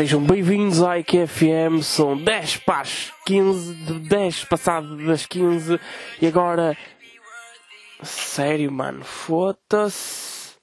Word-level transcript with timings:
Sejam 0.00 0.22
bem-vindos 0.22 0.82
à 0.82 0.98
IQFM, 0.98 1.82
são 1.82 2.16
10 2.16 2.56
para 2.56 2.80
as 2.80 3.12
15, 3.26 3.74
de 3.74 3.98
10 4.08 4.44
passado 4.46 4.96
das 5.04 5.26
15 5.26 5.78
e 6.22 6.26
agora. 6.26 6.74
Sério, 8.02 8.72
mano, 8.72 9.04
foda-se. 9.04 10.54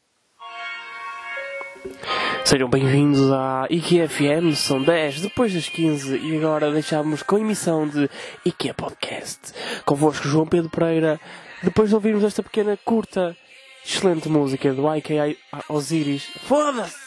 Sejam 2.44 2.68
bem-vindos 2.68 3.32
à 3.32 3.68
IQFM, 3.70 4.56
são 4.56 4.82
10 4.82 5.22
depois 5.22 5.54
das 5.54 5.70
15 5.70 6.18
e 6.18 6.36
agora 6.36 6.72
deixamos 6.72 7.22
com 7.22 7.36
a 7.36 7.40
emissão 7.40 7.88
de 7.88 8.10
IQ 8.44 8.74
Podcast. 8.74 9.54
Convosco 9.86 10.28
João 10.28 10.48
Pedro 10.48 10.72
Pereira, 10.72 11.22
depois 11.62 11.90
de 11.90 11.96
ouvirmos 11.96 12.24
esta 12.24 12.42
pequena, 12.42 12.76
curta, 12.84 13.38
excelente 13.86 14.28
música 14.30 14.74
do 14.74 14.92
IK 14.96 15.38
Osiris. 15.70 16.24
Foda-se! 16.40 16.98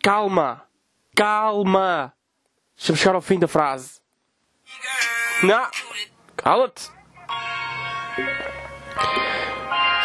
Calma! 0.00 0.65
Calma! 1.16 2.12
Deixa-me 2.76 2.98
chegar 2.98 3.14
ao 3.14 3.22
fim 3.22 3.38
da 3.38 3.48
frase. 3.48 4.00
Não! 5.42 5.66
Cala-te! 6.36 6.90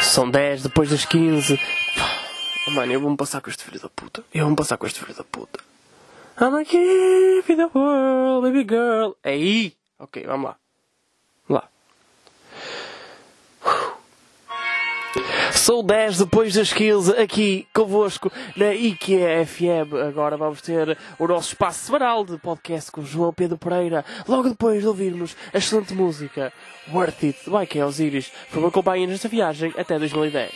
São 0.02 0.32
10 0.32 0.64
depois 0.64 0.90
das 0.90 1.04
15. 1.04 1.60
Oh, 2.68 2.72
mano, 2.72 2.94
eu 2.94 3.02
vou-me 3.02 3.18
passar 3.18 3.42
com 3.42 3.50
este 3.50 3.64
filho 3.66 3.80
da 3.80 3.90
puta. 3.90 4.24
Eu 4.34 4.44
vou-me 4.46 4.56
passar 4.56 4.78
com 4.78 4.88
este 4.88 5.02
filho 5.02 5.14
da 5.14 5.24
puta. 5.26 5.60
I'm 6.40 6.56
a 6.56 6.64
kid 6.64 7.52
in 7.52 7.58
the 7.58 7.70
world, 7.74 8.48
baby 8.48 8.66
girl. 8.68 9.12
É 9.22 9.32
aí! 9.32 9.74
Ok. 10.00 10.26
Vamos 10.26 10.52
lá. 10.52 10.61
Sou 15.54 15.84
10 15.84 16.20
depois 16.20 16.54
das 16.54 16.72
15 16.72 17.12
aqui 17.18 17.68
convosco 17.74 18.32
na 18.56 18.74
IKEA 18.74 19.46
FM. 19.46 19.94
Agora 20.08 20.38
vamos 20.38 20.62
ter 20.62 20.98
o 21.20 21.28
nosso 21.28 21.50
espaço 21.50 21.86
semanal 21.86 22.26
de 22.26 22.38
podcast 22.38 22.92
com 22.92 23.04
João 23.04 23.34
Pedro 23.34 23.58
Pereira. 23.58 24.06
Logo 24.28 24.50
depois 24.50 24.82
de 24.82 24.88
ouvirmos 24.88 25.36
a 25.54 25.58
excelente 25.58 25.94
música 25.94 26.54
Worth 26.94 27.24
It 27.24 27.50
do 27.50 27.62
IKEA 27.62 27.86
Osiris. 27.86 28.32
Foi 28.50 28.62
uma 28.62 28.72
companhia 28.72 29.08
nesta 29.08 29.28
viagem 29.28 29.74
até 29.78 30.00
2010. 30.00 30.52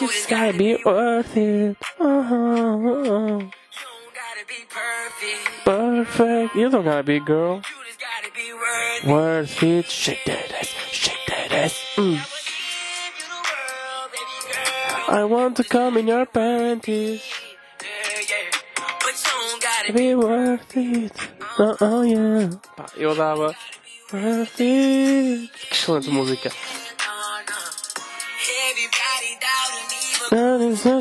It's 0.00 0.26
gotta 0.26 0.52
be 0.52 0.76
worth 0.84 1.36
it. 1.36 1.76
Uh-huh. 2.00 3.48
Perfect. 5.64 6.54
You 6.54 6.70
don't 6.70 6.84
gotta 6.84 7.02
be 7.02 7.20
girl. 7.20 7.60
Worth 9.06 9.62
it. 9.62 9.86
Shake 9.86 10.24
that 10.26 10.53
ass. 11.54 11.74
Mm. 11.96 12.18
I 15.08 15.24
want 15.24 15.56
to 15.56 15.64
come 15.64 15.98
in 15.98 16.08
your 16.08 16.26
panties. 16.26 17.22
Be 19.92 20.14
worth 20.14 20.76
it. 20.76 21.12
Oh, 21.58 21.76
oh 21.80 22.02
yeah. 22.02 22.50
Eu 22.96 23.14
dava. 23.14 23.54
Worth 24.12 24.60
it. 24.60 25.50
Que 25.68 25.74
excelente 25.74 26.10
música. 26.10 26.50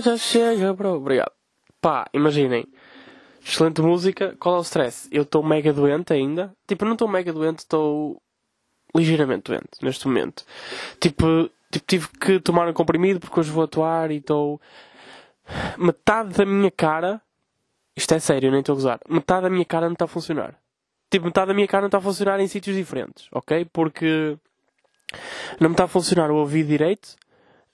Já 0.03 0.17
chega, 0.17 0.73
bro. 0.73 0.95
Obrigado. 0.95 1.31
Pá, 1.81 2.05
imaginem. 2.13 2.65
Excelente 3.45 3.81
música. 3.81 4.35
Qual 4.39 4.55
é 4.55 4.59
o 4.59 4.61
stress? 4.61 5.07
Eu 5.11 5.23
estou 5.23 5.43
mega 5.43 5.73
doente 5.73 6.13
ainda. 6.13 6.53
Tipo, 6.67 6.85
não 6.85 6.93
estou 6.93 7.07
mega 7.07 7.33
doente, 7.33 7.59
estou 7.59 8.21
ligeiramente 8.95 9.51
doente 9.51 9.81
neste 9.81 10.07
momento. 10.07 10.45
Tipo, 10.99 11.49
tipo, 11.71 11.85
tive 11.85 12.07
que 12.19 12.39
tomar 12.39 12.67
um 12.67 12.73
comprimido 12.73 13.19
porque 13.19 13.39
hoje 13.39 13.51
vou 13.51 13.63
atuar 13.63 14.11
e 14.11 14.17
estou. 14.17 14.61
Metade 15.77 16.33
da 16.33 16.45
minha 16.45 16.71
cara. 16.71 17.21
Isto 17.95 18.15
é 18.15 18.19
sério, 18.19 18.49
nem 18.49 18.61
estou 18.61 18.73
a 18.73 18.75
gozar. 18.75 18.99
Metade 19.07 19.43
da 19.43 19.49
minha 19.49 19.65
cara 19.65 19.85
não 19.85 19.93
está 19.93 20.05
a 20.05 20.07
funcionar. 20.07 20.55
Tipo, 21.11 21.25
metade 21.25 21.47
da 21.47 21.53
minha 21.53 21.67
cara 21.67 21.81
não 21.81 21.87
está 21.87 21.99
a 21.99 22.01
funcionar 22.01 22.39
em 22.39 22.47
sítios 22.47 22.75
diferentes, 22.75 23.27
ok? 23.31 23.65
Porque 23.71 24.35
não 25.59 25.69
me 25.69 25.73
está 25.75 25.83
a 25.83 25.87
funcionar 25.87 26.31
o 26.31 26.37
ouvido 26.37 26.67
direito, 26.67 27.15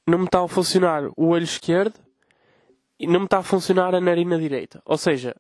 não 0.06 0.19
me 0.19 0.25
está 0.25 0.44
a 0.44 0.47
funcionar 0.47 1.03
o 1.16 1.28
olho 1.30 1.44
esquerdo 1.44 1.96
e 3.00 3.07
não 3.07 3.22
me 3.22 3.25
está 3.28 3.38
a 3.38 3.44
funcionar 3.44 3.96
a 3.96 4.01
narina 4.01 4.38
direita. 4.38 4.81
Ou 4.84 4.97
seja, 4.97 5.36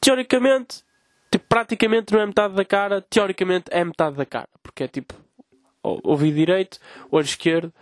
teoricamente, 0.00 0.82
tipo, 1.30 1.46
praticamente 1.48 2.12
não 2.12 2.20
é 2.20 2.26
metade 2.26 2.54
da 2.54 2.64
cara, 2.64 3.00
teoricamente 3.00 3.66
é 3.70 3.84
metade 3.84 4.16
da 4.16 4.26
cara. 4.26 4.48
Porque 4.62 4.84
é 4.84 4.88
tipo, 4.88 5.14
ouvido 5.82 6.34
direito, 6.34 6.78
olho 7.10 7.24
esquerdo, 7.24 7.72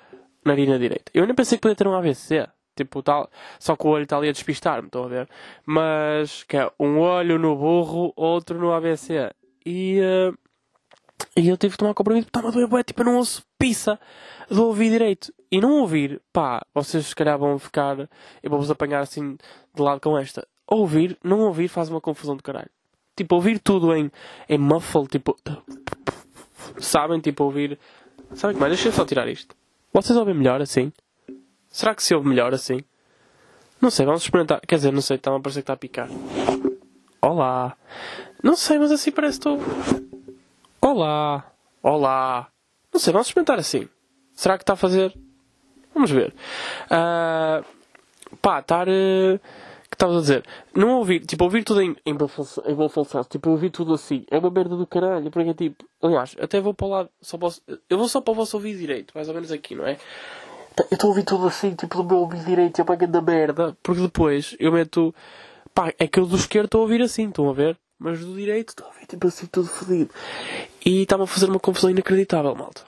narina 0.44 0.78
direita. 0.78 1.10
Eu 1.14 1.26
nem 1.26 1.34
pensei 1.34 1.58
que 1.58 1.62
podia 1.62 1.76
ter 1.76 1.86
um 1.88 1.94
AVC. 1.94 2.48
Tipo, 2.76 3.02
tal, 3.02 3.28
só 3.58 3.74
que 3.74 3.84
o 3.84 3.90
olho 3.90 4.04
está 4.04 4.16
ali 4.16 4.28
a 4.28 4.32
despistar-me, 4.32 4.86
estão 4.86 5.02
a 5.02 5.08
ver? 5.08 5.28
Mas, 5.66 6.44
que 6.44 6.56
é 6.56 6.70
um 6.78 7.00
olho 7.00 7.36
no 7.36 7.56
burro, 7.56 8.12
outro 8.14 8.56
no 8.56 8.72
AVC. 8.72 9.32
E, 9.66 9.98
uh, 10.00 10.38
e 11.36 11.48
eu 11.48 11.56
tive 11.56 11.72
que 11.72 11.78
tomar 11.78 11.92
comprimido 11.92 12.26
porque 12.26 12.38
estava 12.38 12.56
a 12.56 12.66
doer, 12.66 12.84
tipo, 12.84 13.00
eu 13.00 13.06
não 13.06 13.16
ouço 13.16 13.42
pizza 13.58 13.98
do 14.48 14.64
ouvir 14.64 14.90
direito. 14.90 15.34
E 15.50 15.60
não 15.60 15.80
ouvir, 15.80 16.22
pá, 16.32 16.64
vocês 16.72 17.06
se 17.06 17.16
calhar 17.16 17.36
vão 17.36 17.58
ficar, 17.58 17.98
eu 18.42 18.50
vou-vos 18.50 18.70
apanhar 18.70 19.00
assim 19.00 19.36
de 19.74 19.82
lado 19.82 20.00
com 20.00 20.16
esta. 20.16 20.46
Ouvir, 20.64 21.18
não 21.24 21.40
ouvir 21.40 21.66
faz 21.66 21.88
uma 21.88 22.00
confusão 22.00 22.36
do 22.36 22.44
caralho. 22.44 22.70
Tipo, 23.18 23.34
ouvir 23.34 23.58
tudo 23.58 23.92
em, 23.92 24.12
em 24.48 24.58
muffle, 24.58 25.08
tipo, 25.08 25.36
sabem, 26.78 27.18
tipo, 27.18 27.42
ouvir, 27.42 27.76
sabem 28.32 28.54
que 28.54 28.60
mais? 28.60 28.72
Deixa 28.74 28.90
eu 28.90 28.92
só 28.92 29.04
tirar 29.04 29.26
isto. 29.26 29.56
Vocês 29.92 30.16
ouvem 30.16 30.34
melhor 30.34 30.62
assim? 30.62 30.92
Será 31.68 31.96
que 31.96 32.02
se 32.04 32.14
ouve 32.14 32.28
melhor 32.28 32.54
assim? 32.54 32.78
Não 33.80 33.90
sei, 33.90 34.06
vamos 34.06 34.22
experimentar. 34.22 34.60
Quer 34.60 34.76
dizer, 34.76 34.92
não 34.92 35.00
sei, 35.00 35.16
está 35.16 35.34
a 35.34 35.40
parecer 35.40 35.58
que 35.58 35.64
está 35.64 35.72
a 35.72 35.76
picar. 35.76 36.08
Olá. 37.20 37.76
Não 38.40 38.54
sei, 38.54 38.78
mas 38.78 38.92
assim 38.92 39.10
parece 39.10 39.40
que 39.40 39.48
estou. 39.48 39.58
Olá. 40.80 41.50
Olá. 41.82 42.46
Não 42.92 43.00
sei, 43.00 43.12
vamos 43.12 43.26
experimentar 43.26 43.58
assim. 43.58 43.88
Será 44.32 44.56
que 44.56 44.62
está 44.62 44.74
a 44.74 44.76
fazer? 44.76 45.12
Vamos 45.92 46.12
ver. 46.12 46.32
Uh, 46.84 47.64
pá, 48.40 48.60
estar. 48.60 48.86
Uh, 48.86 49.40
estavas 49.98 50.16
a 50.16 50.20
dizer? 50.20 50.44
Não 50.74 50.90
ouvir, 50.98 51.20
tipo, 51.26 51.42
ouvir 51.44 51.64
tudo 51.64 51.82
em, 51.82 51.96
em, 52.06 52.14
em 52.14 52.88
função, 52.88 53.24
tipo, 53.24 53.50
ouvir 53.50 53.70
tudo 53.70 53.94
assim. 53.94 54.24
É 54.30 54.38
uma 54.38 54.50
merda 54.50 54.76
do 54.76 54.86
caralho, 54.86 55.30
porque 55.30 55.52
tipo. 55.54 55.84
Aliás, 56.00 56.36
até 56.40 56.60
vou 56.60 56.72
para 56.72 56.86
o 56.86 56.90
lado. 56.90 57.10
Só 57.20 57.36
posso, 57.36 57.60
eu 57.90 57.98
vou 57.98 58.08
só 58.08 58.20
para 58.20 58.30
o 58.30 58.34
vosso 58.34 58.56
ouvido 58.56 58.78
direito, 58.78 59.12
mais 59.14 59.28
ou 59.28 59.34
menos 59.34 59.50
aqui, 59.50 59.74
não 59.74 59.84
é? 59.84 59.98
Eu 60.78 60.86
estou 60.92 61.08
a 61.08 61.10
ouvir 61.10 61.24
tudo 61.24 61.46
assim, 61.48 61.74
tipo, 61.74 61.96
do 61.96 62.04
meu 62.04 62.18
ouvido 62.18 62.44
direito, 62.44 62.78
eu 62.78 62.84
pego 62.84 63.08
da 63.08 63.20
merda. 63.20 63.76
Porque 63.82 64.00
depois 64.00 64.56
eu 64.60 64.70
meto. 64.70 65.12
Pá, 65.74 65.92
é 65.98 66.06
que 66.06 66.20
eu 66.20 66.26
do 66.26 66.36
esquerdo 66.36 66.66
estou 66.66 66.80
a 66.80 66.82
ouvir 66.82 67.02
assim, 67.02 67.28
estão 67.28 67.50
a 67.50 67.52
ver? 67.52 67.76
Mas 67.98 68.20
do 68.20 68.34
direito 68.36 68.70
estou 68.70 68.86
a 68.86 68.90
ouvir 68.90 69.06
tipo 69.06 69.26
assim, 69.26 69.46
tudo 69.46 69.66
fodido. 69.66 70.10
E 70.86 71.02
estava 71.02 71.24
a 71.24 71.26
fazer 71.26 71.46
uma 71.50 71.58
confusão 71.58 71.90
inacreditável, 71.90 72.54
malta. 72.54 72.82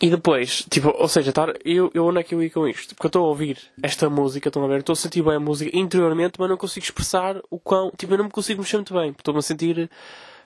E 0.00 0.10
depois, 0.10 0.66
tipo, 0.68 0.94
ou 0.94 1.08
seja, 1.08 1.32
tar, 1.32 1.54
eu, 1.64 1.90
eu 1.94 2.04
onde 2.04 2.20
é 2.20 2.22
que 2.22 2.34
eu 2.34 2.42
ia 2.42 2.50
com 2.50 2.68
isto? 2.68 2.94
Porque 2.94 3.06
eu 3.06 3.08
estou 3.08 3.24
a 3.24 3.28
ouvir 3.28 3.58
esta 3.82 4.10
música, 4.10 4.48
estão 4.48 4.62
a 4.62 4.68
ver? 4.68 4.80
Estou 4.80 4.92
a 4.92 4.96
sentir 4.96 5.22
bem 5.22 5.36
a 5.36 5.40
música 5.40 5.74
interiormente, 5.74 6.34
mas 6.38 6.50
não 6.50 6.56
consigo 6.58 6.84
expressar 6.84 7.40
o 7.50 7.58
quão. 7.58 7.90
Tipo, 7.96 8.12
eu 8.12 8.18
não 8.18 8.26
me 8.26 8.30
consigo 8.30 8.60
mexer 8.60 8.76
muito 8.76 8.92
bem. 8.92 9.10
Estou-me 9.10 9.38
a 9.38 9.42
sentir 9.42 9.90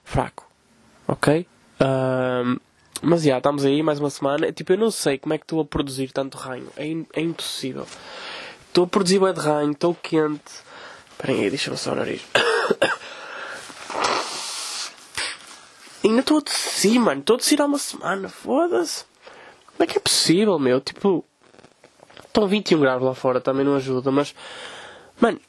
fraco. 0.04 0.46
Ok? 1.08 1.48
Um, 1.80 2.58
mas 3.02 3.22
já, 3.22 3.38
estamos 3.38 3.64
aí 3.64 3.82
mais 3.82 3.98
uma 3.98 4.10
semana. 4.10 4.52
Tipo, 4.52 4.74
eu 4.74 4.78
não 4.78 4.92
sei 4.92 5.18
como 5.18 5.34
é 5.34 5.38
que 5.38 5.44
estou 5.44 5.60
a 5.60 5.64
produzir 5.64 6.12
tanto 6.12 6.38
ranho. 6.38 6.68
É, 6.76 6.86
in, 6.86 7.04
é 7.12 7.20
impossível. 7.20 7.88
Estou 8.68 8.84
a 8.84 8.86
produzir 8.86 9.18
bem 9.18 9.32
de 9.34 9.41
ranho, 9.41 9.72
estou 9.72 9.96
quente. 9.96 10.70
Esperem 11.10 11.41
aí, 11.41 11.50
deixa-me 11.50 11.76
só 11.76 11.91
o 11.91 11.96
nariz. 11.96 12.22
Ainda 16.04 16.20
estou 16.20 16.38
a 16.38 16.42
tossir, 16.42 17.00
mano. 17.00 17.20
Estou 17.20 17.34
a 17.34 17.38
tossir 17.41 17.60
há 17.60 17.64
uma 17.64 17.78
semana. 17.78 18.28
Foda-se. 18.28 19.09
Como 19.80 19.88
é 19.88 19.94
que 19.94 19.97
é 19.97 20.00
possível, 20.03 20.59
meu? 20.59 20.78
Tipo, 20.78 21.24
estão 22.27 22.47
21 22.47 22.80
graus 22.80 23.03
lá 23.03 23.15
fora, 23.15 23.41
também 23.41 23.65
não 23.65 23.77
ajuda, 23.77 24.10
mas. 24.10 24.34
Mano, 25.18 25.41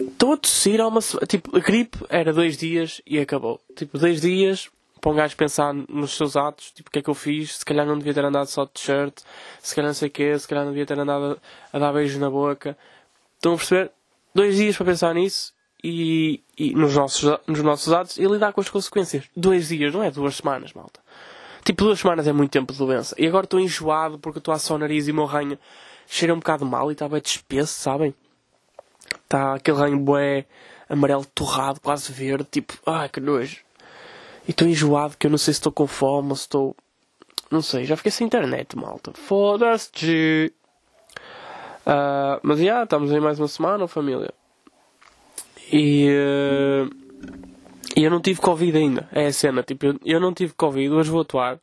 estou 0.00 0.32
a 0.32 0.36
tossir 0.36 0.80
há 0.80 0.88
uma. 0.88 0.98
Tipo, 1.28 1.56
a 1.56 1.60
gripe 1.60 1.96
era 2.08 2.32
dois 2.32 2.56
dias 2.56 3.00
e 3.06 3.16
acabou. 3.20 3.60
Tipo, 3.76 3.96
dois 3.96 4.20
dias, 4.20 4.68
para 5.00 5.12
um 5.12 5.14
gajo 5.14 5.36
pensar 5.36 5.72
nos 5.72 6.16
seus 6.16 6.36
atos, 6.36 6.72
tipo, 6.72 6.88
o 6.88 6.90
que 6.90 6.98
é 6.98 7.02
que 7.02 7.08
eu 7.08 7.14
fiz? 7.14 7.58
Se 7.58 7.64
calhar 7.64 7.86
não 7.86 7.96
devia 7.96 8.12
ter 8.12 8.24
andado 8.24 8.48
só 8.48 8.64
de 8.64 8.72
t-shirt, 8.72 9.20
se 9.62 9.72
calhar 9.72 9.88
não 9.88 9.94
sei 9.94 10.08
o 10.08 10.10
quê, 10.10 10.36
se 10.36 10.48
calhar 10.48 10.64
não 10.64 10.72
devia 10.72 10.84
ter 10.84 10.98
andado 10.98 11.40
a, 11.72 11.76
a 11.76 11.78
dar 11.78 11.92
beijos 11.92 12.18
na 12.18 12.28
boca. 12.28 12.76
Estão 13.36 13.54
a 13.54 13.56
perceber? 13.56 13.92
Dois 14.34 14.56
dias 14.56 14.76
para 14.76 14.86
pensar 14.86 15.14
nisso 15.14 15.54
e, 15.84 16.42
e 16.58 16.74
nos, 16.74 16.92
nossos, 16.92 17.38
nos 17.46 17.62
nossos 17.62 17.92
atos 17.92 18.18
e 18.18 18.26
lidar 18.26 18.52
com 18.52 18.60
as 18.60 18.68
consequências. 18.68 19.26
Dois 19.36 19.68
dias, 19.68 19.94
não 19.94 20.02
é 20.02 20.10
duas 20.10 20.34
semanas, 20.34 20.72
malta. 20.72 21.05
Tipo, 21.66 21.82
duas 21.82 21.98
semanas 21.98 22.28
é 22.28 22.32
muito 22.32 22.52
tempo 22.52 22.72
de 22.72 22.78
doença. 22.78 23.12
E 23.18 23.26
agora 23.26 23.44
estou 23.44 23.58
enjoado 23.58 24.20
porque 24.20 24.38
estou 24.38 24.54
a 24.54 24.58
só 24.58 24.76
o 24.76 24.78
nariz 24.78 25.08
e 25.08 25.10
o 25.10 25.14
meu 25.16 25.24
ranho 25.24 25.58
cheira 26.06 26.32
um 26.32 26.38
bocado 26.38 26.64
mal 26.64 26.88
e 26.90 26.92
está 26.92 27.08
bem 27.08 27.20
despesso, 27.20 27.80
sabem? 27.80 28.14
Está 29.24 29.54
aquele 29.54 29.76
ranho 29.76 29.98
bué 29.98 30.46
amarelo 30.88 31.24
torrado, 31.24 31.80
quase 31.80 32.12
verde, 32.12 32.46
tipo, 32.48 32.74
ai 32.86 33.08
que 33.08 33.18
nojo. 33.18 33.56
E 34.46 34.52
estou 34.52 34.68
enjoado 34.68 35.16
que 35.18 35.26
eu 35.26 35.30
não 35.30 35.38
sei 35.38 35.54
se 35.54 35.58
estou 35.58 35.72
com 35.72 35.88
fome 35.88 36.30
ou 36.30 36.36
se 36.36 36.42
estou. 36.42 36.76
Não 37.50 37.60
sei, 37.60 37.84
já 37.84 37.96
fiquei 37.96 38.12
sem 38.12 38.28
internet, 38.28 38.76
malta. 38.76 39.10
Foda-se. 39.14 40.52
Uh, 41.80 42.38
mas 42.44 42.58
já, 42.58 42.64
yeah, 42.64 42.84
estamos 42.84 43.10
aí 43.10 43.18
mais 43.18 43.40
uma 43.40 43.48
semana, 43.48 43.88
família. 43.88 44.32
E. 45.72 46.08
Uh, 46.12 47.45
e 47.96 48.04
eu 48.04 48.10
não 48.10 48.20
tive 48.20 48.40
Covid 48.40 48.76
ainda. 48.76 49.08
É 49.10 49.26
a 49.26 49.32
cena. 49.32 49.62
Tipo, 49.62 49.86
eu, 49.86 50.00
eu 50.04 50.20
não 50.20 50.34
tive 50.34 50.52
Covid, 50.52 50.90
hoje 50.90 51.10
vou 51.10 51.22
atuar. 51.22 51.58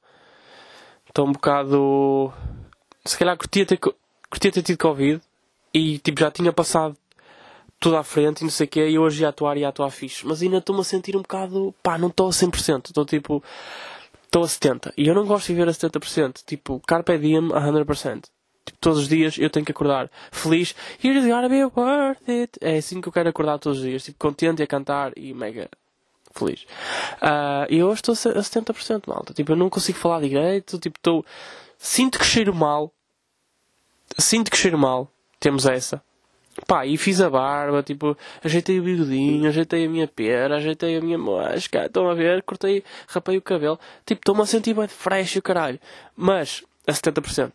Estou 1.07 1.27
um 1.27 1.31
bocado. 1.31 2.33
Se 3.05 3.15
calhar 3.15 3.37
curtia 3.37 3.65
ter, 3.67 3.77
curtia 3.77 4.51
ter 4.51 4.63
tido 4.63 4.79
Covid 4.79 5.21
e 5.71 5.99
tipo, 5.99 6.19
já 6.19 6.31
tinha 6.31 6.51
passado 6.51 6.97
tudo 7.79 7.97
à 7.97 8.03
frente 8.03 8.41
e 8.41 8.43
não 8.45 8.49
sei 8.49 8.65
o 8.65 8.69
quê. 8.69 8.89
E 8.89 8.97
hoje 8.97 9.21
ia 9.21 9.29
atuar 9.29 9.57
e 9.57 9.59
ia 9.59 9.67
atuar 9.67 9.91
fixe. 9.91 10.25
Mas 10.25 10.41
ainda 10.41 10.57
estou-me 10.57 10.81
a 10.81 10.83
sentir 10.83 11.15
um 11.15 11.21
bocado. 11.21 11.75
pá, 11.83 11.99
não 11.99 12.07
estou 12.07 12.27
a 12.27 12.31
100%. 12.31 12.87
Estou 12.87 13.05
tipo. 13.05 13.43
estou 14.23 14.43
a 14.43 14.47
70%. 14.47 14.91
E 14.97 15.07
eu 15.07 15.13
não 15.13 15.27
gosto 15.27 15.47
de 15.47 15.53
viver 15.53 15.69
a 15.69 15.71
70%. 15.71 16.43
Tipo, 16.47 16.81
Carpe 16.87 17.15
Diem 17.19 17.51
a 17.53 17.61
100%. 17.61 18.23
Tipo, 18.65 18.79
todos 18.79 18.99
os 18.99 19.07
dias 19.07 19.37
eu 19.37 19.51
tenho 19.51 19.65
que 19.65 19.71
acordar 19.71 20.09
feliz. 20.31 20.73
Here's 21.03 21.27
gotta 21.27 21.47
be 21.47 21.63
worth 21.63 22.27
it. 22.27 22.57
É 22.59 22.77
assim 22.77 23.01
que 23.01 23.07
eu 23.07 23.13
quero 23.13 23.29
acordar 23.29 23.59
todos 23.59 23.77
os 23.79 23.83
dias. 23.83 24.03
Tipo, 24.03 24.17
contente 24.17 24.63
a 24.63 24.67
cantar 24.67 25.11
e 25.15 25.31
mega 25.33 25.69
feliz. 26.33 26.63
Uh, 27.21 27.65
e 27.69 27.83
hoje 27.83 28.01
estou 28.01 28.13
a 28.13 28.41
70%, 28.41 29.03
malta. 29.07 29.33
Tipo, 29.33 29.53
eu 29.53 29.55
não 29.55 29.69
consigo 29.69 29.97
falar 29.97 30.21
direito. 30.21 30.79
Tipo, 30.79 30.97
estou. 30.97 31.25
Sinto 31.77 32.19
que 32.19 32.25
cheiro 32.25 32.53
mal. 32.53 32.91
Sinto 34.17 34.51
que 34.51 34.57
cheiro 34.57 34.77
mal. 34.77 35.09
Temos 35.39 35.65
essa. 35.65 36.01
Pá, 36.67 36.85
e 36.85 36.97
fiz 36.97 37.19
a 37.19 37.29
barba, 37.31 37.81
tipo, 37.81 38.15
ajeitei 38.43 38.79
o 38.79 38.83
bigodinho, 38.83 39.49
ajeitei 39.49 39.85
a 39.85 39.89
minha 39.89 40.07
pera, 40.07 40.57
ajeitei 40.57 40.95
a 40.95 41.01
minha 41.01 41.17
mosca, 41.17 41.85
estão 41.85 42.07
a 42.07 42.13
ver, 42.13 42.43
cortei, 42.43 42.83
rapei 43.07 43.37
o 43.37 43.41
cabelo. 43.41 43.79
Tipo, 44.05 44.19
estou-me 44.19 44.41
a 44.43 44.45
sentir 44.45 44.75
bem 44.75 44.87
fresh 44.87 45.37
o 45.37 45.41
caralho. 45.41 45.79
Mas, 46.15 46.63
a 46.85 46.91
70%. 46.91 47.53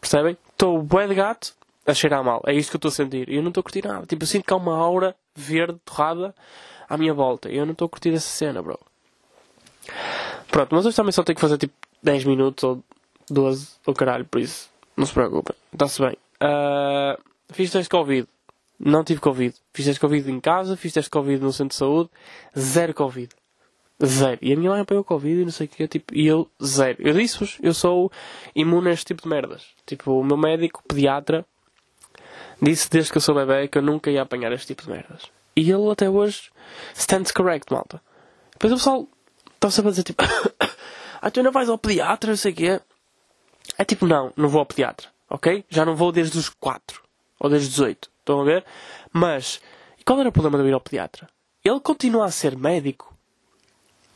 Percebem? 0.00 0.36
Estou 0.50 0.82
bué 0.82 1.06
de 1.06 1.14
gato 1.14 1.54
a 1.86 1.94
cheirar 1.94 2.24
mal. 2.24 2.42
É 2.46 2.52
isto 2.52 2.70
que 2.70 2.76
eu 2.76 2.78
estou 2.78 2.88
a 2.88 2.92
sentir. 2.92 3.28
E 3.28 3.36
eu 3.36 3.42
não 3.42 3.48
estou 3.48 3.60
a 3.60 3.64
curtir 3.64 3.86
nada. 3.86 4.04
Tipo, 4.04 4.24
eu 4.24 4.26
sinto 4.26 4.44
que 4.44 4.52
há 4.52 4.56
uma 4.56 4.76
aura 4.76 5.14
verde, 5.34 5.78
torrada, 5.84 6.34
à 6.88 6.96
minha 6.96 7.12
volta. 7.12 7.48
Eu 7.48 7.66
não 7.66 7.72
estou 7.72 7.86
a 7.86 7.88
curtir 7.88 8.10
essa 8.10 8.28
cena, 8.28 8.62
bro. 8.62 8.78
Pronto, 10.50 10.74
mas 10.74 10.86
hoje 10.86 10.96
também 10.96 11.12
só 11.12 11.22
tenho 11.22 11.36
que 11.36 11.40
fazer 11.40 11.58
tipo 11.58 11.74
10 12.02 12.24
minutos 12.24 12.64
ou 12.64 12.82
12 13.30 13.68
ou 13.86 13.94
caralho, 13.94 14.24
por 14.24 14.40
isso. 14.40 14.70
Não 14.96 15.06
se 15.06 15.12
preocupem. 15.12 15.54
Está-se 15.72 16.00
bem. 16.00 16.16
Uh, 16.42 17.20
fiz 17.52 17.70
teste 17.70 17.88
Covid. 17.88 18.26
Não 18.78 19.04
tive 19.04 19.20
Covid. 19.20 19.54
Fiz 19.72 19.86
teste 19.86 20.00
Covid 20.00 20.30
em 20.30 20.40
casa, 20.40 20.76
fiz 20.76 20.92
teste 20.92 21.10
Covid 21.10 21.42
no 21.42 21.52
centro 21.52 21.70
de 21.70 21.74
saúde. 21.74 22.10
Zero 22.58 22.94
Covid. 22.94 23.28
Zero. 24.04 24.38
E 24.40 24.52
a 24.52 24.56
minha 24.56 24.70
mãe 24.70 24.80
apanhou 24.80 25.04
Covid 25.04 25.42
e 25.42 25.44
não 25.44 25.50
sei 25.50 25.66
o 25.66 25.68
que. 25.68 25.88
Tipo, 25.88 26.14
e 26.14 26.26
eu, 26.26 26.48
zero. 26.64 26.96
Eu 27.00 27.14
disse-vos, 27.14 27.58
eu 27.62 27.74
sou 27.74 28.10
imune 28.54 28.88
a 28.88 28.92
este 28.92 29.06
tipo 29.06 29.22
de 29.22 29.28
merdas. 29.28 29.66
Tipo, 29.84 30.20
o 30.20 30.24
meu 30.24 30.36
médico, 30.36 30.82
pediatra, 30.86 31.44
disse 32.62 32.88
desde 32.90 33.10
que 33.10 33.18
eu 33.18 33.22
sou 33.22 33.34
bebê 33.34 33.66
que 33.68 33.78
eu 33.78 33.82
nunca 33.82 34.10
ia 34.10 34.22
apanhar 34.22 34.52
este 34.52 34.68
tipo 34.68 34.82
de 34.82 34.90
merdas. 34.90 35.30
E 35.58 35.72
ele 35.72 35.90
até 35.90 36.08
hoje 36.08 36.52
stands 36.94 37.32
correct, 37.32 37.72
malta. 37.72 38.00
Depois 38.52 38.72
o 38.72 38.76
pessoal 38.76 39.08
está 39.56 39.68
sempre 39.72 39.88
a 39.88 39.90
dizer 39.90 40.04
tipo, 40.04 40.22
ah, 41.20 41.30
tu 41.32 41.42
não 41.42 41.50
vais 41.50 41.68
ao 41.68 41.76
pediatra, 41.76 42.30
não 42.30 42.36
sei 42.36 42.52
o 42.52 42.54
quê. 42.54 42.80
É 43.76 43.84
tipo, 43.84 44.06
não, 44.06 44.32
não 44.36 44.48
vou 44.48 44.60
ao 44.60 44.66
pediatra, 44.66 45.08
ok? 45.28 45.64
Já 45.68 45.84
não 45.84 45.96
vou 45.96 46.12
desde 46.12 46.38
os 46.38 46.48
4 46.48 47.02
ou 47.40 47.50
desde 47.50 47.70
os 47.70 47.80
8, 47.80 48.08
estão 48.20 48.40
a 48.40 48.44
ver? 48.44 48.64
Mas, 49.12 49.60
e 49.98 50.04
qual 50.04 50.20
era 50.20 50.28
o 50.28 50.32
problema 50.32 50.62
de 50.62 50.68
ir 50.68 50.74
ao 50.74 50.80
pediatra? 50.80 51.28
Ele 51.64 51.80
continua 51.80 52.26
a 52.26 52.30
ser 52.30 52.56
médico. 52.56 53.12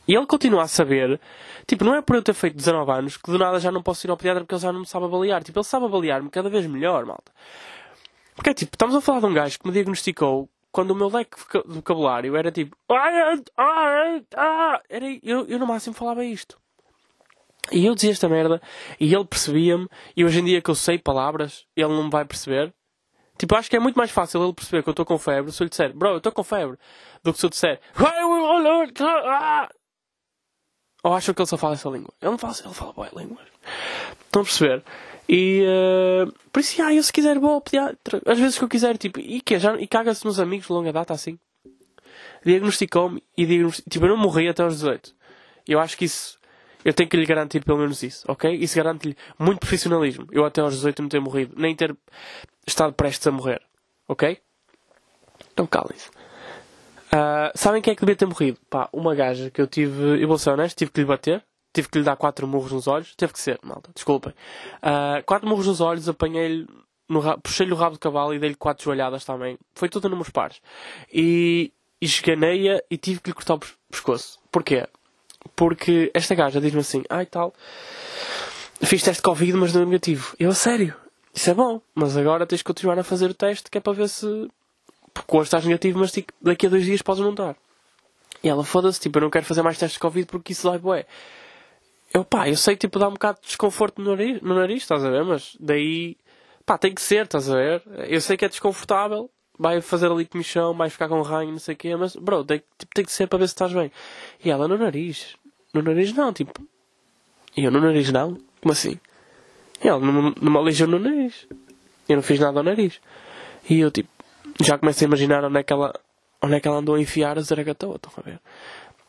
E 0.07 0.15
ele 0.15 0.25
continua 0.25 0.63
a 0.63 0.67
saber, 0.69 1.19
tipo, 1.67 1.83
não 1.83 1.93
é 1.93 2.01
por 2.01 2.15
eu 2.15 2.23
ter 2.23 2.33
feito 2.33 2.55
19 2.55 2.89
anos 2.89 3.17
que 3.17 3.29
do 3.29 3.37
nada 3.37 3.59
já 3.59 3.69
não 3.69 3.83
posso 3.83 4.07
ir 4.07 4.09
ao 4.09 4.15
pediatra 4.15 4.45
porque 4.45 4.55
ele 4.55 4.61
já 4.61 4.71
não 4.71 4.79
me 4.79 4.87
sabe 4.87 5.03
avaliar. 5.03 5.43
Tipo, 5.43 5.59
ele 5.59 5.65
sabe 5.65 5.83
avaliar-me 5.83 6.29
cada 6.29 6.49
vez 6.49 6.65
melhor, 6.67 7.05
malta. 7.05 7.33
Porque 8.33 8.49
é 8.49 8.53
tipo, 8.53 8.75
estamos 8.75 8.95
a 8.95 9.01
falar 9.01 9.19
de 9.19 9.25
um 9.25 9.33
gajo 9.33 9.59
que 9.59 9.67
me 9.67 9.73
diagnosticou 9.73 10.49
quando 10.73 10.91
o 10.91 10.95
meu 10.95 11.07
leque 11.07 11.37
de 11.37 11.73
vocabulário 11.75 12.35
era 12.35 12.51
tipo. 12.51 12.75
Era, 14.89 15.17
eu, 15.21 15.45
eu 15.47 15.59
no 15.59 15.67
máximo 15.67 15.95
falava 15.95 16.25
isto. 16.25 16.57
E 17.71 17.85
eu 17.85 17.95
dizia 17.95 18.11
esta 18.11 18.27
merda 18.27 18.61
e 18.99 19.13
ele 19.13 19.23
percebia-me. 19.23 19.87
E 20.17 20.25
hoje 20.25 20.39
em 20.39 20.45
dia 20.45 20.61
que 20.61 20.69
eu 20.69 20.75
sei 20.75 20.97
palavras, 20.97 21.65
ele 21.75 21.87
não 21.87 22.05
me 22.05 22.09
vai 22.09 22.25
perceber. 22.25 22.73
Tipo, 23.37 23.55
acho 23.55 23.69
que 23.69 23.77
é 23.77 23.79
muito 23.79 23.95
mais 23.95 24.11
fácil 24.11 24.43
ele 24.43 24.53
perceber 24.53 24.83
que 24.83 24.89
eu 24.89 24.91
estou 24.91 25.05
com 25.05 25.17
febre 25.17 25.51
se 25.51 25.61
eu 25.61 25.65
lhe 25.65 25.69
disser, 25.69 25.95
bro, 25.95 26.09
eu 26.09 26.17
estou 26.17 26.31
com 26.31 26.43
febre, 26.43 26.77
do 27.23 27.33
que 27.33 27.39
se 27.39 27.45
eu 27.45 27.49
disser, 27.49 27.79
ou 31.03 31.13
acham 31.13 31.33
que 31.33 31.41
ele 31.41 31.49
só 31.49 31.57
fala 31.57 31.73
essa 31.73 31.89
língua? 31.89 32.13
Ele 32.21 32.31
não 32.31 32.37
fala, 32.37 32.53
ele 32.63 32.73
fala 32.73 32.93
boa 32.93 33.09
língua. 33.13 33.37
Estão 34.25 34.41
a 34.41 34.45
perceber? 34.45 34.83
E 35.27 35.63
uh, 35.63 36.31
por 36.51 36.59
isso, 36.59 36.81
ah, 36.81 36.93
eu 36.93 37.01
se 37.01 37.13
quiser 37.13 37.39
vou 37.39 37.51
ao 37.51 37.61
pediatra. 37.61 38.21
Às 38.25 38.39
vezes 38.39 38.57
que 38.57 38.63
eu 38.63 38.69
quiser, 38.69 38.97
tipo, 38.97 39.19
e 39.19 39.41
que 39.41 39.57
já 39.57 39.75
E 39.75 39.87
caga-se 39.87 40.25
nos 40.25 40.39
amigos 40.39 40.67
de 40.67 40.73
longa 40.73 40.91
data 40.91 41.13
assim. 41.13 41.39
Diagnosticou-me 42.45 43.23
e 43.37 43.45
diagnosticou 43.45 43.91
Tipo, 43.91 44.05
eu 44.05 44.09
não 44.09 44.17
morri 44.17 44.47
até 44.47 44.63
aos 44.63 44.75
18. 44.75 45.15
Eu 45.67 45.79
acho 45.79 45.97
que 45.97 46.05
isso. 46.05 46.37
Eu 46.83 46.93
tenho 46.93 47.09
que 47.09 47.15
lhe 47.15 47.25
garantir 47.25 47.63
pelo 47.63 47.77
menos 47.77 48.03
isso, 48.03 48.25
ok? 48.29 48.53
Isso 48.53 48.75
garante-lhe 48.75 49.15
muito 49.39 49.59
profissionalismo. 49.59 50.27
Eu 50.31 50.43
até 50.43 50.59
aos 50.59 50.75
18 50.75 51.01
não 51.01 51.09
ter 51.09 51.21
morrido, 51.21 51.53
nem 51.57 51.73
ter 51.73 51.95
estado 52.67 52.91
prestes 52.91 53.25
a 53.25 53.31
morrer, 53.31 53.61
ok? 54.05 54.37
Então 55.53 55.65
calem-se. 55.65 56.09
Uh, 57.07 57.55
sabem 57.55 57.81
quem 57.81 57.93
é 57.93 57.95
que 57.95 58.01
devia 58.01 58.17
ter 58.17 58.25
morrido? 58.25 58.59
Pá, 58.69 58.89
uma 58.91 59.15
gaja 59.15 59.49
que 59.49 59.61
eu 59.61 59.67
tive. 59.67 60.21
Eu 60.21 60.27
vou 60.27 60.37
ser 60.37 60.49
honesto, 60.49 60.77
tive 60.77 60.91
que 60.91 60.99
lhe 60.99 61.05
bater 61.05 61.41
tive 61.73 61.89
que 61.89 61.97
lhe 61.97 62.05
dar 62.05 62.15
quatro 62.15 62.47
murros 62.47 62.71
nos 62.71 62.87
olhos. 62.87 63.15
Teve 63.15 63.33
que 63.33 63.39
ser, 63.39 63.59
malta, 63.63 63.89
desculpem. 63.93 64.33
Uh, 64.77 65.23
quatro 65.25 65.47
murros 65.47 65.67
nos 65.67 65.81
olhos, 65.81 66.07
apanhei-lhe, 66.07 66.67
puxei-lhe 67.41 67.73
o 67.73 67.75
rabo 67.75 67.93
de 67.93 67.99
cavalo 67.99 68.33
e 68.33 68.39
dei-lhe 68.39 68.55
quatro 68.55 68.85
joelhadas 68.85 69.25
também. 69.25 69.57
Foi 69.73 69.89
tudo 69.89 70.05
a 70.07 70.09
números 70.09 70.31
pares. 70.31 70.61
E, 71.11 71.73
e 71.99 72.05
esganei-a 72.05 72.81
e 72.89 72.97
tive 72.97 73.19
que 73.19 73.31
lhe 73.31 73.33
cortar 73.33 73.55
o 73.55 73.59
pescoço. 73.89 74.39
Porquê? 74.51 74.87
Porque 75.55 76.11
esta 76.13 76.35
gaja 76.35 76.61
diz-me 76.61 76.79
assim, 76.79 77.03
ai 77.09 77.25
tal, 77.25 77.53
fiz 78.81 79.03
teste 79.03 79.21
de 79.21 79.23
Covid, 79.23 79.53
mas 79.53 79.75
é 79.75 79.83
negativo. 79.83 80.35
Eu, 80.39 80.51
a 80.51 80.55
sério, 80.55 80.95
isso 81.33 81.49
é 81.49 81.53
bom, 81.53 81.81
mas 81.95 82.15
agora 82.15 82.45
tens 82.45 82.59
que 82.61 82.67
continuar 82.67 82.97
a 82.99 83.03
fazer 83.03 83.29
o 83.29 83.33
teste 83.33 83.69
que 83.69 83.77
é 83.77 83.81
para 83.81 83.93
ver 83.93 84.07
se. 84.07 84.47
Porque 85.13 85.35
hoje 85.35 85.47
estás 85.47 85.65
negativo, 85.65 85.99
mas 85.99 86.11
daqui 86.41 86.65
a 86.65 86.69
dois 86.69 86.85
dias 86.85 87.01
podes 87.01 87.23
montar. 87.23 87.55
E 88.43 88.49
ela 88.49 88.63
foda-se, 88.63 88.99
tipo, 88.99 89.17
eu 89.17 89.21
não 89.21 89.29
quero 89.29 89.45
fazer 89.45 89.61
mais 89.61 89.77
testes 89.77 89.93
de 89.93 89.99
Covid 89.99 90.25
porque 90.27 90.53
isso 90.53 90.63
dói 90.63 90.77
bué. 90.77 91.05
Eu, 92.13 92.23
pá, 92.23 92.47
eu 92.47 92.55
sei 92.55 92.75
que 92.75 92.81
tipo 92.81 92.99
dá 92.99 93.07
um 93.07 93.13
bocado 93.13 93.39
de 93.41 93.47
desconforto 93.47 93.99
no 93.99 94.11
nariz, 94.11 94.41
no 94.41 94.53
nariz, 94.53 94.83
estás 94.83 95.03
a 95.03 95.09
ver? 95.09 95.23
Mas 95.23 95.57
daí, 95.59 96.15
pá, 96.63 96.77
tem 96.77 96.93
que 96.93 97.01
ser, 97.01 97.25
estás 97.25 97.49
a 97.49 97.55
ver? 97.55 97.83
Eu 98.07 98.21
sei 98.21 98.37
que 98.37 98.45
é 98.45 98.49
desconfortável, 98.49 99.31
vai 99.57 99.81
fazer 99.81 100.11
ali 100.11 100.25
comichão, 100.25 100.75
vai 100.75 100.91
ficar 100.91 101.09
com 101.09 101.21
ranho, 101.23 101.51
não 101.51 101.59
sei 101.59 101.73
o 101.73 101.77
quê, 101.77 101.95
mas, 101.95 102.15
bro, 102.15 102.43
tem, 102.43 102.61
tipo, 102.77 102.93
tem 102.93 103.03
que 103.03 103.11
ser 103.11 103.27
para 103.27 103.39
ver 103.39 103.47
se 103.47 103.55
estás 103.55 103.73
bem. 103.73 103.91
E 104.43 104.51
ela 104.51 104.67
no 104.67 104.77
nariz. 104.77 105.35
No 105.73 105.81
nariz 105.81 106.13
não, 106.13 106.31
tipo. 106.31 106.61
E 107.57 107.63
eu 107.63 107.71
no 107.71 107.81
nariz 107.81 108.11
não? 108.11 108.37
Como 108.61 108.71
assim? 108.71 108.99
E 109.83 109.87
ela 109.87 109.99
me 109.99 110.57
alijou 110.57 110.87
no 110.87 110.99
nariz. 110.99 111.47
Eu 112.07 112.17
não 112.17 112.23
fiz 112.23 112.39
nada 112.39 112.59
ao 112.59 112.63
nariz. 112.63 113.01
E 113.67 113.79
eu, 113.79 113.89
tipo, 113.89 114.09
já 114.61 114.77
começo 114.77 115.03
a 115.03 115.07
imaginar 115.07 115.43
onde 115.43 115.59
é 115.59 115.63
que 115.63 115.73
ela, 115.73 115.93
onde 116.41 116.55
é 116.55 116.59
que 116.59 116.67
ela 116.67 116.77
andou 116.77 116.93
a 116.95 116.99
enfiar 116.99 117.39
a 117.39 117.41
zaragatoa, 117.41 117.95
estão 117.95 118.11
a 118.17 118.21
ver? 118.21 118.39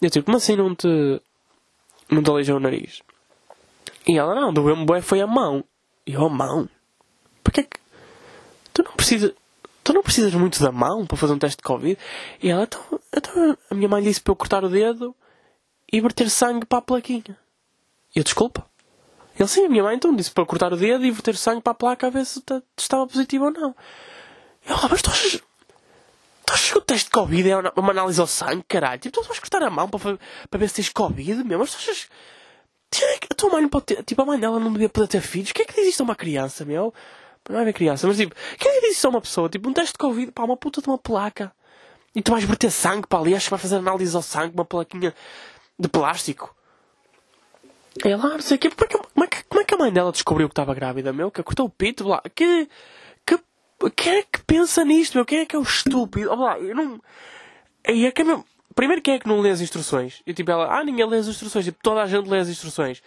E 0.00 0.06
eu, 0.06 0.10
tipo, 0.10 0.24
como 0.24 0.38
assim 0.38 0.56
não 0.56 0.74
te 0.74 1.20
não 2.10 2.22
te 2.22 2.30
aleijou 2.30 2.56
o 2.56 2.60
nariz. 2.60 3.02
E 4.06 4.18
ela, 4.18 4.34
não, 4.34 4.52
doeu-me 4.52 4.84
bué 4.84 5.00
foi 5.00 5.20
a 5.20 5.26
mão. 5.26 5.64
E 6.06 6.12
eu, 6.12 6.24
a 6.24 6.28
mão? 6.28 6.68
Porquê 7.42 7.62
que... 7.62 7.78
Tu 8.72 8.82
não 8.82 8.92
precisas... 8.92 9.32
Tu 9.82 9.92
não 9.92 10.02
precisas 10.02 10.32
muito 10.34 10.62
da 10.62 10.72
mão 10.72 11.06
para 11.06 11.16
fazer 11.16 11.34
um 11.34 11.38
teste 11.38 11.58
de 11.58 11.62
Covid? 11.62 11.98
E 12.42 12.48
ela, 12.48 12.64
então, 12.64 12.80
então 13.14 13.58
a 13.70 13.74
minha 13.74 13.88
mãe 13.88 14.02
disse 14.02 14.20
para 14.20 14.32
eu 14.32 14.36
cortar 14.36 14.64
o 14.64 14.68
dedo 14.68 15.14
e 15.92 16.00
verter 16.00 16.30
sangue 16.30 16.64
para 16.64 16.78
a 16.78 16.82
plaquinha. 16.82 17.38
E 18.14 18.18
eu, 18.18 18.24
desculpa. 18.24 18.66
Ele, 19.38 19.48
sim, 19.48 19.66
a 19.66 19.68
minha 19.68 19.82
mãe 19.82 19.96
então 19.96 20.14
disse 20.14 20.30
para 20.30 20.46
cortar 20.46 20.72
o 20.72 20.76
dedo 20.76 21.04
e 21.04 21.10
verter 21.10 21.36
sangue 21.36 21.60
para 21.60 21.72
a 21.72 21.74
placa 21.74 22.06
a 22.06 22.10
ver 22.10 22.24
se 22.24 22.42
estava 22.78 23.06
positivo 23.06 23.46
ou 23.46 23.50
não. 23.50 23.76
Eu, 24.66 24.76
ah, 24.76 24.88
mas 24.90 25.02
tu 25.02 25.10
achas... 25.10 25.42
Tu 26.46 26.52
achas 26.52 26.70
que 26.70 26.78
o 26.78 26.80
teste 26.80 27.06
de 27.06 27.10
Covid 27.10 27.50
é 27.50 27.56
uma 27.76 27.90
análise 27.90 28.20
ao 28.20 28.26
sangue, 28.26 28.64
caralho? 28.68 29.00
Tipo, 29.00 29.20
tu 29.20 29.26
vais 29.26 29.38
cortar 29.38 29.62
a 29.62 29.70
mão 29.70 29.88
para, 29.88 30.18
para 30.50 30.58
ver 30.58 30.68
se 30.68 30.76
tens 30.76 30.88
Covid 30.90 31.42
mesmo? 31.44 31.58
Mas 31.58 31.72
tu 31.72 31.76
achas. 31.78 32.08
A 33.30 33.34
tua 33.34 33.50
mãe 33.50 33.62
não 33.62 33.68
pode 33.68 33.86
ter. 33.86 34.02
Tipo, 34.04 34.22
a 34.22 34.26
mãe 34.26 34.38
dela 34.38 34.60
não 34.60 34.72
devia 34.72 34.88
poder 34.88 35.08
ter 35.08 35.20
filhos. 35.20 35.52
Quem 35.52 35.64
é 35.64 35.66
que 35.66 35.74
diz 35.74 35.88
isto 35.88 36.02
a 36.02 36.04
uma 36.04 36.14
criança, 36.14 36.64
meu? 36.64 36.92
Não 37.48 37.60
é 37.60 37.64
bem 37.64 37.72
criança, 37.72 38.06
mas 38.06 38.16
tipo, 38.16 38.34
quem 38.58 38.70
é 38.70 38.74
que 38.74 38.80
diz 38.82 38.96
isto 38.96 39.06
a 39.06 39.10
uma 39.10 39.20
pessoa? 39.20 39.48
Tipo, 39.48 39.68
um 39.68 39.72
teste 39.72 39.92
de 39.92 39.98
Covid, 39.98 40.32
pá, 40.32 40.44
uma 40.44 40.56
puta 40.56 40.80
de 40.80 40.88
uma 40.88 40.96
placa. 40.96 41.52
E 42.14 42.22
tu 42.22 42.30
vais 42.30 42.44
verter 42.44 42.70
sangue 42.70 43.06
para 43.06 43.18
ali, 43.18 43.34
achas 43.34 43.44
que 43.44 43.50
vai 43.50 43.58
fazer 43.58 43.76
análise 43.76 44.14
ao 44.14 44.22
sangue, 44.22 44.54
uma 44.54 44.64
plaquinha 44.64 45.12
de 45.78 45.88
plástico. 45.88 46.54
É 48.04 48.16
lá, 48.16 48.30
não 48.30 48.40
sei 48.40 48.56
o 48.56 48.60
quê. 48.60 48.70
Que, 48.70 48.76
como, 48.76 49.24
é 49.24 49.26
que, 49.26 49.44
como 49.44 49.60
é 49.60 49.64
que 49.64 49.74
a 49.74 49.76
mãe 49.76 49.92
dela 49.92 50.10
descobriu 50.10 50.48
que 50.48 50.52
estava 50.52 50.74
grávida, 50.74 51.12
meu? 51.12 51.30
Que 51.30 51.42
cortou 51.42 51.66
o 51.66 51.70
pito, 51.70 52.08
lá. 52.08 52.22
Que. 52.34 52.68
Quem 53.96 54.18
é 54.18 54.22
que 54.22 54.42
pensa 54.44 54.84
nisto, 54.84 55.14
meu? 55.14 55.24
Quem 55.24 55.40
é 55.40 55.46
que 55.46 55.56
é 55.56 55.58
o 55.58 55.62
estúpido? 55.62 56.30
Oh, 56.30 56.36
lá, 56.36 56.58
eu 56.58 56.74
não. 56.74 57.00
E 57.88 58.06
é 58.06 58.10
que 58.10 58.22
é. 58.22 58.44
Primeiro, 58.74 59.02
quem 59.02 59.14
é 59.14 59.18
que 59.18 59.28
não 59.28 59.40
lê 59.40 59.50
as 59.50 59.60
instruções? 59.60 60.22
E 60.26 60.34
tipo, 60.34 60.50
ela, 60.50 60.78
ah, 60.78 60.84
ninguém 60.84 61.06
lê 61.06 61.18
as 61.18 61.28
instruções. 61.28 61.64
Tipo, 61.64 61.78
toda 61.82 62.02
a 62.02 62.06
gente 62.06 62.28
lê 62.28 62.38
as 62.38 62.48
instruções. 62.48 63.02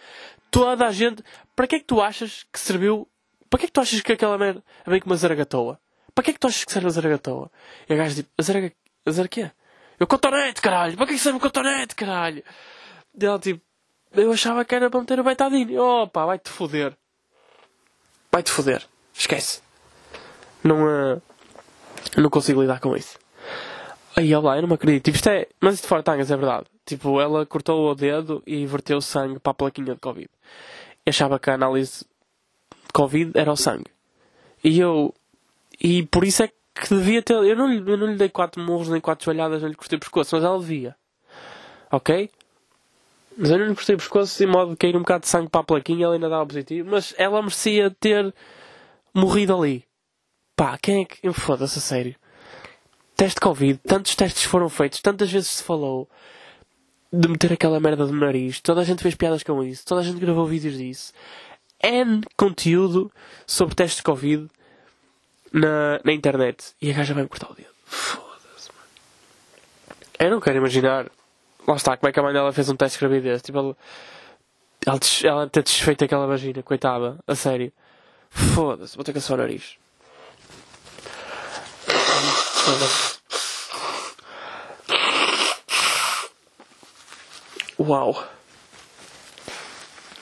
Toda 0.50 0.86
a 0.86 0.92
gente. 0.92 1.22
Para 1.54 1.66
que 1.66 1.76
é 1.76 1.78
que 1.78 1.84
tu 1.84 2.00
achas 2.00 2.46
que 2.52 2.58
serviu 2.58 3.08
para 3.50 3.60
que 3.60 3.64
é 3.64 3.68
que 3.68 3.72
tu 3.72 3.80
achas 3.80 4.00
que 4.00 4.12
aquela 4.12 4.36
merda 4.36 4.62
é 4.86 4.90
bem 4.90 5.00
como 5.00 5.12
uma 5.12 5.18
zaragatoa? 5.18 5.80
Para 6.14 6.24
que 6.24 6.30
é 6.30 6.32
que 6.34 6.40
tu 6.40 6.46
achas 6.46 6.64
que 6.64 6.72
serve 6.72 6.88
a 6.88 6.90
zaragatoa? 6.90 7.50
E 7.88 7.92
a 7.92 7.96
gaja 7.96 8.14
tipo, 8.16 8.28
a 8.36 8.42
zaraga... 8.42 8.72
A 9.06 9.10
zaraga 9.10 9.28
quê? 9.28 9.50
Eu 9.98 10.06
cotonete, 10.06 10.60
caralho! 10.60 10.96
Para 10.96 11.06
que 11.06 11.12
é 11.12 11.16
que 11.16 11.22
serve 11.22 11.38
o 11.38 11.40
cotonete, 11.40 11.94
caralho? 11.94 12.42
E 13.18 13.24
ela 13.24 13.38
tipo, 13.38 13.62
eu 14.12 14.32
achava 14.32 14.64
que 14.64 14.74
era 14.74 14.90
para 14.90 15.00
meter 15.00 15.18
o 15.20 15.24
betadine. 15.24 15.78
Opa, 15.78 16.26
vai-te 16.26 16.50
foder. 16.50 16.96
Vai-te 18.30 18.50
foder. 18.50 18.86
Esquece. 19.14 19.62
Não, 20.62 20.84
uh, 20.84 21.22
não 22.16 22.30
consigo 22.30 22.60
lidar 22.60 22.80
com 22.80 22.96
isso. 22.96 23.18
Aí, 24.16 24.34
olha 24.34 24.44
lá, 24.44 24.56
eu 24.56 24.62
não 24.62 24.68
me 24.68 24.74
acredito. 24.74 25.04
Tipo, 25.04 25.16
isto 25.16 25.28
é... 25.28 25.46
Mas 25.60 25.74
isto 25.74 25.84
de 25.84 25.88
Fortangas 25.88 26.30
é 26.30 26.36
verdade. 26.36 26.66
Tipo, 26.84 27.20
ela 27.20 27.46
cortou 27.46 27.88
o 27.88 27.94
dedo 27.94 28.42
e 28.46 28.66
verteu 28.66 29.00
sangue 29.00 29.38
para 29.38 29.52
a 29.52 29.54
plaquinha 29.54 29.94
de 29.94 30.00
Covid. 30.00 30.28
Eu 31.06 31.10
achava 31.10 31.38
que 31.38 31.50
a 31.50 31.54
análise 31.54 32.04
de 32.70 32.92
Covid 32.92 33.30
era 33.34 33.52
o 33.52 33.56
sangue. 33.56 33.90
E 34.64 34.80
eu... 34.80 35.14
E 35.80 36.02
por 36.06 36.24
isso 36.24 36.42
é 36.42 36.48
que 36.48 36.88
devia 36.88 37.22
ter... 37.22 37.34
Eu 37.34 37.54
não, 37.54 37.72
eu 37.72 37.96
não 37.96 38.06
lhe 38.08 38.16
dei 38.16 38.28
quatro 38.28 38.60
murros 38.60 38.88
nem 38.88 39.00
quatro 39.00 39.24
joelhadas, 39.24 39.62
não 39.62 39.68
lhe 39.68 39.76
cortei 39.76 39.96
o 39.96 40.00
pescoço, 40.00 40.34
mas 40.34 40.44
ela 40.44 40.58
devia. 40.58 40.96
Ok? 41.92 42.28
Mas 43.36 43.50
eu 43.50 43.58
não 43.58 43.66
lhe 43.66 43.74
cortei 43.76 43.94
o 43.94 43.98
pescoço, 43.98 44.42
em 44.42 44.46
modo 44.46 44.72
de 44.72 44.76
cair 44.76 44.96
um 44.96 45.00
bocado 45.00 45.22
de 45.22 45.28
sangue 45.28 45.48
para 45.48 45.60
a 45.60 45.64
plaquinha, 45.64 46.06
ela 46.06 46.14
ainda 46.14 46.28
dava 46.28 46.44
positivo. 46.44 46.90
Mas 46.90 47.14
ela 47.16 47.40
merecia 47.40 47.88
ter 48.00 48.34
morrido 49.14 49.56
ali. 49.56 49.87
Pá, 50.58 50.76
quem 50.76 51.02
é 51.02 51.04
que. 51.04 51.32
Foda-se, 51.32 51.78
a 51.78 51.80
sério. 51.80 52.16
Teste 53.16 53.40
Covid, 53.40 53.78
tantos 53.86 54.16
testes 54.16 54.42
foram 54.42 54.68
feitos, 54.68 55.00
tantas 55.00 55.30
vezes 55.30 55.50
se 55.50 55.62
falou 55.62 56.08
de 57.12 57.28
meter 57.28 57.52
aquela 57.52 57.78
merda 57.78 58.04
do 58.04 58.12
nariz, 58.12 58.60
toda 58.60 58.80
a 58.80 58.84
gente 58.84 59.00
fez 59.00 59.14
piadas 59.14 59.44
com 59.44 59.62
isso, 59.62 59.86
toda 59.86 60.00
a 60.00 60.04
gente 60.04 60.18
gravou 60.18 60.44
vídeos 60.46 60.76
disso. 60.76 61.12
N 61.80 62.22
conteúdo 62.36 63.10
sobre 63.46 63.76
testes 63.76 63.98
de 63.98 64.02
Covid 64.02 64.48
na, 65.52 66.00
na 66.04 66.12
internet. 66.12 66.74
E 66.82 66.90
a 66.90 66.94
gaja 66.94 67.14
vai-me 67.14 67.28
cortar 67.28 67.52
o 67.52 67.54
dedo. 67.54 67.68
Foda-se, 67.84 68.70
mano. 68.72 70.00
Eu 70.18 70.30
não 70.30 70.40
quero 70.40 70.58
imaginar. 70.58 71.08
Lá 71.68 71.76
está, 71.76 71.96
como 71.96 72.08
é 72.08 72.12
que 72.12 72.18
a 72.18 72.22
mãe 72.22 72.32
dela 72.32 72.52
fez 72.52 72.68
um 72.68 72.74
teste 72.74 72.98
de 72.98 73.06
gravidez. 73.06 73.42
Tipo, 73.42 73.58
ela, 73.58 73.76
ela, 74.84 75.00
ela 75.22 75.48
ter 75.48 75.62
desfeito 75.62 76.04
aquela 76.04 76.26
vagina, 76.26 76.64
coitada, 76.64 77.16
a 77.28 77.34
sério. 77.36 77.72
Foda-se, 78.28 78.96
vou 78.96 79.04
ter 79.04 79.12
que 79.12 79.18
assoar 79.18 79.38
o 79.38 79.42
nariz. 79.42 79.78
Uau! 87.78 88.22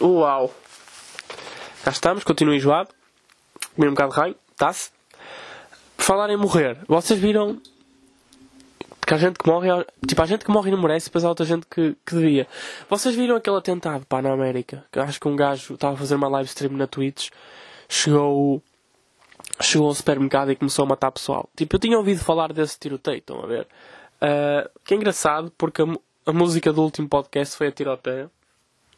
Uau! 0.00 0.54
Cá 1.82 1.90
estamos, 1.90 2.22
continuo 2.22 2.54
enjoado. 2.54 2.90
Comi 3.74 3.88
um 3.88 3.90
bocado 3.92 4.12
de 4.12 4.16
raio, 4.16 4.36
tá-se. 4.56 4.90
Falar 5.98 6.30
em 6.30 6.36
morrer, 6.36 6.78
vocês 6.86 7.18
viram 7.18 7.60
que 9.04 9.14
a 9.14 9.16
gente 9.16 9.38
que 9.38 9.48
morre, 9.48 9.68
tipo, 10.06 10.22
a 10.22 10.26
gente 10.26 10.44
que 10.44 10.50
morre 10.50 10.70
não 10.70 10.80
merece, 10.80 11.06
depois 11.06 11.24
há 11.24 11.28
outra 11.28 11.44
gente 11.44 11.66
que, 11.66 11.96
que 12.06 12.14
devia. 12.14 12.46
Vocês 12.88 13.14
viram 13.14 13.36
aquele 13.36 13.56
atentado, 13.56 14.06
pá, 14.06 14.22
na 14.22 14.32
América? 14.32 14.84
Acho 14.92 15.18
que 15.18 15.26
um 15.26 15.34
gajo 15.34 15.74
estava 15.74 15.94
a 15.94 15.96
fazer 15.96 16.14
uma 16.14 16.28
live 16.28 16.48
stream 16.48 16.72
na 16.74 16.86
Twitch, 16.86 17.30
chegou, 17.88 18.62
chegou 19.60 19.88
ao 19.88 19.94
supermercado 19.94 20.50
e 20.52 20.56
começou 20.56 20.84
a 20.84 20.88
matar 20.88 21.10
pessoal. 21.10 21.48
Tipo, 21.56 21.76
eu 21.76 21.80
tinha 21.80 21.96
ouvido 21.96 22.20
falar 22.20 22.52
desse 22.52 22.78
tiroteio, 22.78 23.18
estão 23.18 23.42
a 23.42 23.46
ver? 23.46 23.66
Uh, 24.16 24.68
que 24.84 24.94
é 24.94 24.96
engraçado, 24.96 25.52
porque 25.56 25.82
a, 25.82 25.86
a 26.26 26.32
música 26.32 26.72
do 26.72 26.82
último 26.82 27.08
podcast 27.08 27.56
foi 27.56 27.68
a 27.68 27.72
tiroteio. 27.72 28.30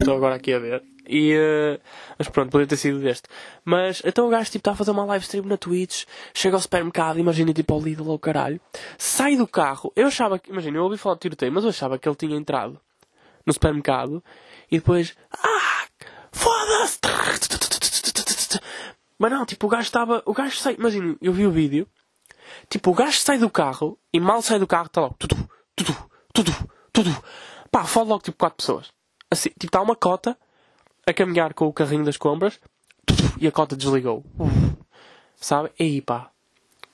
Estou 0.00 0.16
agora 0.16 0.36
aqui 0.36 0.52
a 0.52 0.58
ver. 0.58 0.82
E, 1.08 1.34
uh, 1.34 1.80
mas 2.18 2.28
pronto, 2.28 2.50
podia 2.50 2.66
ter 2.66 2.76
sido 2.76 3.00
deste. 3.00 3.28
Mas 3.64 4.02
então 4.04 4.26
o 4.26 4.30
gajo 4.30 4.50
tipo, 4.50 4.58
está 4.58 4.72
a 4.72 4.76
fazer 4.76 4.90
uma 4.90 5.04
live 5.06 5.24
stream 5.24 5.46
na 5.46 5.56
Twitch, 5.56 6.04
chega 6.34 6.56
ao 6.56 6.60
supermercado, 6.60 7.18
imagina 7.18 7.52
tipo 7.52 7.72
ao 7.72 7.80
Lidl 7.80 8.10
ou 8.10 8.18
caralho, 8.18 8.60
sai 8.98 9.36
do 9.36 9.46
carro. 9.46 9.92
Eu 9.96 10.06
achava 10.08 10.38
que, 10.38 10.50
imagina, 10.50 10.76
eu 10.76 10.84
ouvi 10.84 10.98
falar 10.98 11.14
de 11.14 11.22
tiroteio, 11.22 11.50
mas 11.50 11.64
eu 11.64 11.70
achava 11.70 11.98
que 11.98 12.06
ele 12.08 12.16
tinha 12.16 12.36
entrado 12.36 12.78
no 13.46 13.52
supermercado 13.52 14.22
e 14.70 14.76
depois, 14.78 15.16
ah, 15.32 15.86
foda-se! 16.30 17.77
Mas 19.18 19.30
não, 19.30 19.44
tipo, 19.44 19.66
o 19.66 19.70
gajo 19.70 19.82
estava, 19.82 20.22
o 20.24 20.32
gajo 20.32 20.56
sai, 20.56 20.74
imagina, 20.74 21.16
eu 21.20 21.32
vi 21.32 21.46
o 21.46 21.50
vídeo, 21.50 21.88
tipo, 22.68 22.90
o 22.90 22.94
gajo 22.94 23.18
sai 23.18 23.38
do 23.38 23.50
carro 23.50 23.98
e 24.12 24.20
mal 24.20 24.40
sai 24.40 24.58
do 24.58 24.66
carro 24.66 24.86
está 24.86 25.00
logo, 25.00 25.16
tudo, 25.18 25.36
tudo, 25.74 25.96
tudo, 26.32 26.52
tudo. 26.92 27.24
Pá, 27.70 27.84
fala 27.84 28.08
logo 28.08 28.22
tipo 28.22 28.38
quatro 28.38 28.56
pessoas. 28.56 28.92
Assim, 29.30 29.50
tipo, 29.50 29.66
está 29.66 29.82
uma 29.82 29.96
cota 29.96 30.38
a 31.06 31.12
caminhar 31.12 31.52
com 31.54 31.66
o 31.66 31.72
carrinho 31.72 32.04
das 32.04 32.16
compras 32.16 32.60
e 33.40 33.46
a 33.46 33.52
cota 33.52 33.76
desligou. 33.76 34.24
Sabe? 35.36 35.70
E 35.78 35.84
aí, 35.84 36.00
pá. 36.00 36.30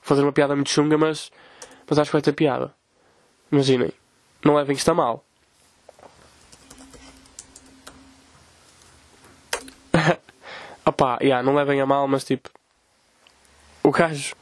Fazer 0.01 0.23
uma 0.23 0.33
piada 0.33 0.55
muito 0.55 0.71
chunga, 0.71 0.99
mas, 0.99 1.31
mas 1.89 1.99
acho 1.99 2.11
que 2.11 2.15
vai 2.15 2.23
ter 2.23 2.33
piada. 2.33 2.75
Imaginem. 3.51 3.93
Não 4.45 4.57
levem 4.57 4.77
isto 4.77 4.91
a 4.91 4.95
mal. 4.95 5.25
Opá, 10.87 11.19
yeah, 11.23 11.43
não 11.43 11.55
levem 11.55 11.81
a 11.81 11.87
mal, 11.87 12.07
mas 12.07 12.25
tipo. 12.25 12.51
O 13.83 13.91
gajo. 13.91 14.35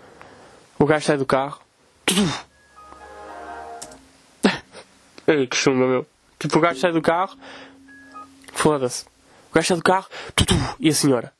O 0.78 0.84
gajo 0.84 1.06
sai 1.06 1.16
do 1.16 1.26
carro. 1.26 1.60
Que 5.24 5.56
chunga, 5.56 5.86
meu. 5.86 6.06
Tipo, 6.38 6.58
o 6.58 6.60
gajo 6.60 6.80
sai 6.80 6.92
do 6.92 7.00
carro. 7.00 7.38
Foda-se. 8.52 9.04
O 9.50 9.54
gajo 9.54 9.68
sai 9.68 9.76
do 9.76 9.82
carro. 9.82 10.06
E 10.80 10.88
a 10.88 10.92
senhora? 10.92 11.32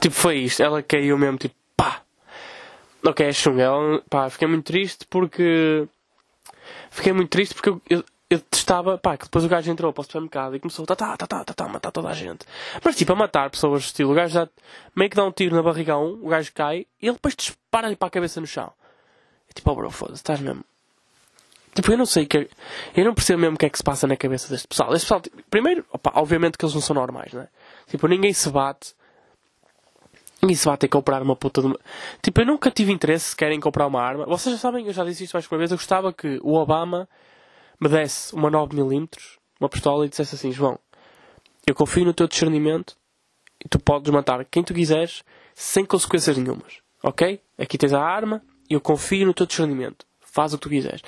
Tipo, 0.00 0.14
foi 0.14 0.38
isto. 0.38 0.62
Ela 0.62 0.82
caiu 0.82 1.18
mesmo, 1.18 1.36
tipo, 1.36 1.54
pá. 1.76 2.00
Ok, 3.06 3.26
é 3.26 3.32
chunga. 3.32 3.62
Ela, 3.62 4.02
pá, 4.08 4.30
fiquei 4.30 4.48
muito 4.48 4.64
triste 4.64 5.06
porque. 5.08 5.86
Fiquei 6.90 7.12
muito 7.12 7.28
triste 7.28 7.54
porque 7.54 7.70
eu, 7.90 8.02
eu 8.34 8.40
testava, 8.40 8.98
pá, 8.98 9.16
que 9.16 9.24
depois 9.24 9.44
o 9.44 9.48
gajo 9.48 9.70
entrou 9.70 9.92
para 9.92 10.02
o 10.02 10.04
supermercado 10.04 10.56
e 10.56 10.60
começou 10.60 10.86
tá, 10.86 10.94
tá, 10.94 11.16
tá, 11.16 11.26
tá, 11.26 11.44
tá, 11.44 11.54
tá, 11.54 11.64
a 11.64 11.68
matar 11.68 11.90
toda 11.90 12.08
a 12.08 12.12
gente. 12.12 12.46
Mas 12.84 12.96
tipo, 12.96 13.12
a 13.12 13.16
matar 13.16 13.50
pessoas, 13.50 13.84
estilo, 13.84 14.12
o 14.12 14.14
gajo 14.14 14.34
já 14.34 14.48
meio 14.94 15.10
que 15.10 15.16
dá 15.16 15.24
um 15.24 15.32
tiro 15.32 15.54
na 15.54 15.62
barriga 15.62 15.94
a 15.94 15.98
um, 15.98 16.24
o 16.24 16.28
gajo 16.28 16.52
cai 16.52 16.86
e 17.00 17.06
ele 17.06 17.14
depois 17.14 17.34
dispara-lhe 17.34 17.96
para 17.96 18.08
a 18.08 18.10
cabeça 18.10 18.40
no 18.40 18.46
chão. 18.46 18.72
É 19.48 19.52
tipo, 19.52 19.70
oh 19.70 19.74
bro, 19.74 19.90
foda-se, 19.90 20.16
estás 20.16 20.40
mesmo. 20.40 20.64
Tipo, 21.74 21.90
eu 21.90 21.98
não 21.98 22.06
sei 22.06 22.24
que. 22.24 22.48
Eu 22.96 23.04
não 23.04 23.14
percebo 23.14 23.40
mesmo 23.40 23.56
o 23.56 23.58
que 23.58 23.66
é 23.66 23.68
que 23.68 23.76
se 23.76 23.82
passa 23.82 24.06
na 24.06 24.16
cabeça 24.16 24.48
deste 24.48 24.68
pessoal. 24.68 24.94
Este 24.94 25.04
pessoal, 25.04 25.20
tipo, 25.20 25.42
primeiro, 25.50 25.84
opa, 25.90 26.12
obviamente 26.14 26.56
que 26.56 26.64
eles 26.64 26.74
não 26.74 26.80
são 26.80 26.94
normais, 26.94 27.32
não 27.32 27.42
é? 27.42 27.48
Tipo, 27.88 28.06
ninguém 28.06 28.32
se 28.32 28.48
bate. 28.48 28.94
Ninguém 30.40 30.56
se 30.56 30.66
bate 30.66 30.86
em 30.86 30.88
comprar 30.88 31.22
uma 31.22 31.34
puta 31.34 31.60
de 31.60 31.66
uma... 31.68 31.78
Tipo, 32.22 32.42
eu 32.42 32.46
nunca 32.46 32.70
tive 32.70 32.92
interesse 32.92 33.30
sequer 33.30 33.50
em 33.50 33.58
comprar 33.58 33.86
uma 33.86 34.00
arma. 34.00 34.26
Vocês 34.26 34.54
já 34.54 34.60
sabem, 34.60 34.86
eu 34.86 34.92
já 34.92 35.04
disse 35.04 35.24
isto 35.24 35.32
mais 35.32 35.50
uma 35.50 35.58
vez. 35.58 35.70
Eu 35.70 35.78
gostava 35.78 36.12
que 36.12 36.38
o 36.42 36.54
Obama 36.54 37.08
me 37.80 37.88
desse 37.88 38.34
uma 38.34 38.50
9mm, 38.50 39.08
uma 39.60 39.68
pistola 39.68 40.06
e 40.06 40.08
dissesse 40.08 40.34
assim: 40.34 40.52
João, 40.52 40.78
eu 41.66 41.74
confio 41.74 42.04
no 42.04 42.12
teu 42.12 42.28
discernimento 42.28 42.96
e 43.64 43.68
tu 43.68 43.78
podes 43.78 44.10
matar 44.12 44.44
quem 44.44 44.62
tu 44.62 44.74
quiseres 44.74 45.22
sem 45.54 45.84
consequências 45.84 46.36
nenhumas. 46.36 46.78
Ok? 47.02 47.40
Aqui 47.58 47.78
tens 47.78 47.92
a 47.92 48.02
arma 48.02 48.42
e 48.68 48.74
eu 48.74 48.80
confio 48.80 49.26
no 49.26 49.34
teu 49.34 49.46
discernimento. 49.46 50.06
Faz 50.20 50.52
o 50.52 50.58
que 50.58 50.62
tu 50.62 50.68
quiseres. 50.68 51.02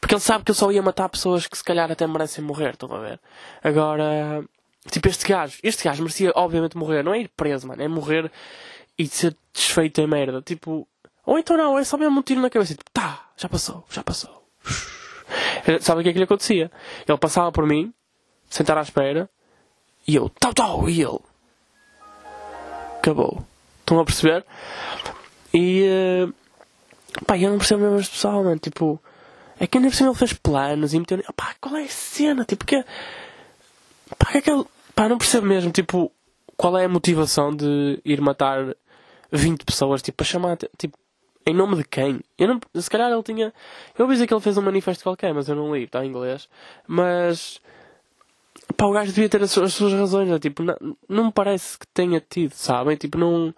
Porque 0.00 0.14
ele 0.14 0.20
sabe 0.20 0.44
que 0.44 0.50
eu 0.50 0.54
só 0.54 0.70
ia 0.72 0.82
matar 0.82 1.08
pessoas 1.08 1.46
que 1.46 1.56
se 1.56 1.64
calhar 1.64 1.90
até 1.90 2.06
merecem 2.06 2.44
morrer, 2.44 2.70
estão 2.70 2.92
a 2.92 2.98
ver? 2.98 3.20
Agora, 3.62 4.44
tipo, 4.90 5.08
este 5.08 5.26
gajo, 5.26 5.58
este 5.62 5.84
gajo 5.84 6.02
merecia 6.02 6.32
obviamente 6.34 6.76
morrer, 6.76 7.04
não 7.04 7.14
é 7.14 7.20
ir 7.20 7.28
preso, 7.28 7.68
mano, 7.68 7.82
é 7.82 7.88
morrer 7.88 8.30
e 8.98 9.06
ser 9.06 9.36
desfeito 9.52 10.00
em 10.00 10.06
merda. 10.06 10.42
Tipo, 10.42 10.88
ou 11.24 11.38
então 11.38 11.56
não, 11.56 11.78
é 11.78 11.84
só 11.84 11.96
mesmo 11.96 12.18
um 12.18 12.22
tiro 12.22 12.40
na 12.40 12.50
cabeça, 12.50 12.74
tipo, 12.74 12.90
tá, 12.92 13.30
já 13.36 13.48
passou, 13.48 13.84
já 13.90 14.02
passou. 14.02 14.42
Sabe 15.80 16.00
o 16.00 16.02
que 16.02 16.10
é 16.10 16.12
que 16.12 16.18
lhe 16.18 16.24
acontecia? 16.24 16.70
Ele 17.08 17.18
passava 17.18 17.52
por 17.52 17.66
mim, 17.66 17.92
sentar 18.48 18.76
à 18.78 18.82
espera, 18.82 19.28
e 20.06 20.16
eu, 20.16 20.28
tal, 20.28 20.52
tal, 20.52 20.88
e 20.88 21.00
ele. 21.00 21.18
Acabou. 22.98 23.44
Estão 23.80 24.00
a 24.00 24.04
perceber? 24.04 24.44
E. 25.52 25.86
Uh, 26.26 26.34
pá, 27.24 27.36
eu 27.36 27.50
não 27.50 27.58
percebo 27.58 27.82
mesmo 27.82 27.98
este 27.98 28.12
pessoal, 28.12 28.42
mano. 28.42 28.58
Tipo, 28.58 29.00
é 29.58 29.66
que 29.66 29.78
ainda 29.78 29.90
por 29.90 29.96
cima 29.96 30.10
ele 30.10 30.18
fez 30.18 30.32
planos 30.32 30.94
e 30.94 30.98
meteu. 30.98 31.22
Pá, 31.36 31.54
qual 31.60 31.76
é 31.76 31.84
a 31.84 31.88
cena? 31.88 32.44
Tipo, 32.44 32.64
que. 32.64 32.84
Pá, 34.18 34.32
que 34.32 34.38
é 34.38 34.42
que 34.42 34.50
ele. 34.50 34.64
Pá, 34.94 35.08
não 35.08 35.18
percebo 35.18 35.46
mesmo, 35.46 35.70
tipo, 35.70 36.12
qual 36.56 36.76
é 36.76 36.84
a 36.84 36.88
motivação 36.88 37.54
de 37.54 38.00
ir 38.04 38.20
matar 38.20 38.74
20 39.30 39.64
pessoas, 39.64 40.02
tipo, 40.02 40.16
para 40.16 40.26
chamar. 40.26 40.58
Tipo, 40.76 40.98
em 41.44 41.54
nome 41.54 41.76
de 41.76 41.84
quem? 41.84 42.20
Eu 42.38 42.48
não, 42.48 42.60
se 42.74 42.90
calhar 42.90 43.10
ele 43.10 43.22
tinha. 43.22 43.52
Eu 43.98 44.04
ouvi 44.04 44.14
dizer 44.14 44.26
que 44.26 44.34
ele 44.34 44.40
fez 44.40 44.56
um 44.56 44.62
manifesto 44.62 45.02
qualquer, 45.02 45.34
mas 45.34 45.48
eu 45.48 45.56
não 45.56 45.74
li, 45.74 45.84
está 45.84 46.04
em 46.04 46.08
inglês. 46.08 46.48
Mas. 46.86 47.60
Pá, 48.76 48.86
o 48.86 48.92
gajo 48.92 49.12
devia 49.12 49.28
ter 49.28 49.42
as 49.42 49.50
suas, 49.50 49.66
as 49.66 49.74
suas 49.74 49.92
razões. 49.92 50.28
Né? 50.28 50.38
Tipo, 50.38 50.62
não, 50.62 50.76
não 51.08 51.24
me 51.26 51.32
parece 51.32 51.78
que 51.78 51.86
tenha 51.88 52.20
tido, 52.20 52.52
sabem? 52.52 52.96
Tipo, 52.96 53.18
não. 53.18 53.54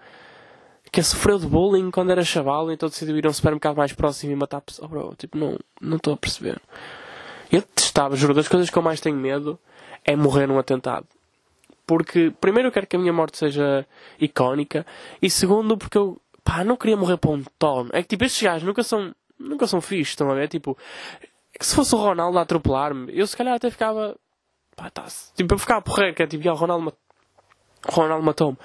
Que 0.91 1.03
sofreu 1.03 1.39
de 1.39 1.47
bullying 1.47 1.91
quando 1.91 2.11
era 2.11 2.23
chaval, 2.23 2.71
então 2.71 2.89
decidiu 2.89 3.17
ir 3.19 3.27
a 3.27 3.31
um 3.31 3.33
supermercado 3.33 3.77
mais 3.77 3.93
próximo 3.93 4.33
e 4.33 4.37
matar 4.37 4.61
pessoas. 4.61 4.87
Oh, 4.87 4.89
bro, 4.89 5.15
tipo, 5.17 5.37
não 5.37 5.59
não 5.81 5.97
estou 5.97 6.15
a 6.15 6.17
perceber. 6.17 6.61
Eu 7.51 7.63
testava, 7.63 8.17
juro, 8.17 8.33
das 8.33 8.49
coisas 8.49 8.71
que 8.71 8.77
eu 8.77 8.83
mais 8.83 9.01
tenho 9.01 9.17
medo 9.17 9.59
é 10.05 10.15
morrer 10.17 10.47
num 10.47 10.59
atentado. 10.59 11.07
Porque, 11.87 12.33
primeiro, 12.41 12.69
eu 12.69 12.73
quero 12.73 12.87
que 12.87 12.97
a 12.97 12.99
minha 12.99 13.13
morte 13.13 13.37
seja 13.37 13.87
icónica. 14.19 14.87
E 15.21 15.29
segundo, 15.29 15.77
porque 15.77 15.99
eu, 15.99 16.19
pá, 16.45 16.63
não 16.63 16.77
queria 16.77 16.97
morrer 16.97 17.17
para 17.17 17.31
um 17.31 17.43
tono. 17.59 17.91
É 17.93 18.03
que, 18.03 18.09
tipo, 18.09 18.25
estes 18.25 18.43
gajos 18.43 18.63
nunca 18.63 18.83
são, 18.83 19.15
nunca 19.39 19.67
são 19.67 19.81
fixos, 19.81 20.11
estão 20.11 20.31
a 20.31 20.35
ver? 20.35 20.49
Tipo, 20.49 20.77
se 21.61 21.75
fosse 21.75 21.95
o 21.95 21.99
Ronaldo 21.99 22.39
a 22.39 22.43
atropelar-me, 22.43 23.17
eu 23.17 23.27
se 23.27 23.37
calhar 23.37 23.55
até 23.55 23.71
ficava, 23.71 24.17
pá, 24.77 24.91
tá 24.91 25.07
Tipo, 25.35 25.55
eu 25.55 25.59
ficava 25.59 25.81
porreiro, 25.83 26.15
que 26.15 26.23
é 26.23 26.27
tipo, 26.27 26.49
o 26.49 26.55
Ronaldo, 26.55 26.93
o 27.89 27.93
Ronaldo 27.93 28.25
matou-me. 28.25 28.59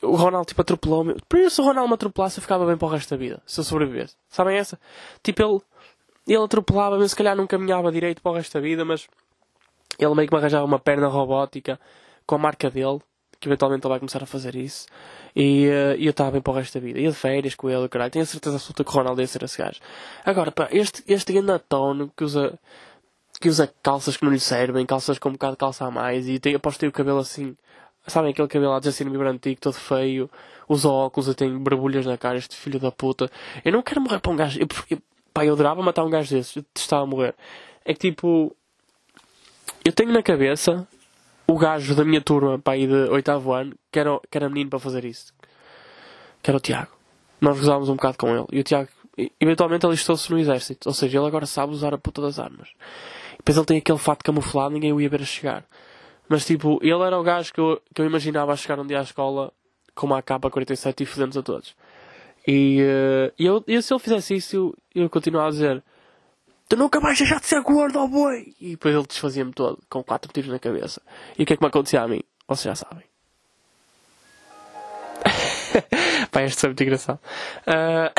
O 0.00 0.14
Ronaldo, 0.14 0.46
tipo, 0.46 0.60
atropelou-me. 0.62 1.16
Isso, 1.34 1.56
se 1.56 1.60
o 1.60 1.64
Ronaldo 1.64 1.88
me 1.88 1.94
atropelasse, 1.94 2.38
eu 2.38 2.42
ficava 2.42 2.64
bem 2.64 2.76
para 2.76 2.86
o 2.86 2.90
resto 2.90 3.10
da 3.10 3.16
vida. 3.16 3.42
Se 3.44 3.58
eu 3.60 3.64
sobrevivesse. 3.64 4.16
Sabem 4.28 4.56
essa? 4.56 4.78
Tipo, 5.24 5.42
ele, 5.42 5.60
ele 6.34 6.44
atropelava-me, 6.44 7.08
se 7.08 7.16
calhar 7.16 7.34
não 7.36 7.48
caminhava 7.48 7.90
direito 7.90 8.22
para 8.22 8.30
o 8.30 8.34
resto 8.36 8.54
da 8.54 8.60
vida, 8.60 8.84
mas 8.84 9.08
ele 9.98 10.14
meio 10.14 10.28
que 10.28 10.34
me 10.34 10.38
arranjava 10.38 10.64
uma 10.64 10.78
perna 10.78 11.08
robótica 11.08 11.80
com 12.24 12.36
a 12.36 12.38
marca 12.38 12.70
dele, 12.70 13.00
que 13.40 13.48
eventualmente 13.48 13.86
ele 13.86 13.90
vai 13.90 13.98
começar 13.98 14.22
a 14.22 14.26
fazer 14.26 14.56
isso. 14.56 14.86
E, 15.34 15.68
uh, 15.68 15.94
eu 15.98 16.10
estava 16.10 16.32
bem 16.32 16.40
para 16.40 16.52
o 16.52 16.56
resto 16.56 16.74
da 16.78 16.84
vida. 16.84 16.98
Ia 16.98 17.10
de 17.10 17.16
férias 17.16 17.54
com 17.54 17.70
ele, 17.70 17.88
caralho. 17.88 18.10
Tenho 18.10 18.22
a 18.22 18.26
certeza 18.26 18.56
absoluta 18.56 18.84
que 18.84 18.90
o 18.90 18.92
Ronaldo 18.92 19.20
ia 19.20 19.26
ser 19.26 19.42
esse 19.42 19.58
gajo. 19.58 19.80
Agora, 20.24 20.50
pá, 20.50 20.68
este, 20.72 21.02
este 21.06 21.32
grande 21.32 21.62
que 22.16 22.24
usa, 22.24 22.58
que 23.40 23.48
usa 23.48 23.72
calças 23.82 24.16
que 24.16 24.24
não 24.24 24.32
lhe 24.32 24.40
servem, 24.40 24.84
calças 24.84 25.18
com 25.18 25.28
um 25.28 25.32
bocado 25.32 25.52
de 25.52 25.58
calça 25.58 25.84
a 25.84 25.90
mais, 25.90 26.28
e 26.28 26.38
tem, 26.38 26.54
aposto 26.54 26.80
tem 26.80 26.88
o 26.88 26.92
cabelo 26.92 27.18
assim, 27.18 27.56
sabem 28.06 28.32
aquele 28.32 28.48
cabelo 28.48 28.72
lá 28.72 28.80
de 28.80 28.86
Justin 28.86 29.04
Bieber 29.10 29.28
antigo, 29.28 29.60
todo 29.60 29.74
feio, 29.74 30.30
usa 30.68 30.88
óculos, 30.88 31.28
e 31.28 31.34
tem 31.34 31.56
barbulhas 31.58 32.06
na 32.06 32.18
cara, 32.18 32.38
este 32.38 32.56
filho 32.56 32.80
da 32.80 32.90
puta. 32.90 33.30
Eu 33.64 33.72
não 33.72 33.82
quero 33.82 34.00
morrer 34.00 34.20
para 34.20 34.32
um 34.32 34.36
gajo. 34.36 34.60
Eu, 34.60 34.66
eu, 34.90 34.98
pá, 35.32 35.44
eu 35.44 35.54
adorava 35.54 35.82
matar 35.82 36.04
um 36.04 36.10
gajo 36.10 36.34
desses, 36.34 36.56
eu 36.56 36.98
a 36.98 37.06
morrer. 37.06 37.34
É 37.84 37.94
que 37.94 38.10
tipo, 38.10 38.54
eu 39.84 39.92
tenho 39.92 40.12
na 40.12 40.22
cabeça 40.22 40.86
o 41.50 41.56
gajo 41.56 41.94
da 41.94 42.04
minha 42.04 42.20
turma, 42.20 42.58
pá, 42.58 42.72
aí 42.72 42.86
de 42.86 42.94
oitavo 43.10 43.52
ano, 43.52 43.74
que 43.90 43.98
era, 43.98 44.20
que 44.30 44.36
era 44.36 44.48
menino 44.48 44.68
para 44.68 44.78
fazer 44.78 45.04
isso. 45.04 45.32
Que 46.42 46.50
era 46.50 46.58
o 46.58 46.60
Tiago. 46.60 46.92
Nós 47.40 47.58
gozávamos 47.58 47.88
um 47.88 47.94
bocado 47.96 48.18
com 48.18 48.28
ele. 48.28 48.46
E 48.52 48.60
o 48.60 48.62
Tiago, 48.62 48.88
eventualmente, 49.40 49.86
alistou-se 49.86 50.30
no 50.30 50.38
exército. 50.38 50.88
Ou 50.88 50.94
seja, 50.94 51.18
ele 51.18 51.26
agora 51.26 51.46
sabe 51.46 51.72
usar 51.72 51.94
a 51.94 51.98
puta 51.98 52.20
das 52.20 52.38
armas. 52.38 52.68
Depois 53.38 53.56
ele 53.56 53.66
tem 53.66 53.78
aquele 53.78 53.98
fato 53.98 54.22
camuflado, 54.22 54.74
ninguém 54.74 54.92
o 54.92 55.00
ia 55.00 55.08
ver 55.08 55.22
a 55.22 55.24
chegar. 55.24 55.64
Mas 56.28 56.44
tipo, 56.44 56.78
ele 56.82 57.02
era 57.02 57.18
o 57.18 57.22
gajo 57.22 57.52
que 57.52 57.60
eu, 57.60 57.80
que 57.94 58.02
eu 58.02 58.06
imaginava 58.06 58.52
a 58.52 58.56
chegar 58.56 58.78
um 58.78 58.86
dia 58.86 58.98
à 58.98 59.02
escola 59.02 59.50
com 59.94 60.06
uma 60.06 60.18
AK-47 60.18 61.00
e 61.00 61.06
fodemos 61.06 61.36
a 61.36 61.42
todos. 61.42 61.74
E, 62.46 62.82
uh, 62.82 63.32
eu, 63.38 63.82
se 63.82 63.92
ele 63.92 64.00
fizesse 64.00 64.34
isso, 64.34 64.56
eu, 64.94 65.04
eu 65.04 65.10
continuava 65.10 65.48
a 65.48 65.50
dizer 65.50 65.82
Tu 66.68 66.76
nunca 66.76 67.00
vais 67.00 67.16
deixar 67.16 67.40
de 67.40 67.46
ser 67.46 67.62
gordo, 67.62 67.98
oh 67.98 68.08
boi! 68.08 68.54
E 68.60 68.72
depois 68.72 68.94
ele 68.94 69.06
desfazia-me 69.06 69.52
todo, 69.52 69.78
com 69.88 70.04
quatro 70.04 70.30
tiros 70.30 70.50
na 70.50 70.58
cabeça. 70.58 71.00
E 71.38 71.42
o 71.42 71.46
que 71.46 71.54
é 71.54 71.56
que 71.56 71.62
me 71.62 71.68
acontecia 71.68 72.02
a 72.02 72.08
mim? 72.08 72.20
Vocês 72.46 72.64
já 72.64 72.74
sabem. 72.74 73.04
Pá, 76.30 76.42
este 76.42 76.60
foi 76.60 76.68
muito 76.70 76.82
engraçado. 76.82 77.20
Uh... 77.66 78.12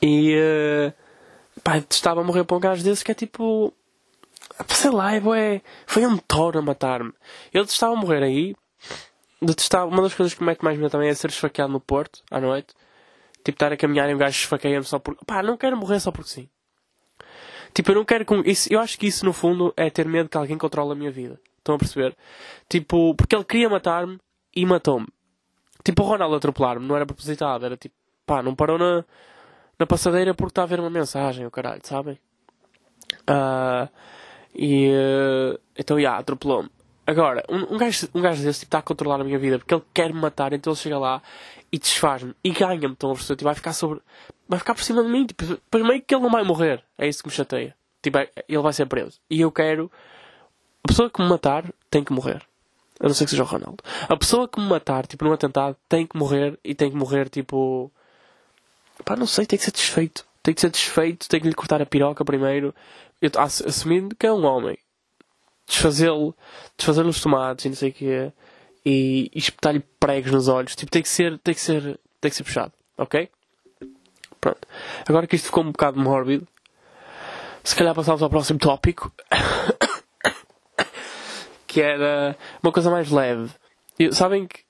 e. 0.00 0.36
Uh... 0.36 0.92
Pá, 1.62 1.78
estava 1.78 2.20
a 2.20 2.24
morrer 2.24 2.44
para 2.44 2.56
um 2.56 2.60
gajo 2.60 2.84
desses 2.84 3.02
que 3.02 3.10
é 3.10 3.14
tipo. 3.14 3.72
Sei 4.68 4.90
lá, 4.90 5.12
é 5.12 5.20
bué. 5.20 5.62
Foi 5.86 6.06
um 6.06 6.16
touro 6.18 6.58
a 6.60 6.62
matar-me. 6.62 7.12
Ele 7.52 7.64
estava 7.64 7.94
a 7.94 7.96
morrer 7.96 8.22
aí. 8.22 8.54
Detestava. 9.42 9.86
Uma 9.86 10.02
das 10.02 10.14
coisas 10.14 10.34
que 10.34 10.40
me 10.40 10.46
mete 10.46 10.62
mais 10.62 10.78
medo 10.78 10.90
também 10.90 11.08
é 11.08 11.14
ser 11.14 11.30
esfaqueado 11.30 11.72
no 11.72 11.80
Porto, 11.80 12.22
à 12.30 12.40
noite. 12.40 12.74
Tipo, 13.44 13.56
estar 13.56 13.72
a 13.72 13.76
caminhar 13.76 14.08
e 14.08 14.14
um 14.14 14.18
gajo 14.18 14.38
esfaqueia-me 14.38 14.84
só 14.84 14.98
por. 14.98 15.16
Pá, 15.26 15.42
não 15.42 15.56
quero 15.56 15.76
morrer 15.76 16.00
só 16.00 16.12
porque 16.12 16.30
sim. 16.30 16.48
Tipo, 17.74 17.90
eu 17.90 17.96
não 17.96 18.04
quero. 18.04 18.24
Com... 18.24 18.40
Isso, 18.42 18.72
eu 18.72 18.78
acho 18.78 18.98
que 18.98 19.06
isso, 19.06 19.24
no 19.24 19.32
fundo, 19.32 19.74
é 19.76 19.90
ter 19.90 20.06
medo 20.06 20.28
que 20.28 20.36
alguém 20.36 20.56
controle 20.56 20.92
a 20.92 20.94
minha 20.94 21.10
vida. 21.10 21.40
Estão 21.58 21.74
a 21.74 21.78
perceber? 21.78 22.16
Tipo, 22.68 23.14
porque 23.14 23.34
ele 23.34 23.44
queria 23.44 23.68
matar-me 23.68 24.18
e 24.54 24.64
matou-me. 24.64 25.08
Tipo, 25.82 26.02
o 26.02 26.06
Ronaldo 26.06 26.36
atropelar-me, 26.36 26.86
não 26.86 26.94
era 26.94 27.04
propositado. 27.04 27.66
Era 27.66 27.76
tipo, 27.76 27.94
pá, 28.24 28.42
não 28.42 28.54
parou 28.54 28.78
na, 28.78 29.04
na 29.78 29.86
passadeira 29.86 30.34
porque 30.34 30.52
está 30.52 30.62
a 30.62 30.66
ver 30.66 30.78
uma 30.78 30.88
mensagem, 30.90 31.44
o 31.46 31.50
caralho, 31.50 31.80
sabem? 31.82 32.18
Uh, 33.28 33.88
e. 34.54 34.90
Uh, 34.90 35.58
então, 35.76 35.96
já, 35.96 36.02
yeah, 36.02 36.18
atropelou-me. 36.20 36.70
Agora, 37.06 37.44
um, 37.48 37.74
um, 37.74 37.78
gajo, 37.78 38.08
um 38.14 38.20
gajo 38.20 38.42
desse 38.42 38.60
tipo, 38.60 38.68
está 38.68 38.78
a 38.78 38.82
controlar 38.82 39.20
a 39.20 39.24
minha 39.24 39.38
vida 39.38 39.58
porque 39.58 39.74
ele 39.74 39.82
quer 39.92 40.12
me 40.12 40.20
matar, 40.20 40.52
então 40.52 40.72
ele 40.72 40.80
chega 40.80 40.98
lá 40.98 41.22
e 41.70 41.78
desfaz-me 41.78 42.34
e 42.42 42.50
ganha-me. 42.50 42.94
Estão 42.94 43.10
a 43.10 43.14
perceber? 43.14 43.36
Tipo, 43.36 43.44
vai 43.44 43.54
ficar 43.54 43.72
sobre. 43.72 44.00
Vai 44.48 44.58
ficar 44.58 44.74
por 44.74 44.82
cima 44.82 45.02
de 45.02 45.08
mim. 45.10 45.26
Tipo, 45.26 45.44
depois 45.44 45.84
meio 45.84 46.02
que 46.02 46.14
ele 46.14 46.22
não 46.22 46.30
vai 46.30 46.42
morrer. 46.44 46.82
É 46.96 47.06
isso 47.06 47.22
que 47.22 47.28
me 47.28 47.34
chateia. 47.34 47.76
Tipo, 48.02 48.18
é, 48.18 48.30
ele 48.48 48.62
vai 48.62 48.72
ser 48.72 48.86
preso. 48.86 49.20
E 49.28 49.40
eu 49.40 49.52
quero. 49.52 49.90
A 50.82 50.88
pessoa 50.88 51.10
que 51.10 51.20
me 51.20 51.28
matar 51.28 51.64
tem 51.90 52.02
que 52.02 52.12
morrer. 52.12 52.42
A 53.00 53.06
não 53.08 53.14
ser 53.14 53.24
que 53.24 53.30
seja 53.30 53.42
o 53.42 53.46
Ronaldo. 53.46 53.82
A 54.08 54.16
pessoa 54.16 54.48
que 54.48 54.60
me 54.60 54.66
matar, 54.66 55.06
tipo, 55.06 55.24
num 55.24 55.32
atentado, 55.32 55.76
tem 55.88 56.06
que 56.06 56.16
morrer 56.16 56.58
e 56.64 56.74
tem 56.74 56.90
que 56.90 56.96
morrer, 56.96 57.28
tipo. 57.28 57.90
Pá, 59.04 59.16
não 59.16 59.26
sei, 59.26 59.44
tem 59.44 59.58
que 59.58 59.64
ser 59.64 59.72
desfeito. 59.72 60.24
Tem 60.42 60.54
que 60.54 60.60
ser 60.60 60.70
desfeito, 60.70 61.28
tem 61.28 61.40
que 61.40 61.48
lhe 61.48 61.54
cortar 61.54 61.82
a 61.82 61.86
piroca 61.86 62.24
primeiro. 62.24 62.74
Eu, 63.20 63.30
assumindo 63.38 64.14
que 64.14 64.26
é 64.26 64.32
um 64.32 64.44
homem 64.44 64.78
desfazê-lo, 65.66 66.34
desfazer-lhe 66.76 67.10
os 67.10 67.20
tomates 67.20 67.64
e 67.64 67.68
não 67.68 67.76
sei 67.76 67.90
o 67.90 67.92
quê, 67.92 68.32
e, 68.84 69.30
e 69.34 69.38
espetar-lhe 69.38 69.82
pregos 69.98 70.32
nos 70.32 70.48
olhos. 70.48 70.76
Tipo, 70.76 70.90
tem 70.90 71.02
que 71.02 71.08
ser, 71.08 71.38
tem 71.38 71.54
que 71.54 71.60
ser, 71.60 71.98
tem 72.20 72.30
que 72.30 72.36
ser 72.36 72.44
puxado, 72.44 72.72
ok? 72.98 73.28
Pronto. 74.40 74.68
Agora 75.08 75.26
que 75.26 75.36
isto 75.36 75.46
ficou 75.46 75.64
um 75.64 75.72
bocado 75.72 75.98
mórbido, 75.98 76.46
se 77.62 77.74
calhar 77.74 77.94
passamos 77.94 78.22
ao 78.22 78.28
próximo 78.28 78.58
tópico, 78.58 79.10
que 81.66 81.80
era 81.80 82.36
uma 82.62 82.70
coisa 82.70 82.90
mais 82.90 83.10
leve. 83.10 83.50
Sabem 84.12 84.46
que 84.46 84.60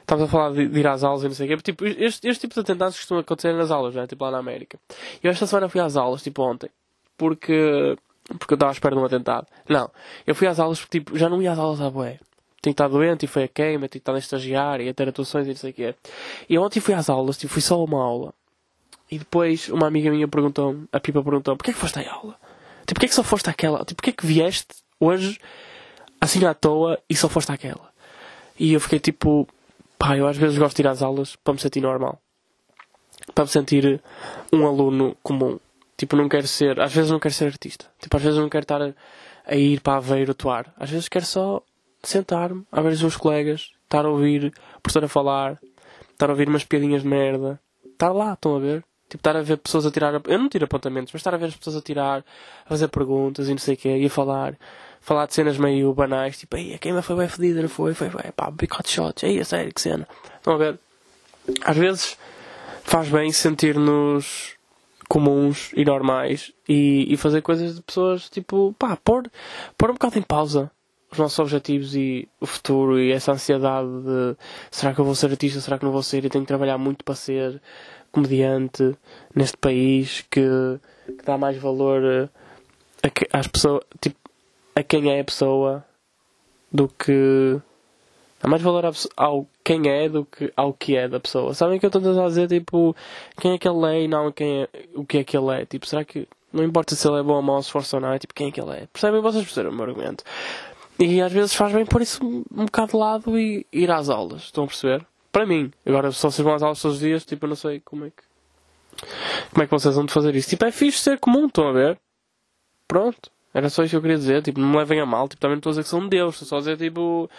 estamos 0.00 0.24
a 0.24 0.28
falar 0.28 0.52
de, 0.52 0.66
de, 0.66 0.80
ir 0.80 0.86
às 0.86 1.04
aulas 1.04 1.22
e 1.22 1.28
não 1.28 1.34
sei 1.34 1.46
o 1.46 1.56
quê. 1.56 1.62
Tipo, 1.62 1.86
este, 1.86 2.26
este 2.26 2.40
tipo 2.40 2.54
de 2.54 2.60
atentados 2.60 2.96
costumam 2.96 3.20
acontecer 3.20 3.54
nas 3.54 3.70
aulas, 3.70 3.94
né? 3.94 4.06
tipo 4.06 4.24
lá 4.24 4.32
na 4.32 4.38
América. 4.38 4.78
Eu 5.22 5.30
esta 5.30 5.46
semana 5.46 5.68
fui 5.68 5.80
às 5.80 5.96
aulas, 5.96 6.22
tipo 6.22 6.42
ontem, 6.42 6.70
porque 7.16 7.96
porque 8.38 8.54
eu 8.54 8.56
estava 8.56 8.70
à 8.70 8.74
espera 8.74 8.94
de 8.94 9.00
um 9.00 9.04
atentado. 9.04 9.46
Não. 9.68 9.90
Eu 10.26 10.34
fui 10.34 10.46
às 10.46 10.58
aulas 10.58 10.80
porque 10.80 11.00
tipo, 11.00 11.18
já 11.18 11.28
não 11.28 11.42
ia 11.42 11.52
às 11.52 11.58
aulas 11.58 11.80
à 11.80 11.90
boé. 11.90 12.18
Tinha 12.62 12.72
estado 12.72 12.92
doente 12.92 13.24
e 13.24 13.26
foi 13.26 13.44
a 13.44 13.48
queima, 13.48 13.88
tinha 13.88 14.00
estado 14.00 14.16
a 14.16 14.18
estagiar 14.18 14.80
e 14.80 14.88
a 14.88 14.94
ter 14.94 15.08
atuações 15.08 15.46
e 15.46 15.50
não 15.50 15.56
sei 15.56 15.70
o 15.70 15.74
quê. 15.74 15.94
E 16.48 16.58
ontem 16.58 16.80
fui 16.80 16.94
às 16.94 17.08
aulas, 17.08 17.38
tipo, 17.38 17.52
fui 17.52 17.62
só 17.62 17.82
uma 17.82 18.02
aula. 18.02 18.34
E 19.10 19.18
depois 19.18 19.68
uma 19.68 19.86
amiga 19.86 20.10
minha 20.10 20.28
perguntou-me, 20.28 20.86
a 20.92 21.00
Pipa 21.00 21.22
perguntou-me, 21.22 21.56
porquê 21.56 21.70
é 21.70 21.74
que 21.74 21.80
foste 21.80 21.98
à 21.98 22.12
aula? 22.12 22.36
Tipo, 22.80 22.94
porquê 22.94 23.06
é 23.06 23.08
que 23.08 23.14
só 23.14 23.22
foste 23.22 23.48
àquela? 23.48 23.78
Tipo, 23.78 23.96
porquê 23.96 24.10
é 24.10 24.12
que 24.12 24.26
vieste 24.26 24.74
hoje 25.00 25.38
assim 26.20 26.44
à 26.44 26.54
toa 26.54 26.98
e 27.08 27.16
só 27.16 27.28
foste 27.28 27.50
àquela? 27.50 27.90
E 28.58 28.74
eu 28.74 28.80
fiquei 28.80 29.00
tipo, 29.00 29.48
pá, 29.98 30.16
eu 30.16 30.26
às 30.26 30.36
vezes 30.36 30.58
gosto 30.58 30.76
de 30.76 30.82
ir 30.82 30.86
às 30.86 31.02
aulas 31.02 31.34
para 31.36 31.54
me 31.54 31.60
sentir 31.60 31.80
normal. 31.80 32.20
Para 33.34 33.44
me 33.44 33.50
sentir 33.50 34.02
um 34.52 34.66
aluno 34.66 35.16
comum. 35.22 35.58
Tipo, 36.00 36.16
não 36.16 36.30
quero 36.30 36.46
ser. 36.46 36.80
Às 36.80 36.94
vezes 36.94 37.10
não 37.10 37.20
quero 37.20 37.34
ser 37.34 37.44
artista. 37.44 37.84
Tipo, 38.00 38.16
às 38.16 38.22
vezes 38.22 38.38
não 38.38 38.48
quero 38.48 38.64
estar 38.64 38.80
a, 38.80 38.94
a 39.44 39.54
ir 39.54 39.82
para 39.82 39.98
Aveiro 39.98 40.30
atuar. 40.30 40.72
Às 40.78 40.88
vezes 40.88 41.10
quero 41.10 41.26
só 41.26 41.62
sentar-me, 42.02 42.64
a 42.72 42.80
ver 42.80 42.92
os 42.92 43.02
meus 43.02 43.18
colegas, 43.18 43.72
estar 43.84 44.06
a 44.06 44.08
ouvir 44.08 44.50
a 44.74 44.80
professora 44.80 45.06
falar, 45.06 45.60
estar 46.10 46.30
a 46.30 46.32
ouvir 46.32 46.48
umas 46.48 46.64
piadinhas 46.64 47.02
de 47.02 47.08
merda. 47.08 47.60
Estar 47.84 48.12
lá, 48.12 48.32
estão 48.32 48.56
a 48.56 48.58
ver? 48.58 48.82
Tipo, 49.10 49.20
estar 49.20 49.36
a 49.36 49.42
ver 49.42 49.58
pessoas 49.58 49.84
a 49.84 49.90
tirar. 49.90 50.22
Eu 50.26 50.38
não 50.38 50.48
tiro 50.48 50.64
apontamentos, 50.64 51.12
mas 51.12 51.20
estar 51.20 51.34
a 51.34 51.36
ver 51.36 51.48
as 51.48 51.56
pessoas 51.56 51.76
a 51.76 51.82
tirar, 51.82 52.24
a 52.64 52.68
fazer 52.70 52.88
perguntas 52.88 53.48
e 53.48 53.50
não 53.50 53.58
sei 53.58 53.74
o 53.74 53.76
quê, 53.76 53.98
e 53.98 54.06
a 54.06 54.10
falar. 54.10 54.56
Falar 55.02 55.26
de 55.26 55.34
cenas 55.34 55.58
meio 55.58 55.92
banais, 55.92 56.38
tipo, 56.38 56.56
aí 56.56 56.72
a 56.72 56.78
queima 56.78 57.02
foi 57.02 57.16
bem 57.16 57.28
fedida, 57.28 57.60
não 57.60 57.68
foi? 57.68 57.92
Foi 57.92 58.08
bem, 58.08 58.32
pá, 58.34 58.48
hot 58.48 58.90
shots, 58.90 59.22
aí 59.22 59.38
a 59.38 59.44
sério, 59.44 59.70
que 59.74 59.82
cena. 59.82 60.08
Estão 60.38 60.54
a 60.54 60.56
ver? 60.56 60.78
Às 61.62 61.76
vezes 61.76 62.18
faz 62.84 63.10
bem 63.10 63.30
sentir-nos 63.32 64.58
comuns 65.10 65.72
e 65.74 65.84
normais 65.84 66.52
e, 66.68 67.12
e 67.12 67.16
fazer 67.16 67.42
coisas 67.42 67.74
de 67.74 67.82
pessoas 67.82 68.30
tipo, 68.30 68.72
pá, 68.78 68.96
pôr, 68.96 69.28
pôr 69.76 69.90
um 69.90 69.94
bocado 69.94 70.16
em 70.16 70.22
pausa 70.22 70.70
os 71.10 71.18
nossos 71.18 71.36
objetivos 71.40 71.96
e 71.96 72.28
o 72.40 72.46
futuro 72.46 72.96
e 72.96 73.10
essa 73.10 73.32
ansiedade 73.32 73.88
de 73.88 74.36
será 74.70 74.94
que 74.94 75.00
eu 75.00 75.04
vou 75.04 75.16
ser 75.16 75.28
artista, 75.28 75.60
será 75.60 75.76
que 75.76 75.84
não 75.84 75.90
vou 75.90 76.04
ser? 76.04 76.24
E 76.24 76.28
tenho 76.28 76.44
que 76.44 76.48
trabalhar 76.48 76.78
muito 76.78 77.04
para 77.04 77.16
ser 77.16 77.60
comediante 78.12 78.96
neste 79.34 79.56
país 79.56 80.24
que, 80.30 80.40
que 81.06 81.24
dá 81.24 81.36
mais 81.36 81.56
valor 81.56 82.30
a, 83.02 83.10
que, 83.10 83.26
às 83.32 83.48
pessoas, 83.48 83.82
tipo, 84.00 84.16
a 84.76 84.84
quem 84.84 85.10
é 85.10 85.18
a 85.18 85.24
pessoa 85.24 85.84
do 86.72 86.86
que 86.86 87.60
Há 88.42 88.48
mais 88.48 88.62
valor 88.62 88.90
ao 89.16 89.46
quem 89.64 89.88
é 89.88 90.08
do 90.08 90.24
que 90.24 90.52
ao 90.56 90.72
que 90.72 90.96
é 90.96 91.08
da 91.08 91.20
pessoa. 91.20 91.54
Sabem 91.54 91.78
que 91.78 91.86
eu 91.86 91.88
estou 91.88 92.24
a 92.24 92.28
dizer, 92.28 92.48
tipo, 92.48 92.94
quem 93.38 93.52
é 93.52 93.58
que 93.58 93.68
ele 93.68 93.86
é 93.86 94.02
e 94.02 94.08
não 94.08 94.32
quem 94.32 94.62
é, 94.62 94.68
o 94.94 95.04
que 95.04 95.18
é 95.18 95.24
que 95.24 95.36
ele 95.36 95.50
é. 95.62 95.64
Tipo, 95.64 95.86
será 95.86 96.04
que 96.04 96.26
não 96.52 96.64
importa 96.64 96.94
se 96.94 97.06
ele 97.06 97.20
é 97.20 97.22
bom 97.22 97.34
ou 97.34 97.42
mau, 97.42 97.60
esforço 97.60 97.96
ou 97.96 98.02
não, 98.02 98.12
é 98.12 98.18
tipo, 98.18 98.34
quem 98.34 98.48
é 98.48 98.50
que 98.50 98.60
ele 98.60 98.72
é. 98.72 98.86
Percebem? 98.92 99.20
Vocês 99.20 99.44
perceberam 99.44 99.72
o 99.72 99.74
meu 99.74 99.84
argumento. 99.84 100.24
E 100.98 101.20
às 101.22 101.32
vezes 101.32 101.54
faz 101.54 101.72
bem 101.72 101.86
pôr 101.86 102.02
isso 102.02 102.22
um, 102.22 102.64
bocado 102.66 102.92
de 102.92 102.96
lado 102.96 103.38
e 103.38 103.66
ir 103.72 103.90
às 103.90 104.08
aulas. 104.08 104.42
Estão 104.42 104.64
a 104.64 104.66
perceber? 104.66 105.06
Para 105.32 105.46
mim. 105.46 105.72
Agora, 105.86 106.12
se 106.12 106.20
vocês 106.20 106.44
vão 106.44 106.54
às 106.54 106.62
aulas 106.62 106.80
todos 106.82 106.96
os 106.96 107.02
dias, 107.02 107.24
tipo, 107.24 107.46
eu 107.46 107.48
não 107.48 107.56
sei 107.56 107.80
como 107.80 108.04
é 108.04 108.10
que. 108.10 108.22
Como 109.50 109.62
é 109.62 109.66
que 109.66 109.70
vocês 109.70 109.94
vão 109.94 110.06
fazer 110.08 110.34
isso? 110.34 110.50
Tipo, 110.50 110.64
é 110.66 110.72
fixe 110.72 110.98
ser 110.98 111.18
comum, 111.18 111.46
estão 111.46 111.68
a 111.68 111.72
ver? 111.72 111.98
Pronto. 112.86 113.30
Era 113.54 113.70
só 113.70 113.82
isso 113.82 113.92
que 113.92 113.96
eu 113.96 114.02
queria 114.02 114.18
dizer. 114.18 114.42
Tipo, 114.42 114.60
não 114.60 114.68
me 114.68 114.76
levem 114.76 115.00
a 115.00 115.06
mal. 115.06 115.28
Tipo, 115.28 115.40
também 115.40 115.54
não 115.54 115.60
estou 115.60 115.70
a 115.70 115.74
dizer 115.74 115.88
que 115.88 115.96
um 115.96 116.08
deus. 116.08 116.34
Estou 116.34 116.48
só 116.48 116.56
a 116.56 116.58
dizer, 116.58 116.76
tipo... 116.76 117.30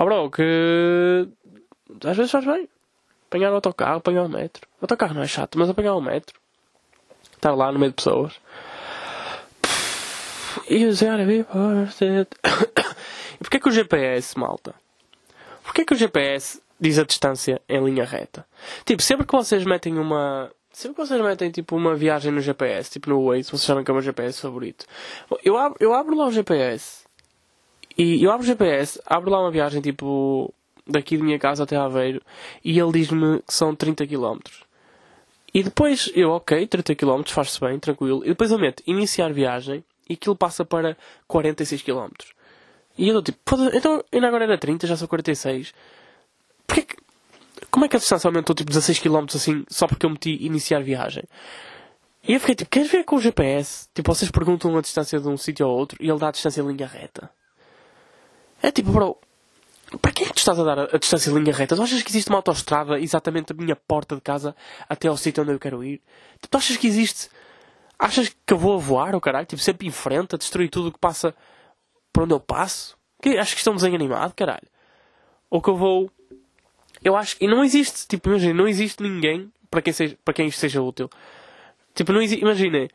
Oh, 0.00 0.04
bro, 0.06 0.30
que... 0.30 1.28
Às 2.08 2.16
vezes 2.16 2.32
faz 2.32 2.46
bem. 2.46 2.66
Apanhar 3.28 3.52
o 3.52 3.56
autocarro, 3.56 3.98
apanhar 3.98 4.22
o 4.22 4.30
metro. 4.30 4.66
O 4.80 4.84
autocarro 4.84 5.12
não 5.12 5.20
é 5.22 5.26
chato, 5.26 5.58
mas 5.58 5.68
apanhar 5.68 5.94
o 5.94 6.00
metro. 6.00 6.40
Estar 7.34 7.54
lá 7.54 7.70
no 7.70 7.78
meio 7.78 7.92
de 7.92 7.96
pessoas. 7.96 8.32
E 10.70 10.86
be 10.86 11.44
E 13.34 13.38
porquê 13.40 13.60
que 13.60 13.68
o 13.68 13.70
GPS, 13.70 14.38
malta? 14.38 14.74
Porquê 15.62 15.84
que 15.84 15.92
o 15.92 15.96
GPS 15.96 16.62
diz 16.80 16.98
a 16.98 17.04
distância 17.04 17.60
em 17.68 17.84
linha 17.84 18.06
reta? 18.06 18.46
Tipo, 18.86 19.02
sempre 19.02 19.26
que 19.26 19.32
vocês 19.32 19.66
metem 19.66 19.98
uma... 19.98 20.50
Sempre 20.72 20.96
que 20.96 21.06
vocês 21.06 21.20
metem 21.20 21.50
tipo 21.50 21.76
uma 21.76 21.94
viagem 21.94 22.32
no 22.32 22.40
GPS, 22.40 22.90
tipo 22.90 23.10
no 23.10 23.26
Waze, 23.26 23.50
vocês 23.50 23.60
sabem 23.60 23.84
que 23.84 23.90
é 23.90 23.92
o 23.92 23.96
meu 23.96 24.02
GPS 24.02 24.40
favorito. 24.40 24.86
Eu 25.44 25.58
abro, 25.58 25.76
eu 25.78 25.92
abro 25.92 26.16
lá 26.16 26.26
o 26.26 26.32
GPS 26.32 27.09
e 28.02 28.24
eu 28.24 28.32
abro 28.32 28.42
o 28.42 28.46
GPS, 28.46 28.98
abro 29.04 29.30
lá 29.30 29.42
uma 29.42 29.50
viagem 29.50 29.82
tipo 29.82 30.54
daqui 30.86 31.18
de 31.18 31.22
minha 31.22 31.38
casa 31.38 31.64
até 31.64 31.76
Aveiro 31.76 32.22
e 32.64 32.80
ele 32.80 32.92
diz-me 32.92 33.42
que 33.42 33.52
são 33.52 33.74
30 33.74 34.06
km. 34.06 34.38
E 35.52 35.62
depois 35.62 36.10
eu, 36.14 36.30
ok, 36.30 36.66
30 36.66 36.94
km, 36.94 37.22
faz-se 37.26 37.60
bem, 37.60 37.78
tranquilo. 37.78 38.24
E 38.24 38.28
depois 38.28 38.50
eu 38.50 38.58
meto 38.58 38.82
iniciar 38.86 39.30
viagem 39.34 39.84
e 40.08 40.14
aquilo 40.14 40.34
passa 40.34 40.64
para 40.64 40.96
46 41.28 41.82
km. 41.82 42.08
E 42.96 43.06
eu 43.08 43.12
dou 43.12 43.22
tipo, 43.22 43.38
então 43.74 44.02
ainda 44.10 44.28
agora 44.28 44.44
era 44.44 44.56
30, 44.56 44.86
já 44.86 44.96
são 44.96 45.06
46. 45.06 45.74
Porquê 46.66 46.82
que, 46.82 46.96
como 47.70 47.84
é 47.84 47.88
que 47.88 47.96
a 47.96 47.98
distância 47.98 48.28
aumentou 48.28 48.56
tipo 48.56 48.70
16 48.70 48.98
km 48.98 49.26
assim, 49.34 49.62
só 49.68 49.86
porque 49.86 50.06
eu 50.06 50.10
meti 50.10 50.42
iniciar 50.42 50.82
viagem? 50.82 51.24
E 52.26 52.32
eu 52.32 52.40
fiquei 52.40 52.54
tipo, 52.54 52.70
queres 52.70 52.90
ver 52.90 53.04
com 53.04 53.16
o 53.16 53.20
GPS? 53.20 53.88
Tipo, 53.94 54.14
vocês 54.14 54.30
perguntam 54.30 54.74
a 54.78 54.80
distância 54.80 55.20
de 55.20 55.28
um 55.28 55.36
sítio 55.36 55.66
ao 55.66 55.72
outro 55.76 55.98
e 56.00 56.08
ele 56.08 56.18
dá 56.18 56.28
a 56.28 56.32
distância 56.32 56.62
em 56.62 56.66
linha 56.66 56.86
reta. 56.86 57.30
É 58.62 58.70
tipo, 58.70 58.90
bro, 58.90 59.18
para 60.00 60.12
quem 60.12 60.26
é 60.26 60.28
que 60.28 60.34
tu 60.34 60.38
estás 60.38 60.58
a 60.58 60.64
dar 60.64 60.78
a, 60.78 60.98
distância 60.98 61.30
em 61.30 61.34
linha 61.34 61.52
reta? 61.52 61.74
Tu 61.74 61.82
achas 61.82 62.02
que 62.02 62.10
existe 62.10 62.28
uma 62.28 62.38
autoestrada 62.38 62.98
exatamente 62.98 63.52
da 63.52 63.62
minha 63.62 63.74
porta 63.74 64.14
de 64.14 64.20
casa 64.20 64.54
até 64.88 65.08
ao 65.08 65.16
sítio 65.16 65.42
onde 65.42 65.52
eu 65.52 65.58
quero 65.58 65.82
ir? 65.82 66.00
Tu 66.40 66.56
achas 66.56 66.76
que 66.76 66.86
existe. 66.86 67.28
Achas 67.98 68.28
que 68.28 68.52
eu 68.52 68.58
vou 68.58 68.76
a 68.76 68.78
voar, 68.78 69.14
o 69.14 69.20
caralho? 69.20 69.46
Tipo, 69.46 69.60
sempre 69.60 69.86
em 69.86 69.90
frente, 69.90 70.34
a 70.34 70.38
destruir 70.38 70.70
tudo 70.70 70.88
o 70.88 70.92
que 70.92 70.98
passa 70.98 71.34
por 72.12 72.22
onde 72.22 72.32
eu 72.32 72.40
passo? 72.40 72.96
Que, 73.20 73.36
acho 73.36 73.52
que 73.52 73.58
isto 73.58 73.68
é 73.68 73.72
um 73.72 73.76
desenho 73.76 73.94
animado, 73.94 74.32
caralho. 74.34 74.66
Ou 75.50 75.60
que 75.60 75.68
eu 75.68 75.76
vou. 75.76 76.10
Eu 77.02 77.16
acho. 77.16 77.36
E 77.40 77.46
não 77.46 77.64
existe, 77.64 78.06
tipo, 78.06 78.28
imagina, 78.28 78.54
não 78.54 78.68
existe 78.68 79.02
ninguém 79.02 79.52
para 79.70 79.82
quem, 79.82 79.92
seja, 79.92 80.16
para 80.24 80.34
quem 80.34 80.46
isto 80.46 80.60
seja 80.60 80.80
útil. 80.80 81.10
Tipo, 81.94 82.12
não 82.12 82.22
existe. 82.22 82.42
Imagina 82.42 82.88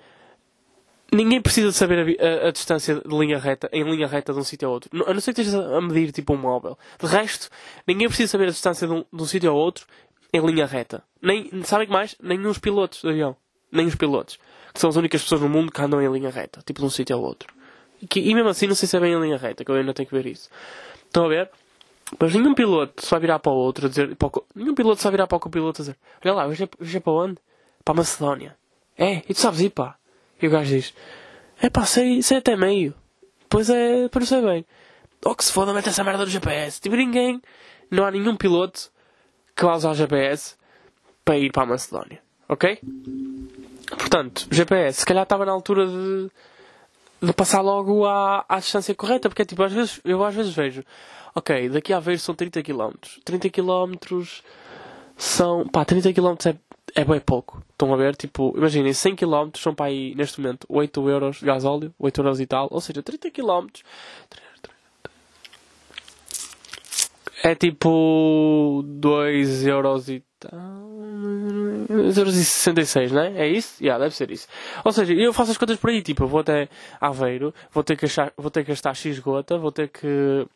ninguém 1.12 1.42
precisa 1.42 1.70
de 1.70 1.74
saber 1.74 2.18
a, 2.20 2.46
a, 2.46 2.48
a, 2.48 2.52
distância 2.52 2.96
de 2.96 3.18
linha 3.18 3.38
reta, 3.38 3.70
em 3.72 3.84
linha 3.84 4.08
reta 4.08 4.34
de 4.34 4.40
um 4.40 4.44
sítio 4.44 4.68
ao 4.68 4.74
outro. 4.74 4.90
A 5.08 5.14
não 5.14 5.20
ser 5.20 5.34
que 5.34 5.42
estejas 5.42 5.56
a 5.56 5.82
medir 5.82 6.12
tipo 6.12 6.34
um 6.34 6.38
móvel. 6.38 6.78
De 7.00 7.08
resto, 7.08 7.50
ninguém 7.88 8.08
precisa 8.08 8.32
saber 8.32 8.48
a 8.48 8.52
distância 8.52 8.88
de 8.88 8.94
um, 8.94 9.06
um 9.14 9.26
sítio 9.26 9.50
ao 9.50 9.56
outro 9.56 9.86
em 10.34 10.46
linha 10.46 10.66
reta. 10.66 11.04
Nem, 11.22 11.50
sabem 11.64 11.88
que 11.88 11.94
mais? 11.94 12.16
Nem 12.22 12.46
os 12.46 12.58
pilotos 12.58 13.02
de 13.02 13.10
avião. 13.10 13.36
Nem 13.72 13.88
os 13.88 13.96
pilotos. 13.96 14.38
Que 14.74 14.80
são 14.80 14.90
as 14.90 14.96
únicas 14.96 15.22
pessoas 15.22 15.42
no 15.42 15.50
mundo 15.50 15.72
que 15.72 15.82
andam 15.82 16.02
em 16.02 16.12
linha 16.12 16.30
reta. 16.30 16.62
Tipo 16.66 16.82
de 16.82 16.86
um 16.86 16.90
sítio 16.90 17.16
ao 17.16 17.22
outro. 17.22 17.54
E, 18.02 18.08
que, 18.08 18.20
e 18.20 18.34
mesmo 18.34 18.50
assim 18.50 18.68
não 18.68 18.76
sei 18.76 18.88
se 18.88 18.98
é 18.98 19.00
bem 19.00 19.14
em 19.14 19.22
linha 19.22 19.38
reta, 19.38 19.64
que 19.64 19.72
eu 19.72 19.76
ainda 19.76 19.94
tenho 19.94 20.08
que 20.08 20.16
ver 20.16 20.26
isso. 20.26 20.50
Estão 21.06 21.26
a 21.26 21.30
ver? 21.30 21.50
Mas 22.20 22.34
nenhum 22.34 22.54
piloto 22.54 23.04
vai 23.10 23.20
virar 23.20 23.40
para 23.40 23.52
o 23.52 23.56
outro 23.56 23.88
a 23.88 23.90
dizer. 23.90 24.16
Para 24.16 24.28
o, 24.28 24.46
nenhum 24.54 24.76
piloto 24.76 25.02
vai 25.02 25.12
virar 25.12 25.28
para 25.28 25.38
o 25.38 25.40
copiloto 25.40 25.82
a 25.82 25.84
dizer: 25.84 25.98
Olha 26.24 26.34
lá, 26.34 26.48
hoje 26.48 26.66
é, 26.66 26.70
hoje 26.80 26.98
é 26.98 27.00
para 27.00 27.14
onde? 27.14 27.38
Para 27.84 27.94
a 27.94 27.98
Macedónia. 27.98 28.56
É, 28.98 29.18
e 29.28 29.34
tu 29.34 29.40
sabes 29.40 29.62
ir, 29.62 29.70
pá. 29.72 29.98
E 30.42 30.48
o 30.48 30.50
gajo 30.52 30.70
diz: 30.70 30.94
É 31.62 31.70
pá, 31.70 31.86
sei, 31.86 32.22
sei 32.22 32.38
até 32.38 32.56
meio. 32.56 32.94
Pois 33.50 33.70
é, 33.70 34.10
para 34.10 34.26
bem. 34.42 34.66
Ou 35.24 35.32
oh, 35.32 35.36
que 35.36 35.44
se 35.44 35.52
foda, 35.52 35.74
mete 35.74 35.90
essa 35.90 36.04
merda 36.04 36.26
do 36.26 36.30
GPS. 36.30 36.80
Tipo, 36.80 36.96
ninguém, 36.96 37.42
não 37.90 38.06
há 38.06 38.12
nenhum 38.12 38.36
piloto 38.36 38.92
que 39.56 39.64
vá 39.64 39.76
usar 39.76 39.92
o 39.92 39.96
GPS 39.96 40.56
para 41.24 41.38
ir 41.38 41.52
para 41.52 41.64
a 41.64 41.66
Macedónia. 41.66 42.22
Ok? 42.48 42.80
Portanto, 43.90 44.48
GPS, 44.52 45.00
se 45.00 45.06
calhar 45.06 45.24
estava 45.24 45.46
na 45.46 45.52
altura 45.52 45.88
de, 45.88 46.30
de 47.22 47.34
passar 47.34 47.62
logo 47.62 48.06
à, 48.06 48.46
à 48.48 48.60
distância 48.60 48.94
correta, 48.94 49.30
porque 49.30 49.46
tipo, 49.46 49.64
às 49.64 49.72
vezes, 49.72 50.00
eu 50.04 50.24
às 50.24 50.36
vezes 50.36 50.54
vejo, 50.54 50.84
ok, 51.34 51.70
daqui 51.70 51.94
a 51.94 52.00
ver 52.00 52.20
são 52.20 52.36
30 52.36 52.62
km. 52.62 52.92
30 53.24 53.50
km 53.50 53.94
são, 55.18 55.68
pá, 55.68 55.86
30 55.86 56.14
km 56.14 56.36
é 56.46 56.56
é 56.94 57.04
bem 57.04 57.20
pouco. 57.20 57.64
Estão 57.72 57.94
a 57.94 57.98
ver? 57.98 58.16
Tipo, 58.16 58.54
imaginem, 58.56 58.94
100 58.94 59.16
km 59.16 59.50
são 59.56 59.74
para 59.74 59.88
aí, 59.88 60.14
neste 60.16 60.40
momento, 60.40 60.66
8 60.70 61.10
euros 61.10 61.38
de 61.38 61.46
gasóleo, 61.46 61.94
8 61.98 62.22
euros 62.22 62.40
e 62.40 62.46
tal. 62.46 62.68
Ou 62.72 62.82
seja, 62.82 63.02
30 63.02 63.32
km. 63.32 63.68
É 67.44 67.54
tipo 67.54 68.84
2 68.86 69.68
euros 69.68 70.10
e 70.10 70.24
tal. 70.40 70.52
2 71.88 72.18
euros 72.18 72.36
e 72.36 72.44
66, 72.44 73.12
não 73.12 73.22
é? 73.22 73.46
É 73.46 73.48
isso? 73.48 73.84
Yeah, 73.84 74.04
deve 74.04 74.16
ser 74.16 74.32
isso. 74.32 74.48
Ou 74.84 74.92
seja, 74.92 75.14
eu 75.14 75.34
faço 75.34 75.52
as 75.52 75.58
contas 75.58 75.78
por 75.78 75.90
aí, 75.90 76.02
tipo, 76.02 76.26
vou 76.26 76.40
até 76.40 76.70
Aveiro, 77.00 77.54
vou 77.72 77.84
ter 77.84 77.96
que, 77.96 78.06
achar, 78.06 78.34
vou 78.38 78.50
ter 78.50 78.64
que 78.64 78.70
gastar 78.70 78.96
X 78.96 79.20
gota, 79.20 79.58
vou 79.58 79.72
ter 79.72 79.90
que 79.90 80.48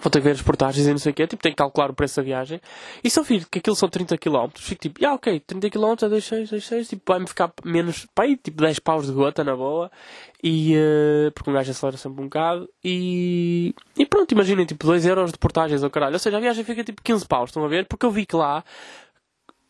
vou 0.00 0.10
ter 0.10 0.20
que 0.20 0.24
ver 0.24 0.32
as 0.32 0.42
portagens 0.42 0.86
e 0.86 0.90
não 0.90 0.98
sei 0.98 1.12
o 1.12 1.14
quê, 1.14 1.26
tipo, 1.26 1.42
tenho 1.42 1.54
que 1.54 1.58
calcular 1.58 1.90
o 1.90 1.94
preço 1.94 2.16
da 2.16 2.22
viagem. 2.22 2.60
E 3.02 3.10
se 3.10 3.18
eu 3.18 3.24
vir 3.24 3.46
que 3.48 3.58
aquilo 3.58 3.76
são 3.76 3.88
30 3.88 4.16
km, 4.18 4.48
fico 4.56 4.80
tipo, 4.80 5.06
ah, 5.06 5.14
ok, 5.14 5.40
30 5.40 5.70
km 5.70 5.84
é 5.84 6.08
2,6, 6.08 6.50
2,6, 6.50 6.88
tipo, 6.88 7.02
vai-me 7.06 7.26
ficar 7.26 7.52
menos, 7.64 8.06
pá, 8.14 8.24
aí, 8.24 8.36
tipo, 8.36 8.62
10 8.62 8.78
paus 8.78 9.06
de 9.06 9.12
gota 9.12 9.44
na 9.44 9.56
boa. 9.56 9.90
E, 10.42 10.74
uh, 10.76 11.30
porque 11.32 11.50
um 11.50 11.52
gajo 11.52 11.70
acelera 11.70 11.96
sempre 11.96 12.20
um 12.20 12.24
bocado. 12.24 12.68
E, 12.82 13.74
e 13.96 14.04
pronto, 14.06 14.32
imaginem, 14.32 14.66
tipo, 14.66 14.86
2 14.86 15.06
euros 15.06 15.32
de 15.32 15.38
portagens 15.38 15.82
ao 15.82 15.90
caralho. 15.90 16.14
Ou 16.14 16.18
seja, 16.18 16.36
a 16.36 16.40
viagem 16.40 16.64
fica 16.64 16.82
tipo 16.82 17.00
15 17.02 17.26
paus, 17.26 17.50
estão 17.50 17.64
a 17.64 17.68
ver? 17.68 17.86
Porque 17.86 18.04
eu 18.04 18.10
vi 18.10 18.26
que 18.26 18.34
lá 18.34 18.64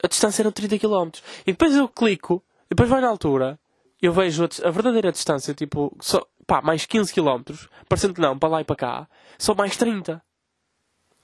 a 0.03 0.09
distância 0.09 0.43
era 0.43 0.51
30 0.51 0.79
km. 0.79 1.11
E 1.47 1.53
depois 1.53 1.75
eu 1.75 1.89
clico, 1.89 2.43
e 2.67 2.71
depois 2.71 2.89
vai 2.89 3.01
na 3.01 3.09
altura, 3.09 3.59
eu 4.01 4.13
vejo 4.13 4.45
a, 4.45 4.69
a 4.69 4.71
verdadeira 4.71 5.13
distância, 5.13 5.55
tipo, 5.55 5.97
só, 6.01 6.27
pá, 6.53 6.61
mais 6.61 6.85
15 6.85 7.15
km, 7.15 7.55
parecendo 7.89 8.13
que 8.13 8.21
não, 8.21 8.39
para 8.39 8.49
lá 8.51 8.61
e 8.61 8.65
para 8.65 8.77
cá, 8.77 9.09
são 9.39 9.55
mais 9.55 9.75
30. 9.75 10.23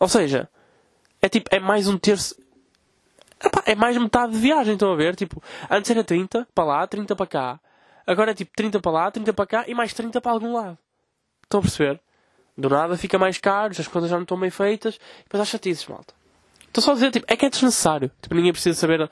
Ou 0.01 0.09
seja, 0.09 0.49
é 1.21 1.29
tipo, 1.29 1.55
é 1.55 1.61
mais 1.61 1.87
um 1.87 1.99
terço. 1.99 2.35
Epá, 3.45 3.63
é 3.67 3.75
mais 3.75 3.95
metade 3.99 4.33
de 4.33 4.39
viagem, 4.39 4.73
estão 4.73 4.91
a 4.91 4.97
ver? 4.97 5.15
Tipo, 5.15 5.43
antes 5.69 5.91
era 5.91 6.03
30 6.03 6.49
para 6.55 6.65
lá, 6.65 6.87
30 6.87 7.15
para 7.15 7.27
cá. 7.27 7.61
Agora 8.07 8.31
é 8.31 8.35
tipo 8.35 8.51
30 8.57 8.81
para 8.81 8.91
lá, 8.91 9.11
30 9.11 9.35
para 9.35 9.47
cá 9.47 9.65
e 9.69 9.75
mais 9.75 9.93
30 9.93 10.19
para 10.19 10.33
algum 10.33 10.55
lado. 10.55 10.79
Estão 11.45 11.61
a 11.61 11.63
perceber? 11.63 12.01
Do 12.57 12.71
nada 12.71 12.97
fica 12.97 13.19
mais 13.19 13.37
caro, 13.37 13.75
as 13.79 13.87
contas 13.87 14.09
já 14.09 14.17
não 14.17 14.23
estão 14.23 14.41
bem 14.41 14.51
feitas, 14.51 14.95
e 14.95 15.25
depois 15.25 15.43
há 15.43 15.45
chatices, 15.45 15.87
malta. 15.89 16.15
Estou 16.69 16.83
só 16.83 16.93
a 16.93 16.95
dizer, 16.95 17.11
tipo, 17.11 17.27
é 17.29 17.37
que 17.37 17.45
é 17.45 17.51
desnecessário. 17.51 18.11
Tipo, 18.23 18.35
ninguém 18.35 18.53
precisa 18.53 18.81
saber 18.81 19.03
a, 19.03 19.11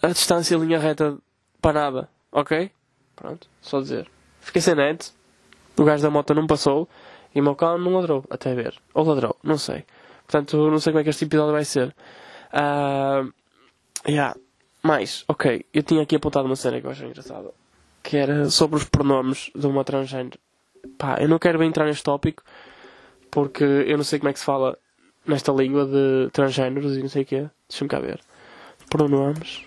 a 0.00 0.08
distância 0.08 0.54
em 0.54 0.58
linha 0.58 0.78
reta 0.78 1.18
para 1.60 1.72
nada. 1.74 2.08
Ok? 2.32 2.70
Pronto, 3.14 3.46
só 3.60 3.78
dizer. 3.78 4.10
Fiquei 4.42 4.60
sem 4.60 4.74
net. 4.74 5.12
O 5.78 5.84
gajo 5.84 6.02
da 6.02 6.10
moto 6.10 6.34
não 6.34 6.46
passou. 6.46 6.88
E 7.34 7.40
o 7.40 7.42
meu 7.42 7.54
cão 7.54 7.78
não 7.78 7.94
ladrou, 7.94 8.24
até 8.28 8.54
ver. 8.54 8.74
Ou 8.92 9.04
ladrou, 9.04 9.36
não 9.42 9.56
sei. 9.56 9.84
Portanto, 10.26 10.70
não 10.70 10.78
sei 10.78 10.92
como 10.92 11.00
é 11.00 11.04
que 11.04 11.10
este 11.10 11.24
episódio 11.24 11.52
vai 11.52 11.64
ser. 11.64 11.94
Uh, 12.52 13.32
yeah. 14.06 14.36
Mais, 14.82 15.24
ok. 15.28 15.64
Eu 15.72 15.82
tinha 15.82 16.02
aqui 16.02 16.16
apontado 16.16 16.46
uma 16.46 16.56
cena 16.56 16.80
que 16.80 16.86
eu 16.86 16.90
acho 16.90 17.04
engraçada. 17.04 17.50
Que 18.02 18.16
era 18.16 18.50
sobre 18.50 18.76
os 18.76 18.84
pronomes 18.84 19.50
de 19.54 19.66
uma 19.66 19.84
transgênero. 19.84 20.38
Pá, 20.98 21.18
eu 21.20 21.28
não 21.28 21.38
quero 21.38 21.58
bem 21.58 21.68
entrar 21.68 21.86
neste 21.86 22.02
tópico. 22.02 22.42
Porque 23.30 23.64
eu 23.64 23.96
não 23.96 24.04
sei 24.04 24.18
como 24.18 24.28
é 24.28 24.32
que 24.32 24.40
se 24.40 24.44
fala 24.44 24.76
nesta 25.26 25.52
língua 25.52 25.86
de 25.86 26.28
transgêneros 26.32 26.96
e 26.96 27.00
não 27.00 27.08
sei 27.08 27.22
o 27.22 27.26
quê. 27.26 27.46
Deixa-me 27.68 27.88
cá 27.88 28.00
ver. 28.00 28.20
Pronomes 28.90 29.64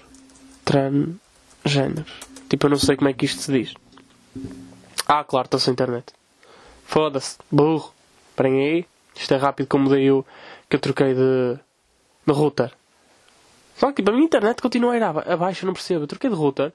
transgêneros. 0.66 2.12
Tipo, 2.50 2.68
eu 2.68 2.70
não 2.70 2.78
sei 2.78 2.96
como 2.96 3.10
é 3.10 3.14
que 3.14 3.26
isto 3.26 3.42
se 3.42 3.52
diz. 3.52 3.74
Ah, 5.08 5.24
claro, 5.24 5.46
estou 5.46 5.60
sem 5.60 5.74
internet. 5.74 6.14
Foda-se, 6.86 7.38
burro. 7.52 7.94
Esperem 8.30 8.60
aí. 8.60 8.86
Isto 9.16 9.34
é 9.34 9.38
rápido 9.38 9.68
como 9.68 9.86
mudei 9.86 10.12
o 10.12 10.26
que 10.70 10.76
eu 10.76 10.80
troquei 10.80 11.14
de, 11.14 11.60
de 12.26 12.34
router. 12.34 12.72
Só 13.78 13.88
que 13.90 13.98
tipo, 13.98 14.10
a 14.10 14.14
minha 14.14 14.26
internet 14.26 14.62
continua 14.62 14.94
a 14.94 14.98
ir 14.98 15.04
abaixo, 15.04 15.64
eu 15.64 15.68
não 15.68 15.74
percebo. 15.74 16.04
Eu 16.04 16.08
troquei 16.08 16.30
de 16.30 16.36
router 16.36 16.74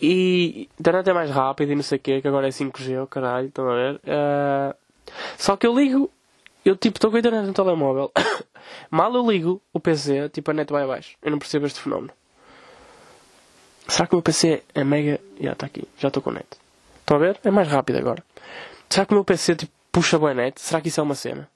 e 0.00 0.68
a 0.76 0.80
internet 0.80 1.10
é 1.10 1.12
mais 1.12 1.30
rápida 1.30 1.72
e 1.72 1.76
não 1.76 1.82
sei 1.82 1.98
o 1.98 2.00
que, 2.00 2.20
que 2.20 2.28
agora 2.28 2.48
é 2.48 2.50
5G, 2.50 3.06
caralho, 3.08 3.48
estão 3.48 3.68
a 3.70 3.74
ver? 3.74 3.94
Uh, 3.96 4.74
só 5.38 5.56
que 5.56 5.66
eu 5.66 5.74
ligo, 5.74 6.10
eu 6.64 6.76
tipo 6.76 6.98
estou 6.98 7.10
com 7.10 7.16
a 7.16 7.20
internet 7.20 7.46
no 7.46 7.52
telemóvel, 7.52 8.10
mal 8.90 9.14
eu 9.14 9.30
ligo 9.30 9.62
o 9.72 9.78
PC, 9.78 10.28
tipo 10.30 10.50
a 10.50 10.54
net 10.54 10.72
vai 10.72 10.82
abaixo. 10.82 11.16
Eu 11.22 11.30
não 11.30 11.38
percebo 11.38 11.66
este 11.66 11.80
fenómeno. 11.80 12.12
Será 13.86 14.06
que 14.06 14.14
o 14.14 14.16
meu 14.16 14.22
PC 14.22 14.62
é 14.74 14.82
mega. 14.82 15.20
Já 15.38 15.52
está 15.52 15.66
aqui, 15.66 15.86
já 15.98 16.08
estou 16.08 16.22
com 16.22 16.30
net. 16.30 16.46
Estão 17.04 17.18
a 17.18 17.20
ver? 17.20 17.38
É 17.44 17.50
mais 17.50 17.68
rápido 17.68 17.98
agora. 17.98 18.24
Será 18.88 19.04
que 19.04 19.12
o 19.12 19.16
meu 19.16 19.24
PC 19.24 19.56
tipo, 19.56 19.72
puxa 19.92 20.18
boa 20.18 20.32
net? 20.32 20.58
Será 20.58 20.80
que 20.80 20.88
isso 20.88 21.00
é 21.00 21.02
uma 21.02 21.14
cena? 21.14 21.46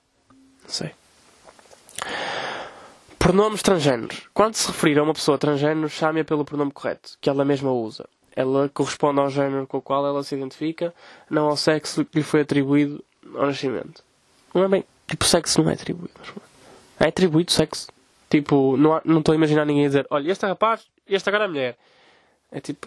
Não 0.62 0.68
sei. 0.68 0.90
Pronomes 3.18 3.62
transgêneros. 3.62 4.28
Quando 4.34 4.56
se 4.56 4.66
referir 4.66 4.98
a 4.98 5.02
uma 5.02 5.14
pessoa 5.14 5.38
transgênero, 5.38 5.88
chame-a 5.88 6.24
pelo 6.24 6.44
pronome 6.44 6.70
correto, 6.70 7.16
que 7.18 7.30
ela 7.30 7.46
mesma 7.46 7.72
usa. 7.72 8.06
Ela 8.36 8.68
corresponde 8.68 9.20
ao 9.20 9.30
género 9.30 9.66
com 9.66 9.78
o 9.78 9.82
qual 9.82 10.06
ela 10.06 10.22
se 10.22 10.34
identifica, 10.34 10.94
não 11.30 11.46
ao 11.46 11.56
sexo 11.56 12.04
que 12.04 12.18
lhe 12.18 12.24
foi 12.24 12.42
atribuído 12.42 13.02
ao 13.34 13.46
nascimento. 13.46 14.04
Não 14.54 14.64
é 14.64 14.68
bem. 14.68 14.84
Tipo, 15.06 15.24
sexo 15.24 15.62
não 15.62 15.70
é 15.70 15.72
atribuído. 15.72 16.12
É 17.00 17.08
atribuído 17.08 17.50
sexo. 17.52 17.88
Tipo, 18.28 18.76
não, 18.76 18.98
estou 19.18 19.32
a 19.32 19.36
imaginar 19.36 19.64
ninguém 19.64 19.86
a 19.86 19.88
dizer: 19.88 20.06
olha, 20.10 20.30
este 20.30 20.44
é 20.44 20.48
rapaz, 20.48 20.86
este 21.06 21.26
agora 21.30 21.44
é 21.44 21.48
mulher. 21.48 21.78
É 22.52 22.60
tipo, 22.60 22.86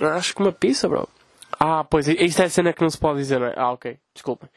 acho 0.00 0.32
que 0.32 0.40
uma 0.40 0.52
pizza, 0.52 0.88
bro. 0.88 1.08
Ah, 1.58 1.84
pois, 1.84 2.08
isto 2.08 2.42
é 2.42 2.44
a 2.44 2.50
cena 2.50 2.72
que 2.72 2.82
não 2.82 2.90
se 2.90 2.98
pode 2.98 3.18
dizer, 3.18 3.40
não 3.40 3.46
é? 3.46 3.54
Ah, 3.56 3.72
ok, 3.72 3.98
desculpem. 4.14 4.48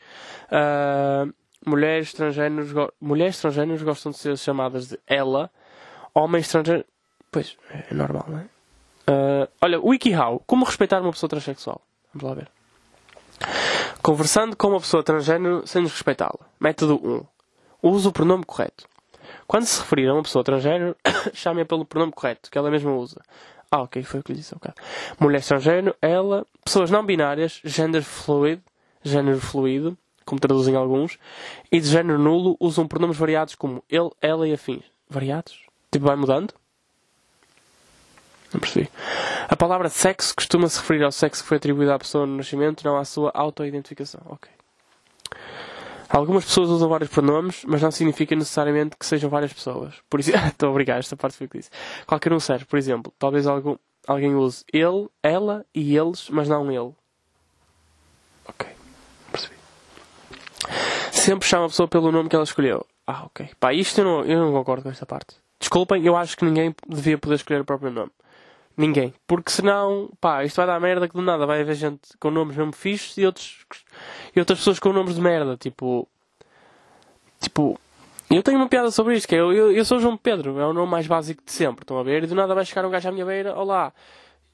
Uh, 0.48 1.34
mulheres 1.66 2.08
estrangeiras, 2.08 2.70
mulheres 3.00 3.36
estrangeiras 3.36 3.82
gostam 3.82 4.12
de 4.12 4.18
ser 4.18 4.38
chamadas 4.38 4.90
de 4.90 5.00
ela. 5.08 5.50
Homens 6.14 6.46
estrangeiros. 6.46 6.86
Pois, 7.32 7.58
é 7.90 7.94
normal, 7.94 8.26
não 8.28 8.40
é? 8.40 8.44
Uh, 9.10 9.48
olha, 9.62 9.80
WikiHow. 9.80 10.44
Como 10.46 10.66
respeitar 10.66 11.02
uma 11.02 11.12
pessoa 11.12 11.30
transexual? 11.30 11.82
Vamos 12.14 12.30
lá 12.30 12.36
ver. 12.36 12.52
Conversando 14.02 14.56
com 14.56 14.68
uma 14.70 14.80
pessoa 14.80 15.04
transgênero 15.04 15.66
sem 15.66 15.84
respeitá-la. 15.84 16.48
Método 16.60 17.28
1. 17.82 17.90
Use 17.90 18.08
o 18.08 18.12
pronome 18.12 18.44
correto. 18.46 18.88
Quando 19.48 19.66
se 19.66 19.80
referir 19.80 20.08
a 20.08 20.14
uma 20.14 20.24
pessoa 20.24 20.44
transgênero, 20.44 20.96
chame-a 21.34 21.66
pelo 21.66 21.86
pronome 21.86 22.12
correto, 22.12 22.50
que 22.52 22.58
ela 22.58 22.70
mesma 22.70 22.92
usa. 22.92 23.22
Ah, 23.74 23.84
ok, 23.84 24.04
foi 24.04 24.20
o 24.20 24.24
que 24.24 24.34
lhe 24.34 24.40
disse 24.40 24.54
um 24.54 24.58
bocado. 24.58 24.76
Mulher 25.18 25.40
estrangeiro, 25.40 25.96
ela, 26.02 26.46
pessoas 26.64 26.92
não 26.92 27.06
binárias, 27.06 27.62
gender 27.64 28.04
fluid, 28.04 28.62
género 29.02 29.40
fluido, 29.40 29.98
como 30.26 30.42
traduzem 30.42 30.76
alguns, 30.76 31.18
e 31.72 31.80
de 31.80 31.88
género 31.88 32.20
nulo 32.20 32.58
usam 32.60 32.86
pronomes 32.86 33.18
variados 33.18 33.56
como 33.56 33.82
ele, 33.90 34.10
ela 34.22 34.46
e 34.46 34.54
afins. 34.54 34.84
Variados? 35.10 35.66
Tipo, 35.90 36.06
vai 36.06 36.18
mudando? 36.18 36.54
Não 38.54 38.60
percebi. 38.60 38.90
A 39.48 39.56
palavra 39.56 39.88
sexo 39.88 40.36
costuma 40.36 40.68
se 40.68 40.80
referir 40.80 41.04
ao 41.04 41.12
sexo 41.12 41.42
que 41.42 41.48
foi 41.48 41.56
atribuído 41.56 41.94
à 41.94 42.00
pessoa 42.00 42.26
no 42.26 42.36
nascimento, 42.36 42.84
não 42.84 42.98
à 42.98 43.06
sua 43.06 43.32
auto-identificação. 43.34 44.22
Ok. 44.26 44.52
Algumas 46.12 46.44
pessoas 46.44 46.70
usam 46.70 46.90
vários 46.90 47.10
pronomes, 47.10 47.64
mas 47.66 47.82
não 47.82 47.90
significa 47.90 48.36
necessariamente 48.36 48.98
que 48.98 49.06
sejam 49.06 49.30
várias 49.30 49.54
pessoas. 49.54 49.96
Por 50.10 50.20
isso, 50.20 50.32
estou 50.36 50.68
a 50.68 50.72
obrigar, 50.72 51.00
esta 51.00 51.16
parte 51.16 51.38
foi 51.38 51.48
que 51.48 51.58
disse. 51.58 51.70
Qualquer 52.06 52.34
um 52.34 52.40
serve, 52.40 52.66
por 52.66 52.78
exemplo, 52.78 53.14
talvez 53.18 53.48
algum, 53.48 53.78
alguém 54.06 54.36
use 54.36 54.66
ele, 54.74 55.08
ela 55.24 55.66
e 55.74 55.96
eles, 55.96 56.30
mas 56.30 56.50
não 56.50 56.70
ele. 56.70 56.94
Ok, 58.46 58.68
percebi. 59.32 59.56
Sempre 61.12 61.48
chama 61.48 61.66
a 61.66 61.70
pessoa 61.70 61.88
pelo 61.88 62.12
nome 62.12 62.28
que 62.28 62.36
ela 62.36 62.44
escolheu. 62.44 62.86
Ah, 63.08 63.24
ok. 63.26 63.50
Pá, 63.60 63.74
isto 63.74 64.02
eu 64.02 64.06
não, 64.06 64.26
eu 64.26 64.40
não 64.40 64.52
concordo 64.52 64.84
com 64.84 64.90
esta 64.90 65.06
parte. 65.06 65.36
Desculpem, 65.60 66.06
eu 66.06 66.18
acho 66.18 66.36
que 66.36 66.44
ninguém 66.44 66.76
devia 66.88 67.18
poder 67.18 67.36
escolher 67.36 67.62
o 67.62 67.66
próprio 67.66 67.92
nome. 67.92 68.12
Ninguém. 68.82 69.14
Porque 69.28 69.52
senão, 69.52 70.10
pá, 70.20 70.44
isto 70.44 70.56
vai 70.56 70.66
dar 70.66 70.80
merda 70.80 71.08
que 71.08 71.14
do 71.14 71.22
nada 71.22 71.46
vai 71.46 71.62
haver 71.62 71.76
gente 71.76 72.18
com 72.20 72.32
nomes 72.32 72.58
mesmo 72.58 72.74
fixos 72.74 73.16
e, 73.16 73.24
outros, 73.24 73.64
e 74.36 74.40
outras 74.40 74.58
pessoas 74.58 74.80
com 74.80 74.92
nomes 74.92 75.14
de 75.14 75.22
merda. 75.22 75.56
Tipo. 75.56 76.08
Tipo. 77.40 77.80
Eu 78.28 78.42
tenho 78.42 78.58
uma 78.58 78.68
piada 78.68 78.90
sobre 78.90 79.16
isto, 79.16 79.28
que 79.28 79.36
é 79.36 79.40
eu, 79.40 79.54
eu, 79.54 79.72
eu 79.72 79.86
sou 79.86 80.00
João 80.00 80.18
Pedro, 80.18 80.58
é 80.58 80.66
o 80.66 80.74
nome 80.74 80.90
mais 80.90 81.06
básico 81.06 81.44
de 81.46 81.52
sempre, 81.52 81.84
estão 81.84 82.00
a 82.00 82.04
ver? 82.04 82.24
E 82.24 82.28
do 82.28 82.34
nada 82.34 82.56
vai 82.56 82.66
chegar 82.66 82.84
um 82.84 82.90
gajo 82.90 83.08
à 83.08 83.12
minha 83.12 83.26
beira, 83.26 83.54
olá. 83.54 83.94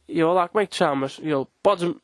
E 0.09 0.19
eu, 0.19 0.27
olá, 0.27 0.49
como 0.49 0.61
é 0.61 0.65
que 0.65 0.71
te 0.71 0.77
chamas? 0.77 1.19
E 1.23 1.29
ele, 1.29 1.45
podes. 1.63 1.95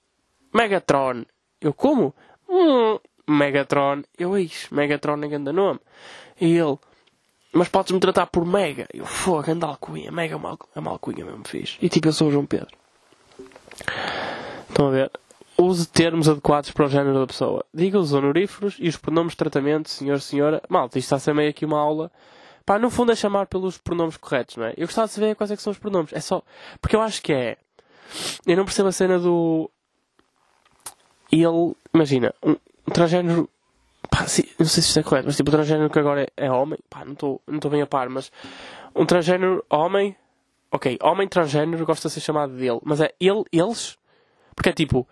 Megatron. 0.53 1.25
Eu, 1.59 1.73
como? 1.73 2.15
Hum, 2.47 2.99
Megatron. 3.27 4.03
Eu, 4.17 4.38
eis, 4.38 4.69
Megatron 4.71 5.21
é 5.23 5.27
grande 5.27 5.51
nome. 5.51 5.81
E 6.39 6.55
ele, 6.55 6.77
mas 7.53 7.69
podes-me 7.69 7.99
tratar 7.99 8.25
por 8.27 8.45
Mega. 8.45 8.87
Eu, 8.93 9.05
fogo, 9.05 9.51
anda 9.51 9.67
alcunha. 9.67 10.11
Mega 10.11 10.37
mal, 10.37 10.57
a 10.75 10.81
malcunha 10.81 11.23
mesmo 11.23 11.47
fiz. 11.47 11.77
E 11.81 11.87
tipo, 11.87 12.07
eu 12.07 12.13
sou 12.13 12.27
o 12.27 12.31
João 12.31 12.45
Pedro. 12.45 12.75
Estão 14.67 14.87
a 14.87 14.91
ver? 14.91 15.11
Use 15.57 15.87
termos 15.87 16.27
adequados 16.27 16.71
para 16.71 16.85
o 16.85 16.89
género 16.89 17.19
da 17.19 17.27
pessoa. 17.27 17.63
Diga 17.73 17.99
os 17.99 18.11
honoríferos 18.11 18.75
e 18.79 18.87
os 18.87 18.97
pronomes 18.97 19.33
de 19.33 19.37
tratamento, 19.37 19.89
senhor, 19.89 20.19
senhora. 20.19 20.63
Malta, 20.67 20.97
isto 20.97 21.05
está 21.05 21.17
a 21.17 21.19
ser 21.19 21.33
meio 21.33 21.51
aqui 21.51 21.63
uma 21.63 21.79
aula. 21.79 22.11
Pá, 22.65 22.79
no 22.79 22.89
fundo 22.89 23.11
é 23.11 23.15
chamar 23.15 23.45
pelos 23.45 23.77
pronomes 23.77 24.17
corretos, 24.17 24.57
não 24.57 24.65
é? 24.65 24.73
Eu 24.75 24.87
gostava 24.87 25.07
de 25.07 25.13
saber 25.13 25.35
quais 25.35 25.51
é 25.51 25.55
que 25.55 25.61
são 25.61 25.71
os 25.71 25.77
pronomes. 25.77 26.11
É 26.13 26.19
só... 26.19 26.41
Porque 26.81 26.95
eu 26.95 27.01
acho 27.01 27.21
que 27.21 27.33
é... 27.33 27.57
Eu 28.47 28.57
não 28.57 28.65
percebo 28.65 28.89
a 28.89 28.91
cena 28.91 29.19
do... 29.19 29.69
Ele... 31.31 31.75
Imagina, 31.93 32.33
um 32.43 32.55
transgénero 32.91 33.49
Pá, 34.13 34.19
não 34.19 34.28
sei 34.28 34.45
se 34.67 34.80
isto 34.82 34.99
é 34.99 35.02
correto, 35.02 35.26
mas 35.26 35.36
tipo, 35.36 35.49
o 35.49 35.52
transgênero 35.52 35.89
que 35.89 35.97
agora 35.97 36.21
é, 36.21 36.45
é 36.45 36.52
homem, 36.52 36.78
pá, 36.88 37.04
não 37.04 37.13
estou 37.13 37.41
não 37.47 37.60
bem 37.71 37.82
a 37.82 37.88
par, 37.88 38.08
mas 38.10 38.32
um 38.95 39.08
transgênero 39.08 39.65
homem, 39.71 40.15
ok, 40.71 40.99
homem 41.02 41.28
transgênero 41.28 41.84
gosta 41.84 42.08
de 42.08 42.13
ser 42.13 42.19
chamado 42.19 42.56
dele, 42.56 42.80
mas 42.84 43.02
é 43.02 43.12
ele, 43.19 43.43
eles, 43.52 43.97
porque 44.56 44.69
é 44.69 44.71
tipo, 44.71 45.08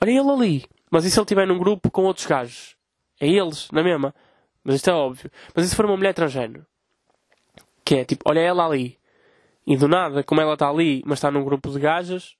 olha 0.00 0.10
ele 0.10 0.30
ali, 0.30 0.64
mas 0.92 1.04
e 1.04 1.10
se 1.10 1.18
ele 1.18 1.24
estiver 1.24 1.44
num 1.44 1.58
grupo 1.58 1.90
com 1.90 2.04
outros 2.04 2.24
gajos? 2.24 2.76
É 3.20 3.26
eles, 3.26 3.68
na 3.72 3.82
mesma, 3.82 4.14
mas 4.62 4.76
isto 4.76 4.88
é 4.90 4.92
óbvio. 4.92 5.28
Mas 5.52 5.66
e 5.66 5.68
se 5.68 5.74
for 5.74 5.84
uma 5.84 5.96
mulher 5.96 6.14
transgênero? 6.14 6.64
Que 7.84 7.96
é 7.96 8.04
tipo, 8.04 8.22
olha 8.30 8.38
ela 8.38 8.64
ali, 8.64 8.96
e 9.66 9.76
do 9.76 9.88
nada, 9.88 10.22
como 10.22 10.40
ela 10.40 10.52
está 10.52 10.68
ali, 10.68 11.02
mas 11.04 11.18
está 11.18 11.32
num 11.32 11.42
grupo 11.42 11.68
de 11.68 11.80
gajas, 11.80 12.36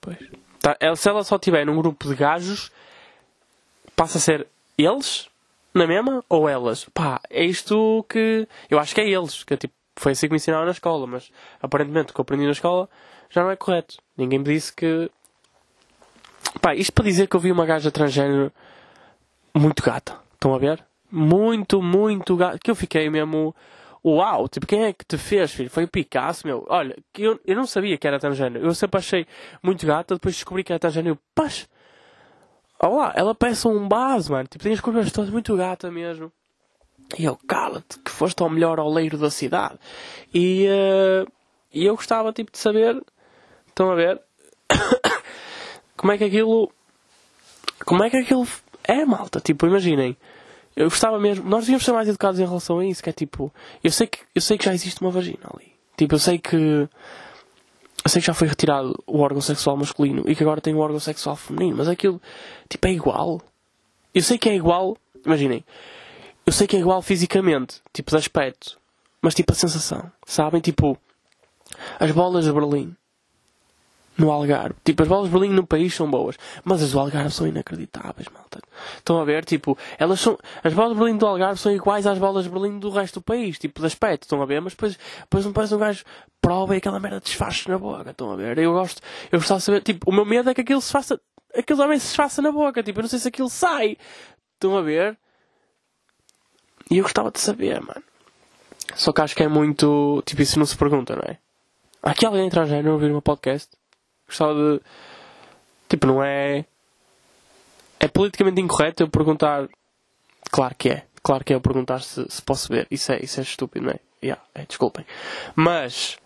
pois, 0.00 0.18
tá, 0.60 0.76
se 0.94 1.08
ela 1.08 1.24
só 1.24 1.34
estiver 1.34 1.66
num 1.66 1.76
grupo 1.76 2.06
de 2.06 2.14
gajos 2.14 2.70
passa 3.96 4.18
a 4.18 4.20
ser 4.20 4.46
eles 4.76 5.28
na 5.74 5.86
mesma 5.86 6.22
ou 6.28 6.48
elas? 6.48 6.84
Pá, 6.92 7.20
é 7.28 7.44
isto 7.44 8.04
que. 8.08 8.46
Eu 8.70 8.78
acho 8.78 8.94
que 8.94 9.00
é 9.00 9.08
eles, 9.08 9.42
que 9.42 9.56
tipo, 9.56 9.74
foi 9.96 10.12
assim 10.12 10.26
que 10.26 10.32
me 10.32 10.36
ensinaram 10.36 10.66
na 10.66 10.72
escola, 10.72 11.06
mas 11.06 11.32
aparentemente 11.60 12.12
o 12.12 12.14
que 12.14 12.20
eu 12.20 12.22
aprendi 12.22 12.44
na 12.44 12.52
escola 12.52 12.88
já 13.30 13.42
não 13.42 13.50
é 13.50 13.56
correto. 13.56 13.96
Ninguém 14.16 14.38
me 14.38 14.44
disse 14.44 14.72
que. 14.72 15.10
Pá, 16.60 16.74
isto 16.74 16.92
para 16.92 17.04
dizer 17.04 17.26
que 17.26 17.34
eu 17.34 17.40
vi 17.40 17.50
uma 17.50 17.66
gaja 17.66 17.90
transgênero 17.90 18.52
muito 19.54 19.82
gata. 19.82 20.18
Estão 20.34 20.54
a 20.54 20.58
ver? 20.58 20.84
Muito, 21.10 21.82
muito 21.82 22.36
gata. 22.36 22.58
Que 22.58 22.70
eu 22.70 22.74
fiquei 22.74 23.08
mesmo. 23.10 23.54
Uau, 24.04 24.48
tipo, 24.48 24.66
quem 24.66 24.84
é 24.84 24.92
que 24.92 25.04
te 25.04 25.18
fez, 25.18 25.50
filho? 25.50 25.68
Foi 25.68 25.84
o 25.84 25.88
Picasso, 25.88 26.46
meu. 26.46 26.64
Olha, 26.68 26.96
que 27.12 27.22
eu, 27.22 27.40
eu 27.44 27.56
não 27.56 27.66
sabia 27.66 27.98
que 27.98 28.06
era 28.06 28.20
transgênero. 28.20 28.64
Eu 28.64 28.74
sempre 28.74 28.98
achei 28.98 29.26
muito 29.60 29.84
gata, 29.84 30.14
depois 30.14 30.36
descobri 30.36 30.62
que 30.62 30.72
era 30.72 30.78
transgênero. 30.78 31.18
Paz! 31.34 31.68
Olá, 32.78 33.12
ela 33.16 33.34
parece 33.34 33.66
um 33.66 33.88
base, 33.88 34.30
mano. 34.30 34.46
Tipo, 34.46 34.64
tem 34.64 34.72
as 34.72 34.80
curvas 34.80 35.10
todas 35.10 35.30
muito 35.30 35.56
gata 35.56 35.90
mesmo. 35.90 36.30
E 37.18 37.24
eu, 37.24 37.38
cala-te, 37.48 37.98
que 38.00 38.10
foste 38.10 38.42
ao 38.42 38.50
melhor 38.50 38.78
oleiro 38.78 39.16
da 39.16 39.30
cidade. 39.30 39.78
E, 40.34 40.66
uh, 40.68 41.30
e 41.72 41.86
eu 41.86 41.96
gostava, 41.96 42.32
tipo, 42.32 42.52
de 42.52 42.58
saber. 42.58 43.02
Estão 43.66 43.90
a 43.90 43.94
ver? 43.94 44.20
como 45.96 46.12
é 46.12 46.18
que 46.18 46.24
aquilo. 46.24 46.70
Como 47.84 48.04
é 48.04 48.10
que 48.10 48.18
aquilo 48.18 48.46
é, 48.84 49.04
malta? 49.06 49.40
Tipo, 49.40 49.66
imaginem. 49.66 50.16
Eu 50.74 50.90
gostava 50.90 51.18
mesmo. 51.18 51.48
Nós 51.48 51.60
devíamos 51.60 51.84
ser 51.84 51.92
mais 51.92 52.08
educados 52.08 52.38
em 52.38 52.44
relação 52.44 52.80
a 52.80 52.84
isso. 52.84 53.02
Que 53.02 53.10
é 53.10 53.12
tipo. 53.12 53.52
Eu 53.82 53.90
sei 53.90 54.06
que, 54.06 54.18
eu 54.34 54.42
sei 54.42 54.58
que 54.58 54.66
já 54.66 54.74
existe 54.74 55.00
uma 55.00 55.10
vagina 55.10 55.48
ali. 55.54 55.72
Tipo, 55.96 56.16
eu 56.16 56.18
sei 56.18 56.38
que 56.38 56.88
eu 58.06 58.08
sei 58.08 58.20
que 58.20 58.26
já 58.28 58.34
foi 58.34 58.46
retirado 58.46 58.96
o 59.04 59.18
órgão 59.18 59.40
sexual 59.40 59.76
masculino 59.76 60.22
e 60.28 60.36
que 60.36 60.42
agora 60.44 60.60
tem 60.60 60.72
o 60.72 60.78
órgão 60.78 61.00
sexual 61.00 61.34
feminino, 61.34 61.76
mas 61.76 61.88
aquilo, 61.88 62.22
tipo, 62.68 62.86
é 62.86 62.92
igual. 62.92 63.42
Eu 64.14 64.22
sei 64.22 64.38
que 64.38 64.48
é 64.48 64.54
igual, 64.54 64.96
imaginem, 65.24 65.64
eu 66.46 66.52
sei 66.52 66.68
que 66.68 66.76
é 66.76 66.78
igual 66.78 67.02
fisicamente, 67.02 67.82
tipo, 67.92 68.12
de 68.12 68.16
aspecto, 68.16 68.78
mas 69.20 69.34
tipo, 69.34 69.50
a 69.50 69.56
sensação, 69.56 70.08
sabem? 70.24 70.60
Tipo, 70.60 70.96
as 71.98 72.12
bolas 72.12 72.44
de 72.44 72.52
Berlim 72.52 72.94
no 74.18 74.30
Algarve. 74.30 74.74
Tipo, 74.84 75.02
as 75.02 75.08
bolas 75.08 75.26
de 75.26 75.32
Berlim 75.32 75.54
no 75.54 75.66
país 75.66 75.94
são 75.94 76.10
boas, 76.10 76.36
mas 76.64 76.82
as 76.82 76.92
do 76.92 77.00
Algarve 77.00 77.30
são 77.30 77.46
inacreditáveis, 77.46 78.28
malta. 78.32 78.60
Estão 78.96 79.20
a 79.20 79.24
ver? 79.24 79.44
Tipo, 79.44 79.76
elas 79.98 80.20
são. 80.20 80.38
As 80.62 80.72
bolas 80.72 80.92
de 80.92 80.98
Berlim 80.98 81.16
do 81.16 81.26
Algarve 81.26 81.60
são 81.60 81.72
iguais 81.72 82.06
às 82.06 82.18
bolas 82.18 82.44
de 82.44 82.50
Berlim 82.50 82.78
do 82.78 82.90
resto 82.90 83.20
do 83.20 83.22
país, 83.22 83.58
tipo, 83.58 83.80
de 83.80 83.86
aspecto, 83.86 84.22
estão 84.22 84.40
a 84.42 84.46
ver? 84.46 84.60
Mas 84.60 84.72
depois, 84.72 84.98
depois 85.20 85.44
não 85.44 85.52
parece 85.52 85.74
um 85.74 85.78
gajo 85.78 86.04
prova 86.40 86.74
e 86.74 86.78
aquela 86.78 87.00
merda 87.00 87.20
desfaz 87.20 87.66
na 87.66 87.78
boca, 87.78 88.10
estão 88.10 88.30
a 88.32 88.36
ver? 88.36 88.58
Eu 88.58 88.72
gosto, 88.72 89.02
eu 89.32 89.38
gostava 89.38 89.58
de 89.58 89.64
saber, 89.64 89.82
tipo, 89.82 90.10
o 90.10 90.14
meu 90.14 90.24
medo 90.24 90.50
é 90.50 90.54
que 90.54 90.60
aquilo 90.60 90.80
se 90.80 90.92
faça. 90.92 91.20
Aquilo 91.54 91.78
também 91.78 91.98
se 91.98 92.14
faça 92.14 92.42
na 92.42 92.52
boca, 92.52 92.82
tipo, 92.82 92.98
eu 92.98 93.02
não 93.02 93.08
sei 93.08 93.18
se 93.18 93.28
aquilo 93.28 93.48
sai. 93.48 93.96
Estão 94.54 94.76
a 94.76 94.82
ver? 94.82 95.18
E 96.90 96.98
eu 96.98 97.02
gostava 97.02 97.30
de 97.30 97.40
saber, 97.40 97.80
mano. 97.80 98.02
Só 98.94 99.12
que 99.12 99.20
acho 99.20 99.34
que 99.34 99.42
é 99.42 99.48
muito. 99.48 100.22
Tipo, 100.24 100.42
isso 100.42 100.58
não 100.58 100.66
se 100.66 100.76
pergunta, 100.76 101.16
não 101.16 101.22
é? 101.22 101.38
Há 102.02 102.12
aqui 102.12 102.24
alguém 102.24 102.46
estrangeiro 102.46 102.90
a 102.90 102.92
ouvir 102.92 103.10
uma 103.10 103.20
podcast? 103.20 103.76
Gostava 104.26 104.54
de. 104.54 104.80
Tipo, 105.88 106.06
não 106.06 106.22
é. 106.22 106.64
É 107.98 108.08
politicamente 108.08 108.60
incorreto 108.60 109.02
eu 109.02 109.08
perguntar. 109.08 109.68
Claro 110.50 110.74
que 110.76 110.90
é. 110.90 111.06
Claro 111.22 111.44
que 111.44 111.52
é 111.52 111.56
eu 111.56 111.60
perguntar 111.60 112.02
se, 112.02 112.24
se 112.28 112.42
posso 112.42 112.68
ver. 112.68 112.86
Isso 112.90 113.12
é, 113.12 113.18
isso 113.22 113.40
é 113.40 113.42
estúpido, 113.42 113.86
não 113.86 113.92
é? 113.92 113.98
Yeah, 114.22 114.42
é, 114.54 114.64
desculpem. 114.64 115.04
Mas. 115.54 116.18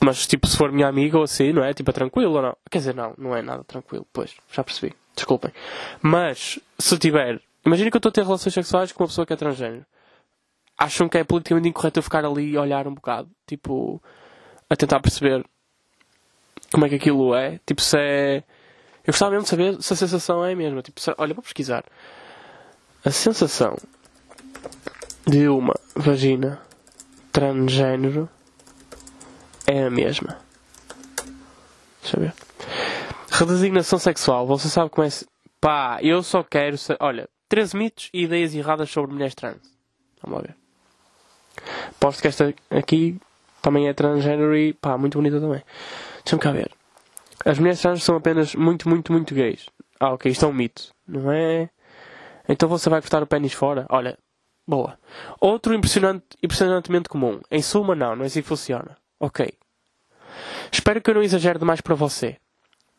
Mas, 0.00 0.26
tipo, 0.26 0.46
se 0.46 0.56
for 0.56 0.70
minha 0.70 0.88
amiga 0.88 1.16
ou 1.16 1.24
assim, 1.24 1.52
não 1.52 1.64
é? 1.64 1.72
Tipo, 1.72 1.90
é 1.90 1.92
tranquilo 1.92 2.34
ou 2.34 2.42
não? 2.42 2.56
Quer 2.70 2.78
dizer, 2.78 2.94
não, 2.94 3.14
não 3.16 3.34
é 3.34 3.42
nada 3.42 3.64
tranquilo. 3.64 4.06
Pois, 4.12 4.34
já 4.52 4.62
percebi. 4.62 4.94
Desculpem. 5.14 5.52
Mas, 6.02 6.58
se 6.78 6.98
tiver. 6.98 7.40
Imagina 7.64 7.90
que 7.90 7.96
eu 7.96 7.98
estou 7.98 8.10
a 8.10 8.12
ter 8.12 8.22
relações 8.22 8.52
sexuais 8.52 8.92
com 8.92 9.02
uma 9.02 9.08
pessoa 9.08 9.26
que 9.26 9.32
é 9.32 9.36
transgênero. 9.36 9.86
Acham 10.78 11.08
que 11.08 11.16
é 11.16 11.24
politicamente 11.24 11.68
incorreto 11.68 11.98
eu 11.98 12.02
ficar 12.02 12.24
ali 12.24 12.50
e 12.50 12.58
olhar 12.58 12.86
um 12.86 12.94
bocado? 12.94 13.30
Tipo, 13.46 14.00
a 14.68 14.76
tentar 14.76 15.00
perceber 15.00 15.44
como 16.76 16.84
é 16.84 16.90
que 16.90 16.96
aquilo 16.96 17.34
é. 17.34 17.58
Tipo, 17.64 17.80
se 17.80 17.96
é. 17.96 18.36
Eu 19.02 19.12
gostava 19.12 19.30
mesmo 19.30 19.44
de 19.44 19.48
saber 19.48 19.82
se 19.82 19.94
a 19.94 19.96
sensação 19.96 20.44
é 20.44 20.52
a 20.52 20.56
mesma. 20.56 20.82
Tipo, 20.82 21.00
se... 21.00 21.10
olha, 21.16 21.32
vou 21.32 21.42
pesquisar. 21.42 21.82
A 23.02 23.10
sensação 23.10 23.78
de 25.26 25.48
uma 25.48 25.74
vagina 25.94 26.60
transgênero 27.32 28.28
é 29.66 29.84
a 29.84 29.90
mesma. 29.90 30.36
Deixa 32.02 32.18
eu 32.18 32.20
ver. 32.20 32.34
Redesignação 33.30 33.98
sexual. 33.98 34.46
Você 34.46 34.68
sabe 34.68 34.90
como 34.90 35.06
é. 35.06 35.10
Pá, 35.58 35.98
eu 36.02 36.22
só 36.22 36.42
quero. 36.42 36.76
Ser... 36.76 36.98
Olha, 37.00 37.26
13 37.48 37.74
mitos 37.74 38.10
e 38.12 38.24
ideias 38.24 38.54
erradas 38.54 38.90
sobre 38.90 39.14
mulheres 39.14 39.34
trans. 39.34 39.62
Vamos 40.22 40.42
lá 40.42 40.48
ver. 40.48 40.56
Posto 41.98 42.20
que 42.20 42.28
esta 42.28 42.54
aqui 42.68 43.18
também 43.62 43.88
é 43.88 43.94
transgênero 43.94 44.54
e 44.54 44.74
pá, 44.74 44.98
muito 44.98 45.16
bonita 45.16 45.40
também. 45.40 45.62
Deixa-me 46.26 46.42
cá 46.42 46.50
ver. 46.50 46.72
As 47.44 47.56
mulheres 47.56 47.80
trans 47.80 48.02
são 48.02 48.16
apenas 48.16 48.56
muito, 48.56 48.88
muito, 48.88 49.12
muito 49.12 49.32
gays. 49.32 49.66
Ah, 50.00 50.12
ok, 50.12 50.32
isto 50.32 50.44
é 50.44 50.48
um 50.48 50.52
mito. 50.52 50.92
Não 51.06 51.30
é? 51.30 51.70
Então 52.48 52.68
você 52.68 52.90
vai 52.90 53.00
cortar 53.00 53.22
o 53.22 53.26
pênis 53.28 53.52
fora? 53.52 53.86
Olha, 53.88 54.18
boa. 54.66 54.98
Outro 55.40 55.72
impressionante, 55.72 56.24
impressionantemente 56.42 57.08
comum. 57.08 57.40
Em 57.48 57.62
suma, 57.62 57.94
não, 57.94 58.16
não 58.16 58.24
é 58.24 58.26
assim 58.26 58.42
que 58.42 58.48
funciona. 58.48 58.96
Ok. 59.20 59.48
Espero 60.72 61.00
que 61.00 61.08
eu 61.08 61.14
não 61.14 61.22
exagere 61.22 61.60
demais 61.60 61.80
para 61.80 61.94
você. 61.94 62.38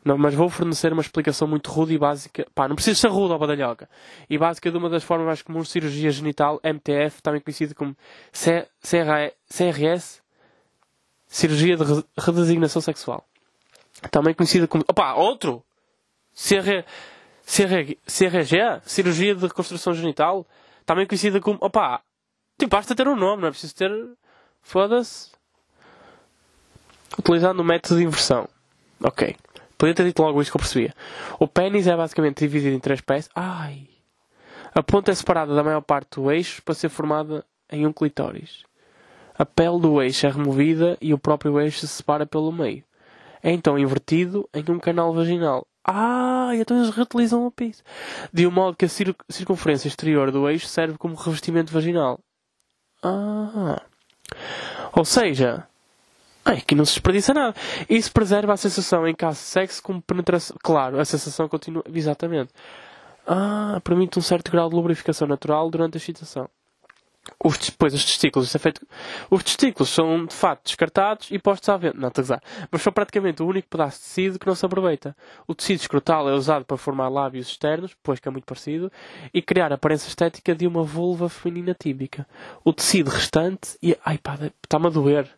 Não, 0.05 0.17
mas 0.17 0.33
vou 0.33 0.47
fornecer 0.47 0.93
uma 0.93 1.01
explicação 1.01 1.49
muito 1.49 1.69
rude 1.69 1.95
e 1.95 1.97
básica. 1.97 2.47
Pá, 2.55 2.65
não 2.65 2.75
preciso 2.75 3.01
ser 3.01 3.09
rude 3.09 3.33
ao 3.33 3.39
badalhoca. 3.39 3.89
E 4.29 4.37
básica 4.37 4.71
de 4.71 4.77
uma 4.77 4.89
das 4.89 5.03
formas 5.03 5.27
mais 5.27 5.41
comuns 5.41 5.67
de 5.67 5.73
cirurgia 5.73 6.11
genital, 6.11 6.61
MTF, 6.63 7.21
também 7.21 7.41
conhecida 7.41 7.75
como 7.75 7.93
CRS, 8.31 10.21
cirurgia 11.27 11.77
de 11.77 11.83
redesignação 12.17 12.81
sexual. 12.81 13.25
Também 14.11 14.33
conhecida 14.33 14.67
como. 14.67 14.83
Opa, 14.87 15.13
outro! 15.13 15.63
CR, 16.33 16.85
CRG, 17.45 17.97
CRG, 18.05 18.81
cirurgia 18.85 19.35
de 19.35 19.41
reconstrução 19.41 19.93
genital. 19.93 20.45
Também 20.85 21.05
conhecida 21.05 21.39
como. 21.39 21.57
Opa! 21.61 22.01
Tipo, 22.59 22.75
basta 22.75 22.95
ter 22.95 23.07
um 23.07 23.15
nome, 23.15 23.41
não 23.41 23.49
é 23.49 23.51
preciso 23.51 23.75
ter. 23.75 23.91
Foda-se. 24.61 25.31
Utilizando 27.17 27.59
o 27.59 27.63
método 27.63 27.99
de 27.99 28.05
inversão. 28.05 28.47
Ok. 29.01 29.35
Podia 29.77 29.93
ter 29.93 30.03
dito 30.05 30.21
logo 30.21 30.41
isto 30.41 30.51
que 30.51 30.57
eu 30.57 30.61
percebia. 30.61 30.93
O 31.39 31.47
pênis 31.47 31.87
é 31.87 31.95
basicamente 31.95 32.39
dividido 32.39 32.75
em 32.75 32.79
três 32.79 32.99
peças. 32.99 33.29
Ai! 33.35 33.87
A 34.73 34.83
ponta 34.83 35.11
é 35.11 35.15
separada 35.15 35.55
da 35.55 35.63
maior 35.63 35.81
parte 35.81 36.19
do 36.19 36.31
eixo 36.31 36.61
para 36.63 36.75
ser 36.75 36.89
formada 36.89 37.45
em 37.71 37.85
um 37.85 37.93
clitóris. 37.93 38.66
A 39.37 39.45
pele 39.45 39.79
do 39.79 40.01
eixo 40.01 40.25
é 40.25 40.29
removida 40.29 40.97
e 40.99 41.13
o 41.13 41.17
próprio 41.17 41.59
eixo 41.59 41.79
se 41.79 41.87
separa 41.87 42.25
pelo 42.25 42.51
meio. 42.51 42.83
É 43.43 43.51
então 43.51 43.77
invertido 43.77 44.49
em 44.53 44.63
um 44.71 44.79
canal 44.79 45.13
vaginal. 45.13 45.67
Ah, 45.85 46.49
então 46.53 46.77
eles 46.77 46.89
reutilizam 46.89 47.45
o 47.45 47.51
piso. 47.51 47.83
De 48.33 48.45
um 48.47 48.51
modo 48.51 48.75
que 48.75 48.85
a 48.85 48.89
cir 48.89 49.15
circunferência 49.29 49.87
exterior 49.87 50.31
do 50.31 50.49
eixo 50.49 50.67
serve 50.67 50.97
como 50.97 51.15
revestimento 51.15 51.71
vaginal. 51.71 52.19
Ah. 53.03 53.81
Ou 54.93 55.05
seja, 55.05 55.67
Ai, 56.47 56.59
aqui 56.59 56.75
não 56.75 56.85
se 56.85 56.93
desperdiça 56.93 57.33
nada. 57.33 57.53
Isso 57.89 58.09
preserva 58.09 58.53
a 58.53 58.57
sensação 58.57 59.05
em 59.05 59.13
caso 59.13 59.37
de 59.37 59.45
sexo 59.45 59.83
como 59.83 60.01
penetração. 60.01 60.55
Claro, 60.63 60.97
a 60.97 61.03
sensação 61.03 61.49
continua. 61.49 61.83
Exatamente. 61.93 62.53
Ah, 63.27 63.81
permite 63.83 64.17
um 64.17 64.21
certo 64.21 64.49
grau 64.49 64.69
de 64.69 64.75
lubrificação 64.75 65.27
natural 65.27 65.69
durante 65.69 65.95
a 65.95 65.99
excitação. 65.99 66.49
Os, 67.47 67.57
depois, 67.57 67.93
os 67.93 68.03
testículos, 68.03 68.53
é 68.53 68.59
feito... 68.59 68.85
Os 69.31 69.41
testículos 69.41 69.89
são, 69.89 70.25
de 70.25 70.33
facto, 70.33 70.65
descartados 70.65 71.31
e 71.31 71.39
postos 71.39 71.69
à 71.69 71.77
venda. 71.77 71.95
Não, 71.97 72.09
estou 72.09 72.35
a 72.35 72.41
Mas 72.69 72.81
são 72.81 72.91
praticamente 72.91 73.41
o 73.41 73.47
único 73.47 73.69
pedaço 73.69 73.99
de 73.99 74.03
tecido 74.03 74.37
que 74.37 74.45
não 74.45 74.53
se 74.53 74.65
aproveita. 74.65 75.15
O 75.47 75.55
tecido 75.55 75.79
escrotal 75.79 76.29
é 76.29 76.33
usado 76.33 76.65
para 76.65 76.75
formar 76.75 77.07
lábios 77.07 77.47
externos, 77.47 77.95
pois 78.03 78.19
que 78.19 78.27
é 78.27 78.31
muito 78.31 78.43
parecido, 78.43 78.91
e 79.33 79.41
criar 79.41 79.71
a 79.71 79.75
aparência 79.75 80.09
estética 80.09 80.53
de 80.53 80.67
uma 80.67 80.83
vulva 80.83 81.29
feminina 81.29 81.73
típica. 81.73 82.27
O 82.65 82.73
tecido 82.73 83.09
restante... 83.09 83.77
E... 83.81 83.97
Ai 84.03 84.17
pá, 84.17 84.37
está-me 84.61 84.87
a 84.87 84.89
doer 84.89 85.29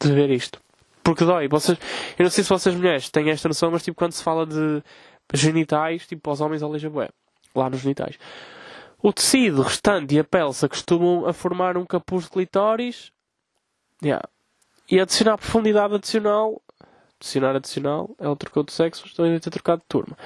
de 0.00 0.10
ver 0.10 0.30
isto. 0.30 0.58
Porque 1.02 1.26
dói. 1.26 1.46
Vocês, 1.46 1.78
eu 2.18 2.22
não 2.22 2.30
sei 2.30 2.42
se 2.42 2.48
vocês 2.48 2.74
mulheres 2.74 3.10
têm 3.10 3.28
esta 3.28 3.48
noção, 3.48 3.70
mas 3.70 3.82
tipo 3.82 3.98
quando 3.98 4.12
se 4.12 4.22
fala 4.22 4.46
de 4.46 4.82
genitais, 5.34 6.06
tipo 6.06 6.30
aos 6.30 6.40
homens 6.40 6.62
aleija 6.62 6.88
bué. 6.88 7.10
Lá 7.54 7.68
nos 7.68 7.80
genitais. 7.80 8.18
O 9.00 9.12
tecido 9.12 9.62
restante 9.62 10.16
e 10.16 10.18
a 10.18 10.24
pele 10.24 10.52
se 10.52 10.66
acostumam 10.66 11.26
a 11.26 11.32
formar 11.32 11.76
um 11.76 11.86
capuz 11.86 12.24
de 12.24 12.30
clitóris. 12.30 13.12
Yeah. 14.02 14.28
E 14.90 15.00
adicionar 15.00 15.38
profundidade 15.38 15.94
adicional. 15.94 16.60
Adicionar 17.20 17.56
adicional 17.56 18.10
é 18.18 18.28
outro 18.28 18.50
code 18.50 18.66
de 18.66 18.72
sexo, 18.72 19.06
estou 19.06 19.24
a 19.24 19.40
ter 19.40 19.50
trocado 19.50 19.80
de 19.80 19.86
turma. 19.88 20.16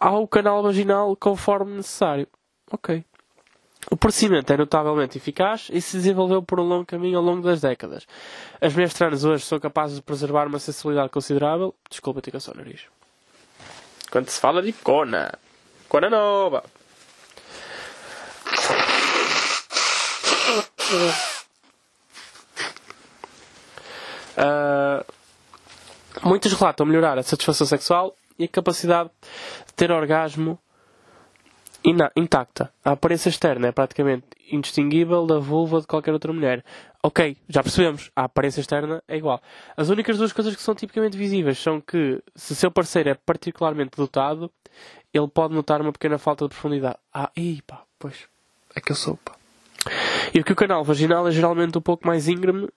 Ao 0.00 0.26
canal 0.26 0.62
vaginal 0.62 1.14
conforme 1.16 1.76
necessário. 1.76 2.26
Ok. 2.70 3.04
O 3.90 3.96
procedimento 3.96 4.50
é 4.50 4.56
notavelmente 4.56 5.18
eficaz 5.18 5.68
e 5.70 5.80
se 5.80 5.98
desenvolveu 5.98 6.42
por 6.42 6.58
um 6.58 6.64
longo 6.64 6.86
caminho 6.86 7.18
ao 7.18 7.24
longo 7.24 7.42
das 7.42 7.60
décadas. 7.60 8.06
As 8.58 8.72
mulheres 8.72 8.94
trans 8.94 9.24
hoje 9.24 9.44
são 9.44 9.60
capazes 9.60 9.96
de 9.96 10.02
preservar 10.02 10.46
uma 10.46 10.58
sensibilidade 10.58 11.10
considerável. 11.10 11.74
Desculpa, 11.90 12.22
tica 12.22 12.40
só 12.40 12.52
o 12.52 12.56
nariz. 12.56 12.86
Quando 14.10 14.30
se 14.30 14.40
fala 14.40 14.62
de 14.62 14.72
cona. 14.72 15.38
Cona 15.88 16.08
nova. 16.08 16.64
Uh, 24.36 25.04
muitos 26.22 26.52
relatam 26.52 26.84
melhorar 26.86 27.18
a 27.18 27.22
satisfação 27.22 27.66
sexual 27.66 28.14
e 28.38 28.44
a 28.44 28.48
capacidade 28.48 29.10
de 29.66 29.72
ter 29.74 29.90
orgasmo 29.90 30.58
intacta. 32.16 32.72
A 32.84 32.92
aparência 32.92 33.28
externa 33.28 33.68
é 33.68 33.72
praticamente 33.72 34.26
indistinguível 34.50 35.26
da 35.26 35.38
vulva 35.38 35.80
de 35.80 35.86
qualquer 35.86 36.12
outra 36.12 36.32
mulher. 36.32 36.64
Ok, 37.02 37.36
já 37.48 37.62
percebemos. 37.62 38.10
A 38.16 38.24
aparência 38.24 38.60
externa 38.60 39.02
é 39.06 39.16
igual. 39.16 39.40
As 39.76 39.90
únicas 39.90 40.16
duas 40.16 40.32
coisas 40.32 40.56
que 40.56 40.62
são 40.62 40.74
tipicamente 40.74 41.16
visíveis 41.16 41.58
são 41.58 41.80
que, 41.80 42.22
se 42.34 42.56
seu 42.56 42.70
parceiro 42.70 43.10
é 43.10 43.14
particularmente 43.14 43.96
dotado, 43.96 44.50
ele 45.12 45.28
pode 45.28 45.54
notar 45.54 45.80
uma 45.80 45.92
pequena 45.92 46.18
falta 46.18 46.44
de 46.44 46.50
profundidade. 46.50 46.96
Ah, 47.12 47.30
e 47.36 47.60
pá, 47.62 47.82
pois, 47.98 48.26
é 48.74 48.80
que 48.80 48.92
eu 48.92 48.96
sou, 48.96 49.18
pá. 49.18 49.33
E 50.32 50.42
que 50.42 50.52
o 50.52 50.56
canal 50.56 50.84
vaginal 50.84 51.26
é 51.28 51.30
geralmente 51.30 51.76
um 51.76 51.80
pouco 51.80 52.06
mais 52.06 52.28
íngreme 52.28 52.68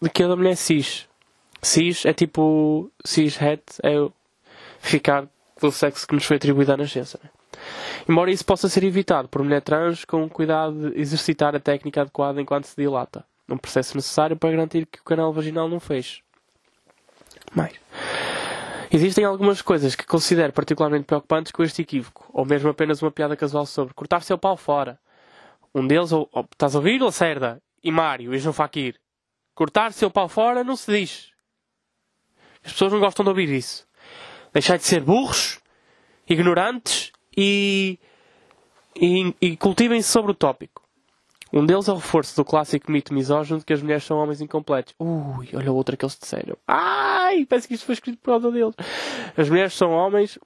do 0.00 0.10
que 0.10 0.22
a 0.22 0.28
da 0.28 0.36
mulher 0.36 0.56
cis. 0.56 1.08
Cis 1.62 2.04
é 2.04 2.12
tipo. 2.12 2.90
cis-het 3.04 3.62
é 3.82 3.94
ficar 4.80 5.28
do 5.60 5.70
sexo 5.70 6.06
que 6.06 6.14
nos 6.14 6.24
foi 6.24 6.36
atribuído 6.36 6.72
à 6.72 6.76
nascença. 6.76 7.18
Né? 7.22 7.30
Embora 8.08 8.30
isso 8.30 8.44
possa 8.44 8.68
ser 8.68 8.82
evitado 8.84 9.28
por 9.28 9.42
mulher 9.42 9.62
trans 9.62 10.04
com 10.04 10.28
cuidado 10.28 10.90
de 10.90 11.00
exercitar 11.00 11.54
a 11.54 11.60
técnica 11.60 12.02
adequada 12.02 12.40
enquanto 12.40 12.66
se 12.66 12.76
dilata. 12.76 13.24
Um 13.48 13.56
processo 13.56 13.96
necessário 13.96 14.36
para 14.36 14.50
garantir 14.50 14.86
que 14.86 15.00
o 15.00 15.04
canal 15.04 15.32
vaginal 15.32 15.68
não 15.68 15.78
feche. 15.78 16.22
Mais. 17.54 17.74
Existem 18.90 19.24
algumas 19.24 19.62
coisas 19.62 19.94
que 19.94 20.04
considero 20.04 20.52
particularmente 20.52 21.04
preocupantes 21.04 21.52
com 21.52 21.62
este 21.62 21.82
equívoco, 21.82 22.28
ou 22.32 22.44
mesmo 22.44 22.70
apenas 22.70 23.00
uma 23.00 23.10
piada 23.10 23.36
casual 23.36 23.64
sobre 23.66 23.94
cortar 23.94 24.22
seu 24.22 24.36
pau 24.36 24.56
fora. 24.56 24.98
Um 25.74 25.86
deles, 25.86 26.12
ou, 26.12 26.28
ou, 26.32 26.46
estás 26.50 26.74
a 26.74 26.78
ouvir, 26.78 27.00
Lacerda? 27.00 27.62
E 27.82 27.90
Mário, 27.90 28.34
e 28.34 28.38
João 28.38 28.52
Faquir? 28.52 29.00
Cortar 29.54 29.92
seu 29.92 30.10
pau 30.10 30.28
fora 30.28 30.62
não 30.62 30.76
se 30.76 30.90
diz. 30.90 31.30
As 32.64 32.72
pessoas 32.72 32.92
não 32.92 33.00
gostam 33.00 33.24
de 33.24 33.30
ouvir 33.30 33.48
isso. 33.48 33.86
Deixar 34.52 34.76
de 34.76 34.84
ser 34.84 35.00
burros, 35.00 35.60
ignorantes 36.28 37.10
e, 37.36 37.98
e, 38.94 39.34
e 39.40 39.56
cultivem-se 39.56 40.08
sobre 40.08 40.32
o 40.32 40.34
tópico. 40.34 40.82
Um 41.52 41.66
deles 41.66 41.86
é 41.86 41.92
o 41.92 41.96
reforço 41.96 42.34
do 42.34 42.44
clássico 42.44 42.90
mito 42.90 43.12
misógino 43.12 43.58
de 43.58 43.64
que 43.66 43.74
as 43.74 43.82
mulheres 43.82 44.04
são 44.04 44.16
homens 44.16 44.40
incompletos. 44.40 44.94
Ui, 44.98 45.50
olha 45.54 45.70
outra 45.70 45.96
que 45.96 46.04
eles 46.04 46.16
disseram. 46.18 46.56
Ai, 46.66 47.44
parece 47.44 47.68
que 47.68 47.74
isto 47.74 47.84
foi 47.84 47.92
escrito 47.94 48.18
por 48.20 48.30
causa 48.30 48.50
deles. 48.50 48.74
As 49.36 49.50
mulheres 49.50 49.74
são 49.74 49.90
homens, 49.90 50.38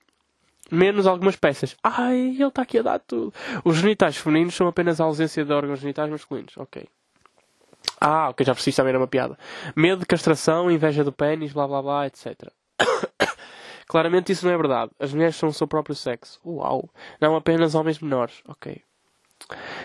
menos 0.71 1.07
algumas 1.07 1.37
peças. 1.37 1.77
Ai, 1.83 2.17
ele 2.17 2.45
está 2.45 2.63
aqui 2.63 2.79
a 2.79 2.83
dar 2.83 2.99
tudo. 2.99 3.33
Os 3.65 3.77
genitais 3.77 4.17
femininos 4.17 4.55
são 4.55 4.67
apenas 4.67 5.01
a 5.01 5.05
ausência 5.05 5.45
de 5.45 5.53
órgãos 5.53 5.81
genitais 5.81 6.11
masculinos. 6.11 6.57
Ok. 6.57 6.87
Ah, 8.01 8.29
ok, 8.29 8.45
já 8.45 8.55
percebi, 8.55 8.77
também 8.77 8.91
era 8.91 8.99
uma 8.99 9.07
piada. 9.07 9.39
Medo 9.75 10.01
de 10.01 10.07
castração, 10.07 10.71
inveja 10.71 11.03
do 11.03 11.13
pênis, 11.13 11.53
blá 11.53 11.67
blá 11.67 11.83
blá, 11.83 12.07
etc. 12.07 12.51
Claramente 13.87 14.33
isso 14.33 14.45
não 14.45 14.53
é 14.53 14.57
verdade. 14.57 14.91
As 14.99 15.13
mulheres 15.13 15.37
são 15.37 15.49
o 15.49 15.53
seu 15.53 15.67
próprio 15.67 15.95
sexo. 15.95 16.41
Uau! 16.45 16.91
Não 17.21 17.37
apenas 17.37 17.75
homens 17.75 18.01
menores. 18.01 18.43
Ok. 18.47 18.83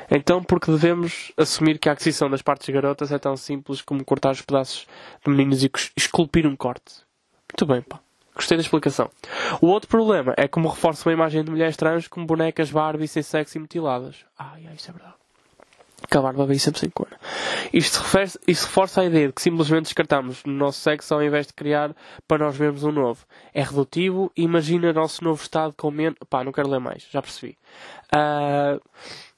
Então, 0.10 0.44
porque 0.44 0.72
devemos 0.72 1.32
assumir 1.38 1.78
que 1.78 1.88
a 1.88 1.92
aquisição 1.92 2.30
das 2.30 2.42
partes 2.42 2.68
garotas 2.74 3.12
é 3.12 3.20
tão 3.20 3.38
simples 3.38 3.82
como 3.82 4.04
cortar 4.04 4.32
os 4.32 4.42
pedaços 4.42 4.88
de 5.24 5.30
meninos 5.30 5.64
e 5.64 5.72
esculpir 5.96 6.48
um 6.48 6.56
corte? 6.56 7.04
Muito 7.52 7.66
bem, 7.66 7.82
pá. 7.82 8.00
Gostei 8.36 8.58
da 8.58 8.62
explicação. 8.62 9.10
O 9.62 9.68
outro 9.68 9.90
problema 9.90 10.34
é 10.38 10.48
como 10.48 10.70
reforça 10.70 11.10
a 11.10 11.14
imagem 11.14 11.44
de 11.44 11.52
mulheres 11.52 11.76
trans 11.76 12.08
como 12.08 12.26
bonecas 12.26 12.72
Barbie 12.72 13.08
sem 13.08 13.22
sexo 13.22 13.58
e 13.58 13.62
mutiladas. 13.62 14.26
Ai, 14.38 14.66
ai, 14.68 14.76
isso 14.76 14.90
é 14.90 14.94
verdade. 14.94 15.16
Porque 16.02 16.18
a 16.18 16.22
barba 16.22 16.46
veio 16.46 16.60
sempre 16.60 16.80
sem 16.80 16.90
cor. 16.90 17.08
Isto, 17.72 18.00
refere, 18.00 18.32
isto 18.48 18.66
reforça 18.66 19.02
a 19.02 19.06
ideia 19.06 19.28
de 19.28 19.34
que 19.34 19.42
simplesmente 19.42 19.84
descartamos 19.84 20.44
o 20.44 20.50
nosso 20.50 20.80
sexo 20.80 21.14
ao 21.14 21.22
invés 21.22 21.48
de 21.48 21.54
criar 21.54 21.96
para 22.28 22.46
nós 22.46 22.58
mesmos 22.58 22.84
um 22.84 22.92
novo. 22.92 23.24
É 23.54 23.62
redutivo 23.62 24.32
imagina 24.36 24.92
nosso 24.92 25.24
novo 25.24 25.42
estado 25.42 25.74
com 25.78 25.92
menos. 25.92 26.18
Pá, 26.28 26.44
não 26.44 26.52
quero 26.52 26.70
ler 26.70 26.80
mais, 26.80 27.08
já 27.12 27.22
percebi. 27.22 27.56
Uh, 28.14 28.82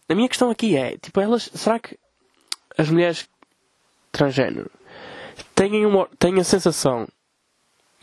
a 0.07 0.15
minha 0.15 0.29
questão 0.29 0.49
aqui 0.49 0.77
é: 0.77 0.97
tipo, 0.97 1.19
elas. 1.19 1.49
Será 1.53 1.79
que 1.79 1.99
as 2.77 2.89
mulheres 2.89 3.27
transgênero 4.11 4.71
têm, 5.53 5.85
uma, 5.85 6.07
têm 6.17 6.39
a 6.39 6.43
sensação 6.43 7.07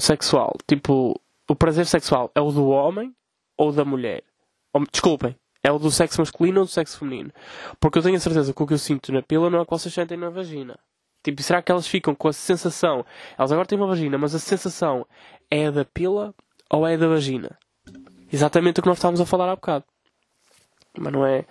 sexual, 0.01 0.57
tipo, 0.67 1.21
o 1.49 1.55
prazer 1.55 1.87
sexual 1.87 2.31
é 2.35 2.41
o 2.41 2.51
do 2.51 2.69
homem 2.69 3.15
ou 3.57 3.73
da 3.73 3.85
mulher? 3.85 4.23
Ou, 4.73 4.85
desculpem, 4.91 5.37
é 5.63 5.71
o 5.71 5.79
do 5.79 5.91
sexo 5.91 6.21
masculino 6.21 6.61
ou 6.61 6.67
do 6.67 6.71
sexo 6.71 6.99
feminino? 6.99 7.33
Porque 7.79 7.99
eu 7.99 8.03
tenho 8.03 8.17
a 8.17 8.21
certeza 8.21 8.53
que 8.53 8.63
o 8.63 8.67
que 8.67 8.75
eu 8.75 8.79
sinto 8.79 9.13
na 9.13 9.23
pila 9.23 9.51
não 9.51 9.59
é 9.59 9.63
o 9.63 9.65
que 9.65 9.71
vocês 9.71 9.93
sentem 9.93 10.17
na 10.17 10.31
vagina. 10.31 10.79
Tipo, 11.23 11.43
será 11.43 11.61
que 11.61 11.71
elas 11.71 11.87
ficam 11.87 12.15
com 12.15 12.29
a 12.29 12.33
sensação? 12.33 13.05
Elas 13.37 13.53
agora 13.53 13.67
têm 13.67 13.79
uma 13.79 13.87
vagina, 13.87 14.17
mas 14.17 14.35
a 14.35 14.39
sensação 14.39 15.07
é 15.51 15.71
da 15.71 15.85
pila 15.85 16.35
ou 16.71 16.87
é 16.87 16.97
da 16.97 17.09
vagina? 17.09 17.59
Exatamente 18.33 18.81
o 18.81 18.83
que 18.83 18.89
nós 18.89 18.99
estávamos 18.99 19.21
a 19.21 19.27
falar 19.27 19.51
há 19.51 19.57
bocado. 19.57 19.85
Mas 20.99 21.13
não 21.13 21.27
é. 21.27 21.45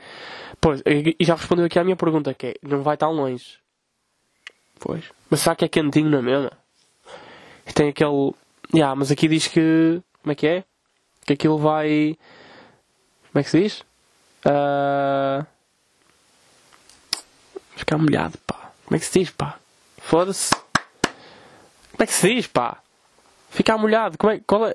Pois, 0.60 0.82
e 0.86 1.16
já 1.22 1.36
respondeu 1.36 1.66
aqui 1.66 1.78
à 1.78 1.84
minha 1.84 1.96
pergunta, 1.96 2.34
que 2.34 2.48
é: 2.48 2.54
não 2.64 2.82
vai 2.82 2.98
tão 2.98 3.12
longe. 3.12 3.60
Pois. 4.80 5.12
Mas 5.30 5.42
será 5.42 5.56
que 5.56 5.66
é 5.66 5.68
quentinho 5.68 6.10
na 6.10 6.22
mesma? 6.22 6.52
E 7.70 7.74
tem 7.74 7.90
aquele. 7.90 8.34
Yeah, 8.74 8.96
mas 8.96 9.12
aqui 9.12 9.28
diz 9.28 9.48
que. 9.48 10.02
Como 10.22 10.32
é 10.32 10.36
que 10.36 10.48
é? 10.48 10.64
Que 11.26 11.34
aquilo 11.34 11.58
vai. 11.58 12.18
Como 13.32 13.40
é 13.40 13.44
que 13.44 13.50
se 13.50 13.62
diz? 13.62 13.82
Uh... 14.46 15.46
Ficar 17.76 17.98
molhado, 17.98 18.38
pá. 18.40 18.72
Como 18.86 18.98
é 18.98 19.00
que 19.00 19.06
se 19.06 19.20
diz, 19.20 19.30
pá? 19.30 19.60
Foda-se. 19.98 20.54
Como 20.54 22.02
é 22.04 22.06
que 22.06 22.14
se 22.14 22.34
diz, 22.34 22.48
pá? 22.48 22.82
Ficar 23.50 23.78
molhado. 23.78 24.18
Como 24.18 24.34
é... 24.34 24.40
Qual 24.40 24.68
é? 24.68 24.74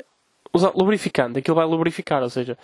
Usar 0.53 0.71
lubrificante. 0.75 1.39
Aquilo 1.39 1.57
vai 1.57 1.67
lubrificar, 1.67 2.23
ou 2.23 2.31
seja, 2.31 2.57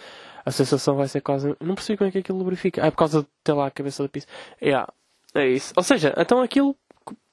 a 0.45 0.51
sensação 0.53 0.95
vai 0.95 1.09
ser 1.09 1.21
quase. 1.21 1.57
Não 1.61 1.75
percebi 1.75 1.99
como 1.99 2.09
é 2.09 2.13
que 2.13 2.19
aquilo 2.19 2.39
lubrifica. 2.39 2.85
Ah, 2.85 2.87
é 2.87 2.91
por 2.91 2.99
causa 2.99 3.23
de 3.23 3.29
ter 3.43 3.53
lá 3.53 3.67
a 3.67 3.71
cabeça 3.71 4.03
da 4.05 4.09
pizza. 4.09 4.29
Yeah. 4.63 4.87
É 5.35 5.49
isso. 5.49 5.73
Ou 5.77 5.83
seja, 5.83 6.15
então 6.17 6.41
aquilo 6.41 6.77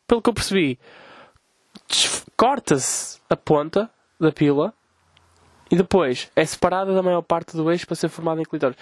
pelo 0.07 0.21
que 0.21 0.29
eu 0.29 0.33
percebi, 0.33 0.79
corta-se 2.35 3.19
a 3.29 3.35
ponta 3.35 3.89
da 4.19 4.31
pila 4.31 4.73
e 5.69 5.75
depois 5.75 6.31
é 6.35 6.45
separada 6.45 6.93
da 6.93 7.03
maior 7.03 7.21
parte 7.21 7.55
do 7.55 7.69
eixo 7.71 7.85
para 7.85 7.95
ser 7.95 8.09
formada 8.09 8.41
em 8.41 8.45
clitóris. 8.45 8.77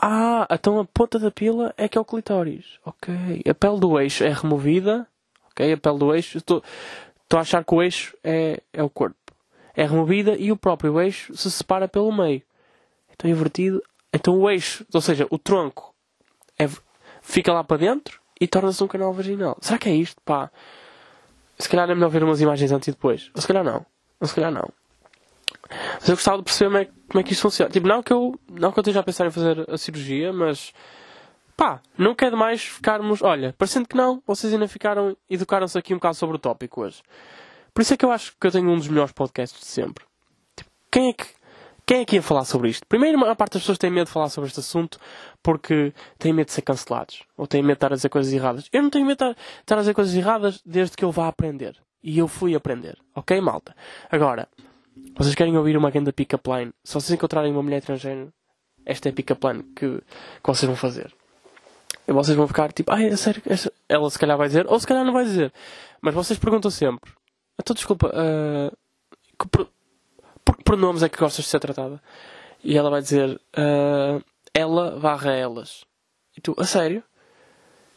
Ah, 0.00 0.46
então 0.50 0.78
a 0.78 0.84
ponta 0.84 1.18
da 1.18 1.30
pila 1.30 1.74
é 1.76 1.86
que 1.86 1.98
é 1.98 2.00
o 2.00 2.04
clitóris. 2.04 2.78
Ok. 2.84 3.14
A 3.46 3.54
pele 3.54 3.78
do 3.78 4.00
eixo 4.00 4.24
é 4.24 4.32
removida. 4.32 5.06
Ok. 5.50 5.72
A 5.72 5.76
pele 5.76 5.98
do 5.98 6.14
eixo. 6.14 6.38
Estou, 6.38 6.62
a 7.34 7.38
achar 7.38 7.62
que 7.62 7.74
o 7.74 7.82
eixo 7.82 8.16
é, 8.24 8.62
é 8.72 8.82
o 8.82 8.88
corpo. 8.88 9.16
É 9.76 9.84
removida 9.84 10.36
e 10.36 10.50
o 10.50 10.56
próprio 10.56 10.98
eixo 11.00 11.36
se 11.36 11.50
separa 11.50 11.86
pelo 11.86 12.10
meio. 12.10 12.42
Então 13.12 13.30
invertido. 13.30 13.82
Então 14.12 14.38
o 14.38 14.48
eixo, 14.50 14.86
ou 14.92 15.00
seja, 15.00 15.26
o 15.30 15.38
tronco 15.38 15.94
é, 16.58 16.66
fica 17.20 17.52
lá 17.52 17.62
para 17.62 17.76
dentro 17.76 18.20
e 18.40 18.48
torna-se 18.48 18.82
um 18.82 18.88
canal 18.88 19.12
vaginal. 19.12 19.58
Será 19.60 19.78
que 19.78 19.88
é 19.90 19.94
isto? 19.94 20.20
Pá. 20.24 20.50
Se 21.60 21.68
calhar 21.68 21.88
é 21.90 21.94
melhor 21.94 22.08
ver 22.08 22.24
umas 22.24 22.40
imagens 22.40 22.72
antes 22.72 22.88
e 22.88 22.90
depois. 22.92 23.30
Ou 23.34 23.40
se 23.40 23.46
calhar 23.46 23.62
não. 23.62 23.84
Ou 24.20 24.26
se 24.26 24.34
calhar 24.34 24.50
não. 24.50 24.68
Mas 25.94 26.08
eu 26.08 26.16
gostava 26.16 26.38
de 26.38 26.44
perceber 26.44 26.70
como 26.70 26.78
é, 26.78 26.88
como 27.08 27.20
é 27.20 27.22
que 27.22 27.32
isto 27.32 27.42
funciona. 27.42 27.70
Tipo, 27.70 27.86
não 27.86 28.02
que, 28.02 28.12
eu, 28.12 28.38
não 28.50 28.72
que 28.72 28.78
eu 28.78 28.82
esteja 28.82 29.00
a 29.00 29.02
pensar 29.02 29.26
em 29.26 29.30
fazer 29.30 29.70
a 29.70 29.78
cirurgia, 29.78 30.32
mas 30.32 30.72
pá, 31.56 31.80
não 31.96 32.14
quer 32.14 32.30
demais 32.30 32.62
ficarmos. 32.62 33.22
Olha, 33.22 33.54
parecendo 33.56 33.86
que 33.86 33.96
não, 33.96 34.22
vocês 34.26 34.52
ainda 34.52 34.66
ficaram, 34.66 35.16
educaram-se 35.28 35.78
aqui 35.78 35.92
um 35.92 35.98
bocado 35.98 36.16
sobre 36.16 36.36
o 36.36 36.38
tópico 36.38 36.82
hoje. 36.82 37.02
Por 37.72 37.82
isso 37.82 37.94
é 37.94 37.96
que 37.96 38.04
eu 38.04 38.10
acho 38.10 38.34
que 38.40 38.46
eu 38.46 38.50
tenho 38.50 38.68
um 38.70 38.76
dos 38.76 38.88
melhores 38.88 39.12
podcasts 39.12 39.60
de 39.60 39.66
sempre. 39.66 40.04
Tipo, 40.56 40.70
quem 40.90 41.10
é 41.10 41.12
que 41.12 41.26
quem 41.90 42.02
é 42.02 42.04
que 42.04 42.14
ia 42.14 42.22
falar 42.22 42.44
sobre 42.44 42.68
isto? 42.68 42.86
Primeiro, 42.86 43.24
a 43.24 43.34
parte 43.34 43.54
das 43.54 43.62
pessoas 43.62 43.76
tem 43.76 43.90
medo 43.90 44.06
de 44.06 44.12
falar 44.12 44.28
sobre 44.28 44.46
este 44.46 44.60
assunto 44.60 44.96
porque 45.42 45.92
têm 46.20 46.32
medo 46.32 46.46
de 46.46 46.52
ser 46.52 46.62
cancelados. 46.62 47.24
Ou 47.36 47.48
têm 47.48 47.62
medo 47.62 47.72
de 47.72 47.78
estar 47.78 47.92
a 47.92 47.96
dizer 47.96 48.08
coisas 48.08 48.32
erradas. 48.32 48.68
Eu 48.72 48.80
não 48.80 48.90
tenho 48.90 49.04
medo 49.04 49.18
de 49.18 49.36
estar 49.58 49.74
a 49.74 49.80
dizer 49.80 49.92
coisas 49.92 50.14
erradas 50.14 50.62
desde 50.64 50.96
que 50.96 51.04
eu 51.04 51.10
vá 51.10 51.26
aprender. 51.26 51.76
E 52.00 52.16
eu 52.16 52.28
fui 52.28 52.54
aprender. 52.54 52.96
Ok, 53.12 53.40
malta? 53.40 53.74
Agora, 54.08 54.46
vocês 55.18 55.34
querem 55.34 55.56
ouvir 55.56 55.76
uma 55.76 55.90
grande 55.90 56.12
pick-up 56.12 56.48
line? 56.48 56.72
Se 56.84 56.94
vocês 56.94 57.10
encontrarem 57.10 57.50
uma 57.50 57.60
mulher 57.60 57.78
estrangeira, 57.78 58.28
esta 58.86 59.08
é 59.08 59.10
a 59.10 59.12
pick-up 59.12 59.44
line 59.44 59.64
que, 59.74 59.98
que 59.98 60.46
vocês 60.46 60.68
vão 60.68 60.76
fazer. 60.76 61.12
E 62.06 62.12
vocês 62.12 62.36
vão 62.36 62.46
ficar 62.46 62.72
tipo, 62.72 62.92
ai, 62.92 63.06
é 63.06 63.16
sério? 63.16 63.42
Ela 63.88 64.08
se 64.10 64.16
calhar 64.16 64.38
vai 64.38 64.46
dizer, 64.46 64.64
ou 64.68 64.78
se 64.78 64.86
calhar 64.86 65.04
não 65.04 65.12
vai 65.12 65.24
dizer. 65.24 65.52
Mas 66.00 66.14
vocês 66.14 66.38
perguntam 66.38 66.70
sempre. 66.70 67.10
Então, 67.58 67.74
desculpa, 67.74 68.12
uh, 68.14 69.66
por 70.50 70.56
que 70.56 70.64
pronomes 70.64 71.04
é 71.04 71.08
que 71.08 71.16
gostas 71.16 71.44
de 71.44 71.50
ser 71.50 71.60
tratada? 71.60 72.02
E 72.64 72.76
ela 72.76 72.90
vai 72.90 73.00
dizer, 73.00 73.40
uh, 73.56 74.20
ela 74.52 74.98
barra 74.98 75.32
elas. 75.32 75.84
E 76.36 76.40
tu, 76.40 76.56
a 76.58 76.64
sério? 76.64 77.04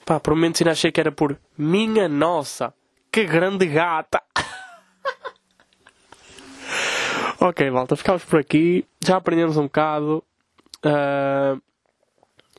Pá, 0.05 0.19
por 0.19 0.33
um 0.33 0.35
momento 0.35 0.61
ainda 0.61 0.71
achei 0.71 0.91
que 0.91 0.99
era 0.99 1.11
por 1.11 1.35
minha 1.57 2.07
nossa, 2.07 2.71
que 3.11 3.25
grande 3.25 3.65
gata. 3.65 4.21
ok, 7.41 7.71
malta, 7.71 7.95
ficamos 7.95 8.23
por 8.23 8.39
aqui. 8.39 8.85
Já 9.03 9.17
aprendemos 9.17 9.57
um 9.57 9.63
bocado. 9.63 10.23
Uh, 10.85 11.59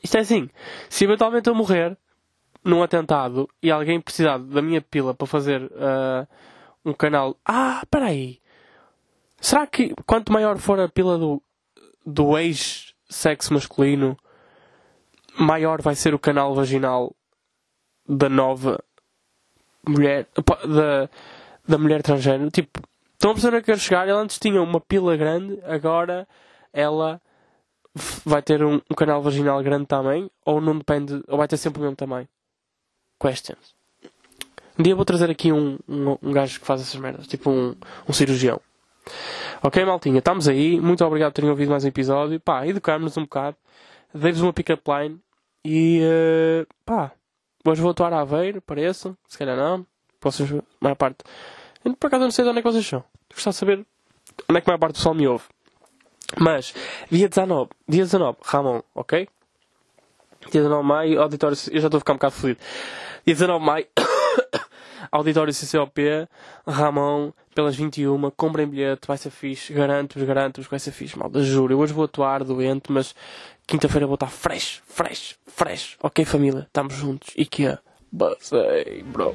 isto 0.03 0.17
é 0.17 0.19
assim: 0.19 0.49
se 0.89 1.05
eventualmente 1.05 1.47
eu 1.47 1.55
morrer 1.55 1.97
num 2.65 2.83
atentado 2.83 3.47
e 3.63 3.71
alguém 3.71 4.01
precisar 4.01 4.39
da 4.39 4.61
minha 4.61 4.81
pila 4.81 5.13
para 5.13 5.25
fazer 5.25 5.63
uh, 5.63 6.27
um 6.83 6.91
canal. 6.91 7.37
Ah, 7.45 7.81
peraí! 7.89 8.41
Será 9.45 9.67
que 9.67 9.93
quanto 10.07 10.33
maior 10.33 10.57
for 10.57 10.79
a 10.79 10.89
pila 10.89 11.19
do, 11.19 11.39
do 12.03 12.35
ex-sexo 12.35 13.53
masculino, 13.53 14.17
maior 15.37 15.83
vai 15.83 15.93
ser 15.93 16.15
o 16.15 16.19
canal 16.19 16.55
vaginal 16.55 17.15
da 18.09 18.27
nova 18.27 18.83
mulher, 19.87 20.27
da, 20.35 21.07
da 21.63 21.77
mulher 21.77 22.01
transgênero? 22.01 22.49
Tipo, 22.49 22.81
estão 23.13 23.29
a 23.29 23.33
perceber 23.35 23.57
a 23.57 23.59
que 23.59 23.67
quero 23.67 23.77
chegar? 23.77 24.07
Ela 24.07 24.19
antes 24.19 24.39
tinha 24.39 24.59
uma 24.59 24.81
pila 24.81 25.15
grande, 25.15 25.59
agora 25.63 26.27
ela 26.73 27.21
vai 28.25 28.41
ter 28.41 28.63
um, 28.63 28.81
um, 28.89 28.95
canal 28.95 29.21
vaginal 29.21 29.61
grande 29.61 29.85
também, 29.85 30.27
ou 30.43 30.59
não 30.59 30.75
depende, 30.75 31.23
ou 31.27 31.37
vai 31.37 31.47
ter 31.47 31.57
sempre 31.57 31.81
o 31.81 31.83
mesmo 31.83 31.95
tamanho? 31.95 32.27
Questions. 33.21 33.75
Um 34.79 34.81
dia 34.81 34.95
vou 34.95 35.05
trazer 35.05 35.29
aqui 35.29 35.51
um, 35.51 35.77
um, 35.87 36.17
um 36.19 36.31
gajo 36.31 36.59
que 36.59 36.65
faz 36.65 36.81
essas 36.81 36.99
merdas, 36.99 37.27
tipo 37.27 37.51
um, 37.51 37.75
um 38.09 38.11
cirurgião. 38.11 38.59
Ok, 39.61 39.83
maltinha, 39.85 40.19
estamos 40.19 40.47
aí. 40.47 40.79
Muito 40.79 41.03
obrigado 41.05 41.31
por 41.31 41.35
terem 41.35 41.49
ouvido 41.49 41.69
mais 41.69 41.83
um 41.83 41.87
episódio. 41.87 42.39
Pá, 42.39 42.67
educámos-nos 42.67 43.17
um 43.17 43.23
bocado. 43.23 43.57
Dei-vos 44.13 44.41
uma 44.41 44.53
pick-up 44.53 44.83
line. 44.91 45.19
E 45.63 46.01
uh, 46.01 46.67
pá, 46.85 47.11
hoje 47.65 47.81
vou 47.81 47.91
atuar 47.91 48.13
a 48.13 48.21
Aveiro, 48.21 48.61
pareço. 48.61 49.17
Se 49.27 49.37
calhar 49.37 49.57
não. 49.57 49.85
Vocês, 50.21 50.51
a 50.51 50.61
maior 50.79 50.95
parte. 50.95 51.17
Eu, 51.83 51.95
por 51.95 52.07
acaso 52.07 52.23
não 52.23 52.31
sei 52.31 52.43
de 52.43 52.49
onde 52.49 52.59
é 52.59 52.61
que 52.61 52.71
vocês 52.71 52.85
são. 52.85 53.03
Gostava 53.33 53.51
de 53.51 53.57
saber 53.57 53.85
onde 54.49 54.57
é 54.57 54.61
que 54.61 54.69
a 54.69 54.71
maior 54.71 54.79
parte 54.79 54.93
do 54.93 54.97
pessoal 54.97 55.15
me 55.15 55.27
ouve. 55.27 55.45
Mas, 56.39 56.73
dia 57.11 57.29
19, 57.29 57.69
dia 57.87 58.03
19, 58.03 58.37
Ramon, 58.43 58.81
ok? 58.93 59.27
Dia 60.51 60.61
19 60.61 60.81
de 60.81 60.87
maio, 60.87 61.21
auditório. 61.21 61.57
Eu 61.71 61.81
já 61.81 61.87
estou 61.87 61.97
a 61.97 62.01
ficar 62.01 62.13
um 62.13 62.17
bocado 62.17 62.35
fodido. 62.35 62.59
Dia 63.25 63.35
19 63.35 63.59
de 63.59 63.65
maio. 63.65 63.87
Auditório 65.11 65.53
CCOP, 65.53 66.27
Ramon, 66.67 67.31
pelas 67.55 67.75
21, 67.75 68.29
comprem 68.31 68.67
bilhete, 68.67 69.07
vai 69.07 69.17
ser 69.17 69.29
fixe, 69.29 69.73
garanto-vos, 69.73 70.27
garanto-vos 70.27 70.67
que 70.67 70.71
vai 70.71 70.79
ser 70.79 70.91
fixe, 70.91 71.17
malda, 71.17 71.41
juro. 71.41 71.73
Eu 71.73 71.79
hoje 71.79 71.93
vou 71.93 72.03
atuar 72.03 72.43
doente, 72.43 72.91
mas 72.91 73.15
quinta-feira 73.65 74.05
vou 74.05 74.15
estar 74.15 74.27
fresh, 74.27 74.81
fresh, 74.85 75.37
fresh. 75.47 75.97
Ok, 76.03 76.25
família, 76.25 76.65
estamos 76.67 76.93
juntos. 76.93 77.29
E 77.35 77.45
que 77.45 77.65
é? 77.65 77.79
Basei, 78.11 79.01
bro. 79.03 79.33